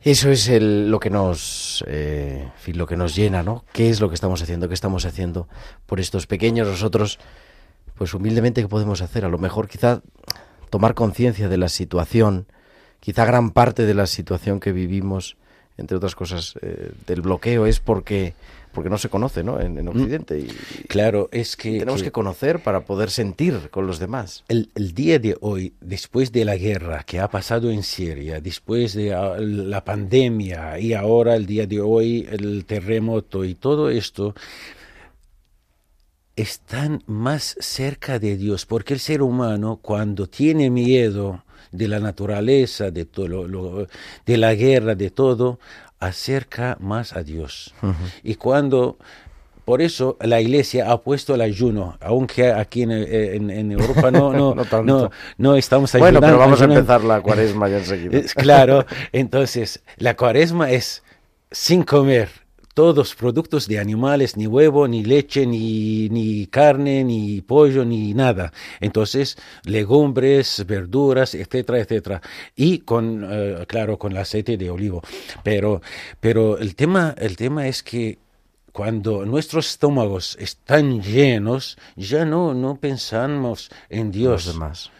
Eso 0.00 0.30
es 0.30 0.48
lo 0.62 0.98
que 0.98 1.10
nos, 1.10 1.84
lo 1.86 2.86
que 2.86 2.96
nos 2.96 3.14
llena, 3.14 3.42
¿no? 3.42 3.64
¿Qué 3.72 3.90
es 3.90 4.00
lo 4.00 4.08
que 4.08 4.14
estamos 4.14 4.40
haciendo? 4.40 4.68
¿Qué 4.68 4.74
estamos 4.74 5.04
haciendo 5.04 5.46
por 5.84 6.00
estos 6.00 6.26
pequeños 6.26 6.66
nosotros? 6.66 7.18
Pues 7.96 8.14
humildemente, 8.14 8.62
¿qué 8.62 8.68
podemos 8.68 9.02
hacer? 9.02 9.26
A 9.26 9.28
lo 9.28 9.36
mejor 9.36 9.68
quizá 9.68 10.00
tomar 10.70 10.94
conciencia 10.94 11.50
de 11.50 11.58
la 11.58 11.68
situación, 11.68 12.46
quizá 13.00 13.26
gran 13.26 13.50
parte 13.50 13.84
de 13.84 13.92
la 13.92 14.06
situación 14.06 14.60
que 14.60 14.72
vivimos, 14.72 15.36
entre 15.80 15.96
otras 15.96 16.14
cosas, 16.14 16.54
eh, 16.62 16.92
del 17.06 17.22
bloqueo 17.22 17.66
es 17.66 17.80
porque, 17.80 18.34
porque 18.72 18.90
no 18.90 18.98
se 18.98 19.08
conoce, 19.08 19.42
¿no? 19.42 19.60
En, 19.60 19.78
en 19.78 19.88
Occidente. 19.88 20.38
Y, 20.38 20.48
Claro, 20.86 21.28
es 21.32 21.56
que, 21.56 21.78
tenemos 21.78 22.02
que 22.02 22.08
que 22.08 22.12
conocer 22.12 22.62
para 22.62 22.84
poder 22.84 23.10
sentir 23.10 23.70
con 23.70 23.86
los 23.86 23.98
demás. 23.98 24.44
el, 24.48 24.70
el 24.74 24.94
día 24.94 25.18
de 25.18 25.36
hoy, 25.40 25.74
después 25.80 26.32
de 26.32 26.44
la 26.44 26.56
guerra 26.56 27.02
que 27.04 27.18
ha 27.18 27.28
pasado 27.28 27.70
en 27.70 27.82
Siria, 27.82 28.40
después 28.40 28.94
de 28.94 29.14
ah, 29.14 29.36
la 29.38 29.84
pandemia 29.84 30.78
y 30.78 30.92
ahora 30.92 31.34
el 31.34 31.46
día 31.46 31.66
de 31.66 31.80
hoy 31.80 32.28
el 32.30 32.64
terremoto 32.64 33.44
y 33.44 33.54
todo 33.54 33.90
esto, 33.90 34.34
están 36.36 37.02
más 37.06 37.56
cerca 37.60 38.18
de 38.18 38.36
Dios, 38.36 38.66
porque 38.66 38.94
el 38.94 39.00
ser 39.00 39.22
humano 39.22 39.78
cuando 39.82 40.26
tiene 40.26 40.70
miedo 40.70 41.44
de 41.72 41.88
la 41.88 41.98
naturaleza, 42.00 42.90
de 42.90 43.04
todo, 43.04 43.28
lo- 43.28 43.48
lo- 43.48 43.86
de 44.26 44.36
la 44.36 44.54
guerra, 44.54 44.94
de 44.94 45.10
todo, 45.10 45.58
acerca 45.98 46.76
más 46.80 47.14
a 47.14 47.22
Dios. 47.22 47.74
Y 48.22 48.34
cuando 48.36 48.96
por 49.64 49.82
eso 49.82 50.16
la 50.20 50.40
iglesia 50.40 50.90
ha 50.90 51.00
puesto 51.00 51.34
el 51.34 51.42
ayuno, 51.42 51.96
aunque 52.00 52.50
aquí 52.50 52.82
en, 52.82 52.90
en- 52.90 53.50
en 53.50 53.70
Europa 53.72 54.10
no, 54.10 54.32
no, 54.54 54.54
No 54.82 55.10
no, 55.38 55.56
estamos 55.56 55.92
Bueno, 55.92 56.06
ayunando. 56.06 56.26
pero 56.26 56.38
vamos 56.38 56.60
a 56.60 56.64
empezar 56.64 57.04
la 57.04 57.20
cuaresma 57.20 57.68
ya 57.68 57.78
enseguida. 57.78 58.20
Claro, 58.36 58.84
entonces 59.12 59.82
la 59.98 60.16
cuaresma 60.16 60.70
es 60.70 61.02
sin 61.52 61.82
comer 61.84 62.30
todos 62.74 63.14
productos 63.14 63.66
de 63.66 63.78
animales, 63.78 64.36
ni 64.36 64.46
huevo, 64.46 64.86
ni 64.86 65.04
leche, 65.04 65.46
ni, 65.46 66.08
ni 66.08 66.46
carne, 66.46 67.04
ni 67.04 67.40
pollo, 67.40 67.84
ni 67.84 68.14
nada. 68.14 68.52
Entonces, 68.80 69.36
legumbres, 69.64 70.64
verduras, 70.66 71.34
etcétera, 71.34 71.80
etcétera. 71.80 72.22
Y 72.54 72.80
con, 72.80 73.26
eh, 73.28 73.64
claro, 73.66 73.98
con 73.98 74.12
el 74.12 74.18
aceite 74.18 74.56
de 74.56 74.70
olivo. 74.70 75.02
Pero, 75.42 75.82
pero 76.20 76.58
el 76.58 76.74
tema, 76.74 77.14
el 77.18 77.36
tema 77.36 77.66
es 77.66 77.82
que 77.82 78.18
cuando 78.72 79.26
nuestros 79.26 79.68
estómagos 79.70 80.36
están 80.40 81.02
llenos, 81.02 81.76
ya 81.96 82.24
no, 82.24 82.54
no 82.54 82.76
pensamos 82.76 83.70
en 83.88 84.10
Dios 84.10 84.46
Los 84.46 84.54
demás. 84.54 84.90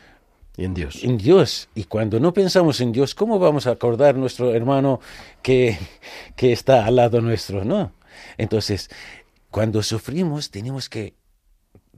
En 0.61 0.75
Dios. 0.75 1.03
en 1.03 1.17
Dios. 1.17 1.71
Y 1.75 1.85
cuando 1.85 2.21
no 2.21 2.35
pensamos 2.35 2.83
en 2.83 2.93
Dios, 2.93 3.15
¿cómo 3.15 3.39
vamos 3.39 3.67
a 3.67 3.71
acordar 3.71 4.17
nuestro 4.17 4.55
hermano 4.55 5.01
que, 5.43 5.79
que 6.37 6.53
está 6.53 6.85
al 6.85 6.97
lado 6.97 7.23
nuestro? 7.23 7.65
No. 7.65 7.93
Entonces, 8.37 8.91
cuando 9.51 9.83
sufrimos, 9.83 10.51
tenemos 10.51 10.91
que, 10.91 11.15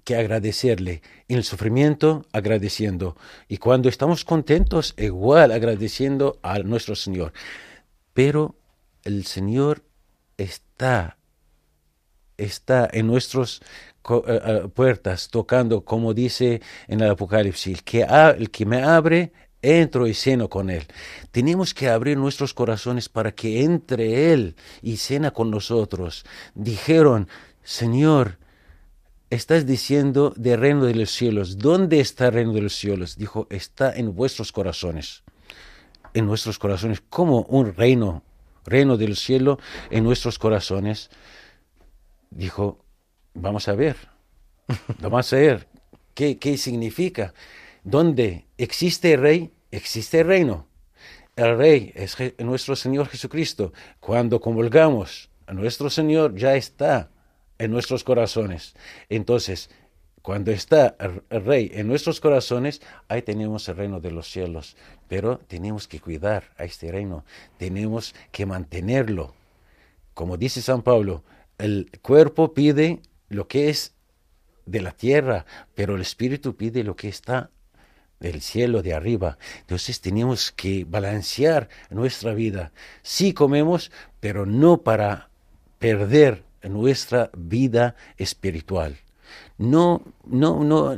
que 0.04 0.14
agradecerle. 0.14 1.02
En 1.26 1.38
el 1.38 1.44
sufrimiento, 1.44 2.24
agradeciendo. 2.32 3.16
Y 3.48 3.56
cuando 3.56 3.88
estamos 3.88 4.24
contentos, 4.24 4.94
igual 4.96 5.50
agradeciendo 5.50 6.38
a 6.42 6.60
nuestro 6.60 6.94
Señor. 6.94 7.32
Pero 8.14 8.54
el 9.02 9.26
Señor 9.26 9.82
está 10.36 11.18
está 12.36 12.88
en 12.92 13.06
nuestras 13.06 13.60
puertas 14.02 15.28
tocando, 15.28 15.84
como 15.84 16.14
dice 16.14 16.60
en 16.88 17.00
el 17.00 17.10
Apocalipsis, 17.10 17.78
el 17.78 17.84
que, 17.84 18.02
el 18.02 18.50
que 18.50 18.66
me 18.66 18.82
abre, 18.82 19.32
entro 19.62 20.08
y 20.08 20.14
ceno 20.14 20.48
con 20.48 20.70
él. 20.70 20.86
Tenemos 21.30 21.72
que 21.72 21.88
abrir 21.88 22.18
nuestros 22.18 22.52
corazones 22.52 23.08
para 23.08 23.32
que 23.32 23.62
entre 23.62 24.32
él 24.32 24.56
y 24.82 24.96
cena 24.96 25.30
con 25.30 25.50
nosotros. 25.50 26.24
Dijeron, 26.54 27.28
Señor, 27.62 28.38
estás 29.30 29.64
diciendo 29.64 30.34
del 30.36 30.60
reino 30.60 30.84
de 30.84 30.96
los 30.96 31.10
cielos. 31.10 31.58
¿Dónde 31.58 32.00
está 32.00 32.26
el 32.26 32.34
reino 32.34 32.52
de 32.52 32.62
los 32.62 32.74
cielos? 32.74 33.16
Dijo, 33.16 33.46
está 33.50 33.94
en 33.94 34.14
vuestros 34.14 34.50
corazones. 34.50 35.22
En 36.12 36.26
nuestros 36.26 36.58
corazones, 36.58 37.00
como 37.08 37.42
un 37.42 37.74
reino, 37.74 38.22
reino 38.66 38.96
del 38.96 39.16
cielo 39.16 39.58
en 39.90 40.04
nuestros 40.04 40.38
corazones 40.38 41.08
dijo, 42.30 42.84
vamos 43.34 43.68
a 43.68 43.74
ver, 43.74 43.96
vamos 45.00 45.32
a 45.32 45.36
ver 45.36 45.68
qué, 46.14 46.38
qué 46.38 46.56
significa. 46.56 47.34
Donde 47.84 48.46
existe 48.58 49.16
rey, 49.16 49.52
existe 49.70 50.22
reino. 50.22 50.66
El 51.34 51.56
rey 51.56 51.92
es 51.94 52.16
nuestro 52.38 52.76
Señor 52.76 53.08
Jesucristo. 53.08 53.72
Cuando 54.00 54.40
convulgamos 54.40 55.30
a 55.46 55.54
nuestro 55.54 55.90
Señor, 55.90 56.36
ya 56.36 56.54
está 56.54 57.10
en 57.58 57.70
nuestros 57.70 58.04
corazones. 58.04 58.74
Entonces, 59.08 59.70
cuando 60.22 60.52
está 60.52 60.96
el 61.30 61.44
rey 61.44 61.70
en 61.74 61.88
nuestros 61.88 62.20
corazones, 62.20 62.80
ahí 63.08 63.22
tenemos 63.22 63.68
el 63.68 63.76
reino 63.76 63.98
de 63.98 64.12
los 64.12 64.30
cielos. 64.30 64.76
Pero 65.08 65.38
tenemos 65.38 65.88
que 65.88 66.00
cuidar 66.00 66.50
a 66.58 66.64
este 66.64 66.92
reino, 66.92 67.24
tenemos 67.58 68.14
que 68.30 68.46
mantenerlo. 68.46 69.34
Como 70.14 70.36
dice 70.36 70.62
San 70.62 70.82
Pablo, 70.82 71.24
el 71.58 71.90
cuerpo 72.02 72.54
pide 72.54 73.00
lo 73.32 73.48
que 73.48 73.68
es 73.68 73.94
de 74.66 74.80
la 74.80 74.92
tierra, 74.92 75.44
pero 75.74 75.96
el 75.96 76.02
espíritu 76.02 76.56
pide 76.56 76.84
lo 76.84 76.96
que 76.96 77.08
está 77.08 77.50
del 78.20 78.40
cielo 78.40 78.82
de 78.82 78.94
arriba. 78.94 79.38
Entonces 79.60 80.00
tenemos 80.00 80.52
que 80.52 80.84
balancear 80.84 81.68
nuestra 81.90 82.34
vida. 82.34 82.72
Sí 83.02 83.34
comemos, 83.34 83.90
pero 84.20 84.46
no 84.46 84.82
para 84.82 85.28
perder 85.78 86.44
nuestra 86.62 87.30
vida 87.36 87.96
espiritual. 88.16 88.96
No, 89.58 90.02
no, 90.24 90.62
no, 90.62 90.96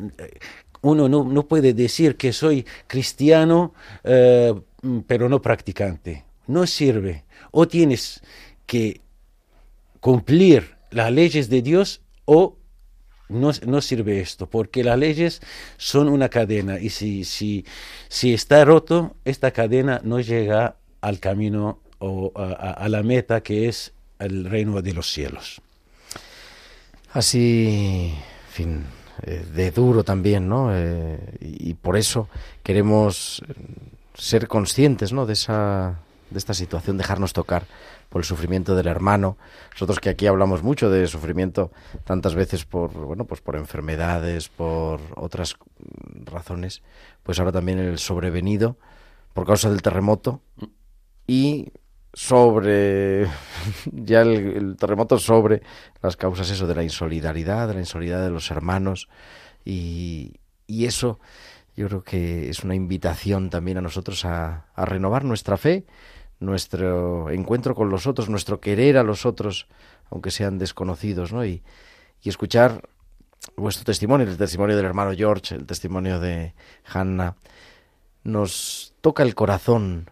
uno 0.82 1.08
no, 1.08 1.24
no 1.24 1.48
puede 1.48 1.72
decir 1.72 2.16
que 2.16 2.32
soy 2.32 2.66
cristiano, 2.86 3.72
eh, 4.04 4.54
pero 5.06 5.28
no 5.30 5.40
practicante. 5.40 6.24
No 6.46 6.66
sirve. 6.66 7.24
O 7.50 7.66
tienes 7.66 8.20
que 8.66 9.00
cumplir 10.00 10.76
las 10.90 11.10
leyes 11.10 11.48
de 11.48 11.62
Dios 11.62 12.03
o 12.24 12.56
no, 13.28 13.50
no 13.66 13.80
sirve 13.80 14.20
esto, 14.20 14.48
porque 14.48 14.84
las 14.84 14.98
leyes 14.98 15.40
son 15.76 16.08
una 16.08 16.28
cadena 16.28 16.78
y 16.78 16.90
si, 16.90 17.24
si, 17.24 17.64
si 18.08 18.34
está 18.34 18.64
roto, 18.64 19.16
esta 19.24 19.50
cadena 19.50 20.00
no 20.04 20.20
llega 20.20 20.76
al 21.00 21.20
camino 21.20 21.80
o 21.98 22.32
a, 22.36 22.88
la 22.88 23.02
meta 23.02 23.42
que 23.42 23.68
es 23.68 23.92
el 24.18 24.44
reino 24.44 24.82
de 24.82 24.92
los 24.92 25.10
cielos. 25.10 25.60
Así, 27.12 28.12
en 28.48 28.52
fin, 28.52 28.84
eh, 29.22 29.44
de 29.54 29.70
duro 29.70 30.04
también, 30.04 30.48
¿no? 30.48 30.70
Eh, 30.72 31.18
y, 31.40 31.74
por 31.74 31.96
eso 31.96 32.28
queremos 32.62 33.42
ser 34.14 34.48
conscientes, 34.48 35.12
¿no? 35.12 35.24
De 35.24 35.34
esa, 35.34 36.00
de 36.30 36.38
esta 36.38 36.54
situación, 36.54 36.98
dejarnos 36.98 37.32
tocar 37.32 37.64
el 38.20 38.24
sufrimiento 38.24 38.74
del 38.74 38.86
hermano. 38.86 39.36
Nosotros 39.72 40.00
que 40.00 40.10
aquí 40.10 40.26
hablamos 40.26 40.62
mucho 40.62 40.90
de 40.90 41.06
sufrimiento 41.06 41.70
tantas 42.04 42.34
veces 42.34 42.64
por, 42.64 42.92
bueno, 42.92 43.24
pues 43.24 43.40
por 43.40 43.56
enfermedades, 43.56 44.48
por 44.48 45.00
otras 45.16 45.56
razones, 46.24 46.82
pues 47.22 47.38
ahora 47.38 47.52
también 47.52 47.78
el 47.78 47.98
sobrevenido 47.98 48.76
por 49.32 49.46
causa 49.46 49.70
del 49.70 49.82
terremoto 49.82 50.42
y 51.26 51.72
sobre 52.12 53.26
ya 53.92 54.22
el, 54.22 54.56
el 54.56 54.76
terremoto 54.76 55.18
sobre 55.18 55.62
las 56.02 56.16
causas 56.16 56.50
eso 56.50 56.66
de 56.66 56.74
la 56.74 56.84
insolidaridad, 56.84 57.68
de 57.68 57.74
la 57.74 57.80
insolidaridad 57.80 58.24
de 58.24 58.30
los 58.30 58.50
hermanos 58.50 59.08
y, 59.64 60.34
y 60.66 60.86
eso 60.86 61.18
yo 61.76 61.88
creo 61.88 62.04
que 62.04 62.48
es 62.48 62.62
una 62.62 62.74
invitación 62.74 63.50
también 63.50 63.78
a 63.78 63.80
nosotros 63.80 64.24
a, 64.24 64.66
a 64.74 64.84
renovar 64.84 65.24
nuestra 65.24 65.56
fe, 65.56 65.84
nuestro 66.44 67.30
encuentro 67.30 67.74
con 67.74 67.88
los 67.90 68.06
otros, 68.06 68.28
nuestro 68.28 68.60
querer 68.60 68.96
a 68.98 69.02
los 69.02 69.26
otros, 69.26 69.66
aunque 70.10 70.30
sean 70.30 70.58
desconocidos, 70.58 71.32
¿no? 71.32 71.44
Y, 71.44 71.62
y 72.22 72.28
escuchar 72.28 72.88
vuestro 73.56 73.84
testimonio, 73.84 74.26
el 74.26 74.36
testimonio 74.36 74.76
del 74.76 74.86
hermano 74.86 75.12
George, 75.14 75.54
el 75.54 75.66
testimonio 75.66 76.20
de 76.20 76.54
Hannah, 76.92 77.36
nos 78.22 78.94
toca 79.00 79.22
el 79.22 79.34
corazón 79.34 80.10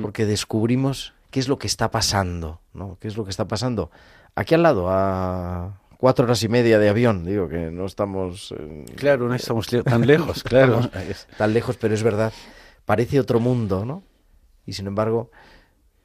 porque 0.00 0.26
descubrimos 0.26 1.14
qué 1.30 1.40
es 1.40 1.48
lo 1.48 1.58
que 1.58 1.66
está 1.66 1.90
pasando, 1.90 2.60
¿no? 2.72 2.96
¿Qué 3.00 3.08
es 3.08 3.16
lo 3.16 3.24
que 3.24 3.30
está 3.30 3.48
pasando? 3.48 3.90
Aquí 4.34 4.54
al 4.54 4.62
lado, 4.62 4.88
a 4.90 5.80
cuatro 5.98 6.24
horas 6.24 6.42
y 6.44 6.48
media 6.48 6.78
de 6.78 6.88
avión, 6.88 7.24
digo 7.24 7.48
que 7.48 7.70
no 7.72 7.84
estamos... 7.86 8.54
Claro, 8.96 9.26
no 9.28 9.34
estamos 9.34 9.72
le- 9.72 9.82
tan 9.82 10.06
lejos, 10.06 10.44
claro. 10.44 10.88
tan 11.38 11.52
lejos, 11.52 11.76
pero 11.76 11.94
es 11.94 12.02
verdad, 12.04 12.32
parece 12.84 13.18
otro 13.18 13.40
mundo, 13.40 13.84
¿no? 13.84 14.04
Y 14.64 14.74
sin 14.74 14.86
embargo, 14.86 15.30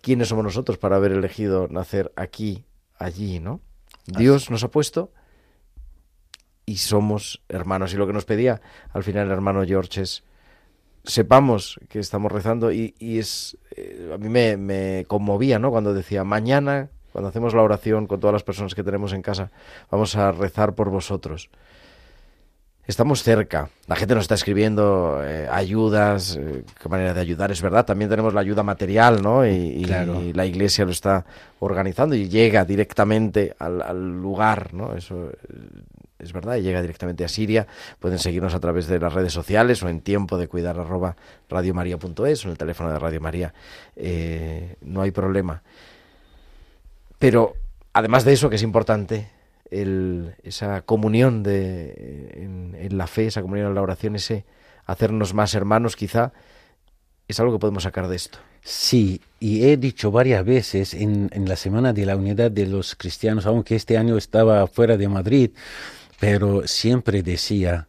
¿quiénes 0.04 0.28
somos 0.28 0.43
nosotros 0.43 0.78
para 0.78 0.97
haber 0.97 1.14
elegido 1.14 1.68
nacer 1.70 2.12
aquí, 2.18 2.66
allí, 2.99 3.39
¿no? 3.39 3.62
Dios 4.06 4.51
nos 4.51 4.64
ha 4.66 4.70
puesto 4.70 5.14
y 6.66 6.76
somos 6.78 7.41
hermanos. 7.47 7.93
Y 7.93 7.97
lo 7.97 8.06
que 8.06 8.12
nos 8.12 8.26
pedía 8.26 8.62
al 8.91 9.04
final 9.04 9.28
el 9.28 9.32
hermano 9.32 9.64
George 9.66 10.01
es, 10.01 10.24
sepamos 11.06 11.80
que 11.88 11.99
estamos 11.99 12.32
rezando 12.34 12.74
y, 12.74 12.95
y 12.99 13.18
es, 13.18 13.58
eh, 13.78 14.12
a 14.14 14.18
mí 14.18 14.28
me, 14.28 14.58
me 14.58 15.06
conmovía, 15.08 15.58
¿no? 15.58 15.72
Cuando 15.72 15.93
decía, 15.93 16.26
mañana, 16.26 16.89
cuando 17.14 17.30
hacemos 17.30 17.54
la 17.54 17.62
oración 17.62 18.06
con 18.06 18.20
todas 18.20 18.34
las 18.34 18.43
personas 18.43 18.76
que 18.76 18.84
tenemos 18.84 19.14
en 19.14 19.22
casa, 19.22 19.51
vamos 19.89 20.18
a 20.18 20.34
rezar 20.34 20.76
por 20.76 20.89
vosotros. 20.89 21.49
Estamos 22.86 23.23
cerca. 23.23 23.69
La 23.88 23.95
gente 23.95 24.13
nos 24.13 24.23
está 24.23 24.36
escribiendo 24.36 25.21
eh, 25.23 25.47
ayudas, 25.49 26.36
eh, 26.36 26.65
qué 26.81 26.89
manera 26.89 27.13
de 27.13 27.21
ayudar, 27.21 27.49
es 27.49 27.61
verdad. 27.61 27.86
También 27.86 28.09
tenemos 28.09 28.34
la 28.34 28.41
ayuda 28.41 28.61
material, 28.61 29.21
¿no? 29.21 29.45
Y, 29.45 29.86
la 29.86 30.45
iglesia 30.45 30.84
lo 30.84 30.91
está 30.91 31.25
organizando 31.59 32.13
y 32.15 32.27
llega 32.27 32.65
directamente 32.65 33.55
al, 33.57 33.81
al 33.81 34.21
lugar, 34.21 34.73
¿no? 34.73 34.95
Eso 34.95 35.29
eh, 35.29 35.36
es 36.23 36.34
verdad, 36.34 36.55
y 36.55 36.61
llega 36.61 36.81
directamente 36.81 37.23
a 37.23 37.27
Siria. 37.27 37.67
Pueden 37.99 38.19
seguirnos 38.19 38.53
a 38.53 38.59
través 38.59 38.88
de 38.88 38.99
las 38.99 39.13
redes 39.13 39.34
sociales 39.34 39.84
o 39.84 39.89
en 39.89 40.01
tiempo 40.01 40.38
de 40.38 40.47
cuidar 40.47 40.79
arroba 40.79 41.15
radiomaria.es 41.49 42.45
o 42.45 42.47
en 42.47 42.51
el 42.51 42.57
teléfono 42.57 42.91
de 42.91 42.99
Radio 42.99 43.21
María. 43.21 43.53
Eh, 43.95 44.75
no 44.81 45.01
hay 45.01 45.11
problema. 45.11 45.61
Pero 47.19 47.55
además 47.93 48.25
de 48.25 48.34
eso, 48.34 48.49
que 48.49 48.55
es 48.55 48.63
importante, 48.63 49.29
esa 50.43 50.82
comunión 50.82 51.43
de, 51.43 52.32
en, 52.80 52.97
la 52.97 53.07
fe, 53.07 53.28
esa 53.28 53.41
comunión 53.41 53.67
en 53.67 53.76
la 53.76 53.82
oración, 53.82 54.15
ese 54.15 54.45
hacernos 54.86 55.34
más 55.34 55.55
hermanos, 55.55 55.95
quizá, 55.95 56.34
es 57.28 57.39
algo 57.39 57.53
que 57.53 57.59
podemos 57.59 57.84
sacar 57.84 58.07
de 58.07 58.15
esto. 58.15 58.39
Sí, 58.63 59.21
y 59.39 59.65
he 59.65 59.78
dicho 59.78 60.11
varias 60.11 60.45
veces 60.45 60.93
en 60.93 61.30
la 61.47 61.55
Semana 61.55 61.93
de 61.93 62.05
la 62.05 62.15
Unidad 62.15 62.51
de 62.51 62.65
los 62.67 62.95
Cristianos, 62.95 63.45
aunque 63.45 63.76
este 63.76 63.97
año 63.97 64.17
estaba 64.17 64.67
fuera 64.67 64.97
de 64.97 65.07
Madrid, 65.07 65.51
pero 66.19 66.67
siempre 66.67 67.24
decía, 67.24 67.88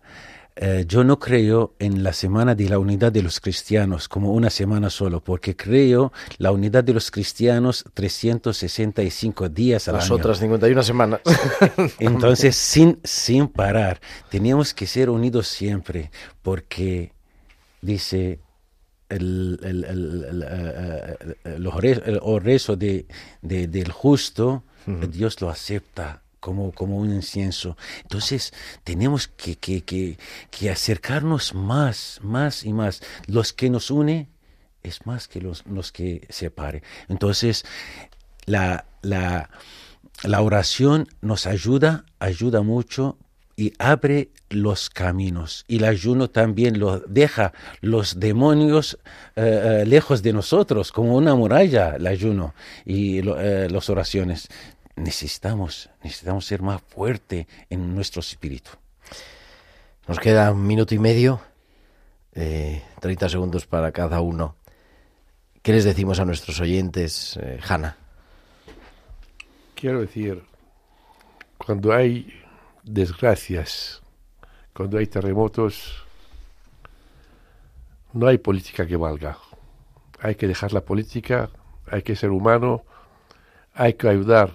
eh, 0.56 0.84
yo 0.86 1.02
no 1.02 1.18
creo 1.18 1.74
en 1.80 2.02
la 2.04 2.12
Semana 2.12 2.54
de 2.54 2.68
la 2.68 2.78
Unidad 2.78 3.10
de 3.10 3.22
los 3.22 3.40
Cristianos 3.40 4.08
como 4.08 4.32
una 4.32 4.50
semana 4.50 4.88
solo, 4.90 5.22
porque 5.22 5.56
creo 5.56 6.12
la 6.38 6.52
Unidad 6.52 6.84
de 6.84 6.92
los 6.94 7.10
Cristianos 7.10 7.84
365 7.92 9.48
días 9.48 9.88
al 9.88 9.94
Las 9.96 10.04
año. 10.06 10.14
otras 10.14 10.38
51 10.38 10.82
semanas. 10.82 11.20
Entonces, 11.98 12.54
sin, 12.56 12.98
sin 13.04 13.48
parar, 13.48 14.00
teníamos 14.30 14.74
que 14.74 14.86
ser 14.86 15.10
unidos 15.10 15.48
siempre, 15.48 16.10
porque 16.42 17.12
dice 17.82 18.38
el, 19.08 19.58
el, 19.62 19.84
el, 19.84 20.24
el, 20.24 20.44
eh, 20.48 21.16
eh, 21.44 22.38
rezo 22.40 22.76
de, 22.76 23.06
de- 23.42 23.66
del 23.68 23.90
justo, 23.92 24.62
Dios 24.86 25.40
lo 25.40 25.48
acepta. 25.50 26.22
Como, 26.44 26.72
como 26.72 26.98
un 26.98 27.10
incienso. 27.10 27.74
Entonces, 28.02 28.52
tenemos 28.84 29.28
que, 29.28 29.56
que, 29.56 29.82
que, 30.50 30.70
acercarnos 30.70 31.54
más, 31.54 32.20
más 32.22 32.64
y 32.66 32.74
más. 32.74 33.00
Los 33.26 33.54
que 33.54 33.70
nos 33.70 33.90
une 33.90 34.28
es 34.82 35.06
más 35.06 35.26
que 35.26 35.40
los, 35.40 35.64
los 35.64 35.90
que 35.90 36.26
separe. 36.28 36.82
Entonces, 37.08 37.64
la, 38.44 38.84
la, 39.00 39.48
la 40.22 40.42
oración 40.42 41.08
nos 41.22 41.46
ayuda, 41.46 42.04
ayuda 42.18 42.60
mucho 42.60 43.16
y 43.56 43.72
abre 43.78 44.30
los 44.50 44.90
caminos. 44.90 45.64
Y 45.68 45.76
el 45.76 45.84
ayuno 45.84 46.28
también 46.28 46.78
lo 46.78 47.00
deja 47.00 47.52
los 47.80 48.20
demonios 48.20 48.98
eh, 49.36 49.82
eh, 49.82 49.86
lejos 49.86 50.22
de 50.22 50.32
nosotros, 50.32 50.92
como 50.92 51.16
una 51.16 51.34
muralla, 51.34 51.96
el 51.96 52.06
ayuno 52.06 52.54
y 52.84 53.18
eh, 53.18 53.68
las 53.70 53.88
oraciones. 53.90 54.48
Necesitamos, 54.96 55.90
necesitamos 56.02 56.46
ser 56.46 56.62
más 56.62 56.80
fuerte 56.82 57.48
en 57.68 57.94
nuestro 57.94 58.20
espíritu. 58.20 58.70
Nos 60.06 60.20
queda 60.20 60.52
un 60.52 60.66
minuto 60.66 60.94
y 60.94 60.98
medio, 60.98 61.40
eh, 62.32 62.82
30 63.00 63.28
segundos 63.28 63.66
para 63.66 63.90
cada 63.90 64.20
uno. 64.20 64.56
¿Qué 65.62 65.72
les 65.72 65.84
decimos 65.84 66.20
a 66.20 66.24
nuestros 66.24 66.60
oyentes, 66.60 67.38
eh, 67.42 67.58
Hanna? 67.66 67.96
Quiero 69.74 70.00
decir, 70.00 70.42
cuando 71.58 71.92
hay 71.92 72.32
desgracias, 72.82 74.02
cuando 74.72 74.98
hay 74.98 75.06
terremotos, 75.06 76.04
no 78.12 78.26
hay 78.28 78.38
política 78.38 78.86
que 78.86 78.96
valga. 78.96 79.38
Hay 80.20 80.36
que 80.36 80.46
dejar 80.46 80.72
la 80.72 80.82
política, 80.82 81.50
hay 81.86 82.02
que 82.02 82.14
ser 82.14 82.30
humano, 82.30 82.84
hay 83.74 83.94
que 83.94 84.08
ayudar 84.08 84.52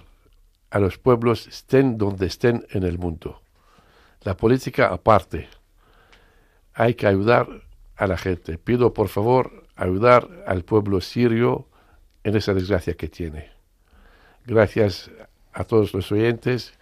a 0.70 0.78
los 0.78 0.98
pueblos, 0.98 1.46
estén 1.46 1.98
donde 1.98 2.26
estén 2.26 2.66
en 2.70 2.84
el 2.84 2.98
mundo. 2.98 3.42
La 4.22 4.36
política 4.36 4.88
aparte. 4.88 5.48
Hay 6.74 6.94
que 6.94 7.06
ayudar 7.06 7.48
a 7.96 8.06
la 8.06 8.16
gente. 8.16 8.58
Pido 8.58 8.94
por 8.94 9.08
favor 9.08 9.66
ayudar 9.76 10.28
al 10.46 10.64
pueblo 10.64 11.00
sirio 11.00 11.68
en 12.22 12.36
esa 12.36 12.54
desgracia 12.54 12.94
que 12.94 13.08
tiene. 13.08 13.50
Gracias 14.46 15.10
a 15.52 15.64
todos 15.64 15.92
los 15.94 16.10
oyentes 16.12 16.74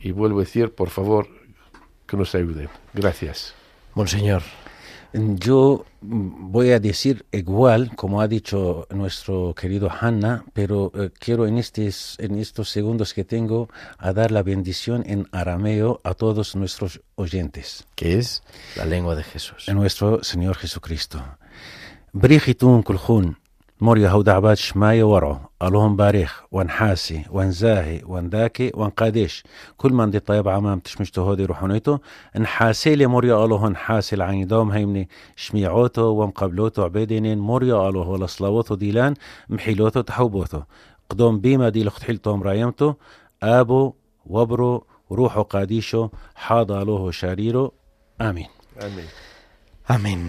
y 0.00 0.12
vuelvo 0.12 0.38
a 0.38 0.42
decir, 0.42 0.74
por 0.74 0.90
favor, 0.90 1.28
que 2.06 2.16
nos 2.16 2.34
ayuden. 2.34 2.68
Gracias. 2.94 3.54
Monseñor. 3.94 4.42
Yo 5.12 5.84
voy 6.00 6.70
a 6.70 6.78
decir 6.78 7.26
igual, 7.32 7.94
como 7.96 8.20
ha 8.20 8.28
dicho 8.28 8.86
nuestro 8.90 9.54
querido 9.54 9.90
Hanna, 9.90 10.44
pero 10.52 10.92
eh, 10.94 11.10
quiero 11.18 11.46
en, 11.46 11.58
en 11.58 12.38
estos 12.38 12.70
segundos 12.70 13.12
que 13.12 13.24
tengo 13.24 13.68
a 13.98 14.12
dar 14.12 14.30
la 14.30 14.42
bendición 14.42 15.02
en 15.06 15.26
arameo 15.32 16.00
a 16.04 16.14
todos 16.14 16.54
nuestros 16.54 17.00
oyentes. 17.16 17.86
Que 17.96 18.18
es 18.18 18.42
la 18.76 18.84
lengua 18.84 19.16
de 19.16 19.24
Jesús. 19.24 19.68
En 19.68 19.76
nuestro 19.76 20.22
Señor 20.22 20.56
Jesucristo. 20.56 21.22
Brigitun 22.12 22.82
موريا 23.82 24.08
هودا 24.08 24.32
عباد 24.32 24.56
شماية 24.56 25.04
ورعو 25.04 25.36
اللهم 25.62 25.96
باريخ 25.96 26.42
وانحاسي 26.52 27.24
وانزاهي 27.30 28.02
وانداكي 28.06 28.72
وانقاديش 28.74 29.44
كل 29.76 29.92
من 29.92 30.10
دي 30.10 30.20
طيب 30.20 30.48
عمام 30.48 30.78
تشمشتو 30.78 31.22
هودي 31.22 31.44
روحونيتو. 31.44 31.98
انحاسي 32.36 32.94
لي 32.94 33.06
موريا 33.06 33.44
الله 33.44 33.66
انحاسي 33.66 34.16
العين 34.16 34.46
دوم 34.46 34.70
هيمني. 34.70 35.08
شميعوتو 35.36 36.02
ومقبلوتو 36.02 36.82
عبيدينين 36.82 37.38
موريا 37.38 37.88
الله 37.88 38.08
ولا 38.08 38.26
صلاوتو 38.26 38.74
ديلان 38.74 39.14
محيلوتو 39.48 40.00
تحوبوتو. 40.00 40.62
قدوم 41.10 41.40
بيما 41.40 41.68
دي 41.68 41.84
لختحيلتو 41.84 42.42
رايمتو. 42.42 42.94
آبو 43.42 43.94
وبرو 44.26 44.86
روحو 45.12 45.42
قاديشو 45.42 46.08
حاضا 46.34 46.84
له 46.84 47.10
شاريرو. 47.10 47.72
آمين. 48.20 48.48
Amén. 48.80 49.08
Amén. 49.88 50.20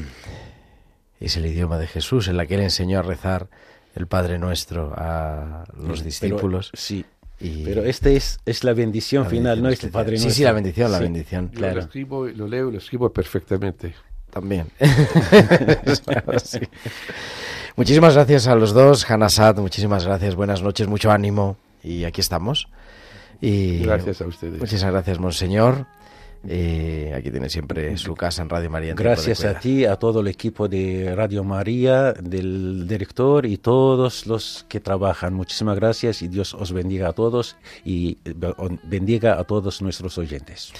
Es 1.21 1.37
el 1.37 1.45
idioma 1.45 1.77
de 1.77 1.87
Jesús 1.87 2.27
en 2.27 2.35
la 2.35 2.45
que 2.45 2.55
él 2.55 2.61
enseñó 2.61 2.99
a 2.99 3.01
rezar 3.03 3.47
el 3.95 4.07
Padre 4.07 4.37
Nuestro 4.39 4.93
a 4.97 5.63
los 5.77 5.99
Pero- 5.99 6.03
discípulos. 6.05 6.71
sí, 6.73 7.05
y 7.39 7.63
pero 7.63 7.83
esta 7.85 8.09
es, 8.09 8.39
es 8.45 8.63
la 8.63 8.73
bendición 8.73 9.23
la 9.23 9.29
final, 9.29 9.61
bendición 9.61 9.63
no 9.63 9.69
es 9.69 9.79
el 9.79 9.85
especial. 9.87 10.03
Padre 10.03 10.17
Sí, 10.17 10.23
Nuestro. 10.25 10.37
sí, 10.37 10.43
la 10.43 10.51
bendición, 10.51 10.91
la 10.91 10.97
Sí, 10.97 11.03
bendición. 11.03 11.51
Yo 11.53 11.59
lo 11.71 11.79
escribo, 11.79 12.27
lo 12.27 12.47
leo 12.47 12.69
y 12.69 12.71
lo 12.73 12.77
escribo 12.77 13.09
perfectamente. 13.11 13.93
También. 14.31 14.67
Sí. 16.43 16.59
Muchísimas 17.75 18.13
gracias 18.15 18.47
a 18.47 18.55
los 18.55 18.73
dos, 18.73 19.09
Hanasat, 19.09 19.57
muchísimas 19.59 20.05
gracias, 20.05 20.35
buenas 20.35 20.61
noches, 20.61 20.87
mucho 20.87 21.11
ánimo 21.11 21.57
y 21.83 22.03
aquí 22.03 22.21
estamos. 22.21 22.67
Y 23.39 23.79
Gracias 23.79 24.21
a 24.21 24.27
ustedes. 24.27 24.59
Muchas 24.59 24.83
gracias, 24.83 25.19
Monseñor. 25.19 25.85
Eh, 26.47 27.13
aquí 27.15 27.29
tiene 27.29 27.49
siempre 27.49 27.95
su 27.97 28.15
casa 28.15 28.41
en 28.41 28.49
Radio 28.49 28.69
María. 28.69 28.91
en 28.91 28.95
Gracias 28.95 29.45
a 29.45 29.59
ti, 29.59 29.85
a 29.85 29.95
todo 29.97 30.21
el 30.21 30.27
equipo 30.27 30.67
de 30.67 31.13
Radio 31.15 31.43
María, 31.43 32.13
del 32.13 32.87
director 32.87 33.45
y 33.45 33.57
todos 33.57 34.25
los 34.25 34.65
que 34.67 34.79
trabajan. 34.79 35.33
Muchísimas 35.33 35.75
gracias 35.75 36.21
y 36.21 36.27
Dios 36.27 36.53
os 36.53 36.73
bendiga 36.73 37.09
a 37.09 37.13
todos 37.13 37.57
y 37.85 38.17
eh, 38.25 38.33
bendiga 38.83 39.39
a 39.39 39.43
todos 39.43 39.81
nuestros 39.81 40.17
oyentes. 40.17 40.73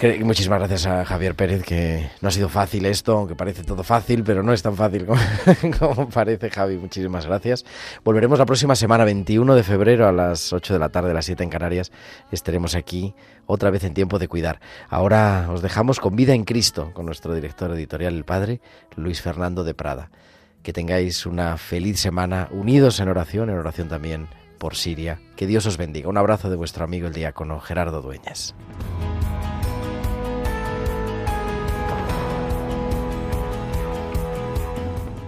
Muchísimas 0.00 0.60
gracias 0.60 0.86
a 0.86 1.04
Javier 1.04 1.34
Pérez, 1.34 1.64
que 1.64 2.08
no 2.20 2.28
ha 2.28 2.30
sido 2.30 2.48
fácil 2.48 2.86
esto, 2.86 3.18
aunque 3.18 3.34
parece 3.34 3.64
todo 3.64 3.82
fácil, 3.82 4.22
pero 4.22 4.44
no 4.44 4.52
es 4.52 4.62
tan 4.62 4.76
fácil 4.76 5.06
como, 5.06 5.20
como 5.78 6.08
parece, 6.08 6.50
Javi. 6.50 6.76
Muchísimas 6.76 7.26
gracias. 7.26 7.64
Volveremos 8.04 8.38
la 8.38 8.46
próxima 8.46 8.76
semana, 8.76 9.04
21 9.04 9.56
de 9.56 9.64
febrero, 9.64 10.06
a 10.06 10.12
las 10.12 10.52
8 10.52 10.74
de 10.74 10.78
la 10.78 10.90
tarde, 10.90 11.10
a 11.10 11.14
las 11.14 11.24
7 11.24 11.42
en 11.42 11.50
Canarias. 11.50 11.90
Estaremos 12.30 12.76
aquí 12.76 13.16
otra 13.46 13.70
vez 13.70 13.82
en 13.82 13.92
tiempo 13.92 14.20
de 14.20 14.28
cuidar. 14.28 14.60
Ahora 14.88 15.48
os 15.50 15.62
dejamos 15.62 15.98
con 15.98 16.14
Vida 16.14 16.32
en 16.32 16.44
Cristo, 16.44 16.92
con 16.94 17.04
nuestro 17.04 17.34
director 17.34 17.72
editorial, 17.72 18.14
el 18.14 18.24
padre 18.24 18.60
Luis 18.94 19.20
Fernando 19.20 19.64
de 19.64 19.74
Prada. 19.74 20.12
Que 20.62 20.72
tengáis 20.72 21.26
una 21.26 21.56
feliz 21.56 21.98
semana, 21.98 22.46
unidos 22.52 23.00
en 23.00 23.08
oración, 23.08 23.50
en 23.50 23.58
oración 23.58 23.88
también 23.88 24.28
por 24.58 24.76
Siria. 24.76 25.18
Que 25.34 25.48
Dios 25.48 25.66
os 25.66 25.76
bendiga. 25.76 26.08
Un 26.08 26.18
abrazo 26.18 26.50
de 26.50 26.56
vuestro 26.56 26.84
amigo 26.84 27.08
el 27.08 27.14
diácono 27.14 27.58
Gerardo 27.58 28.00
Dueñas. 28.00 28.54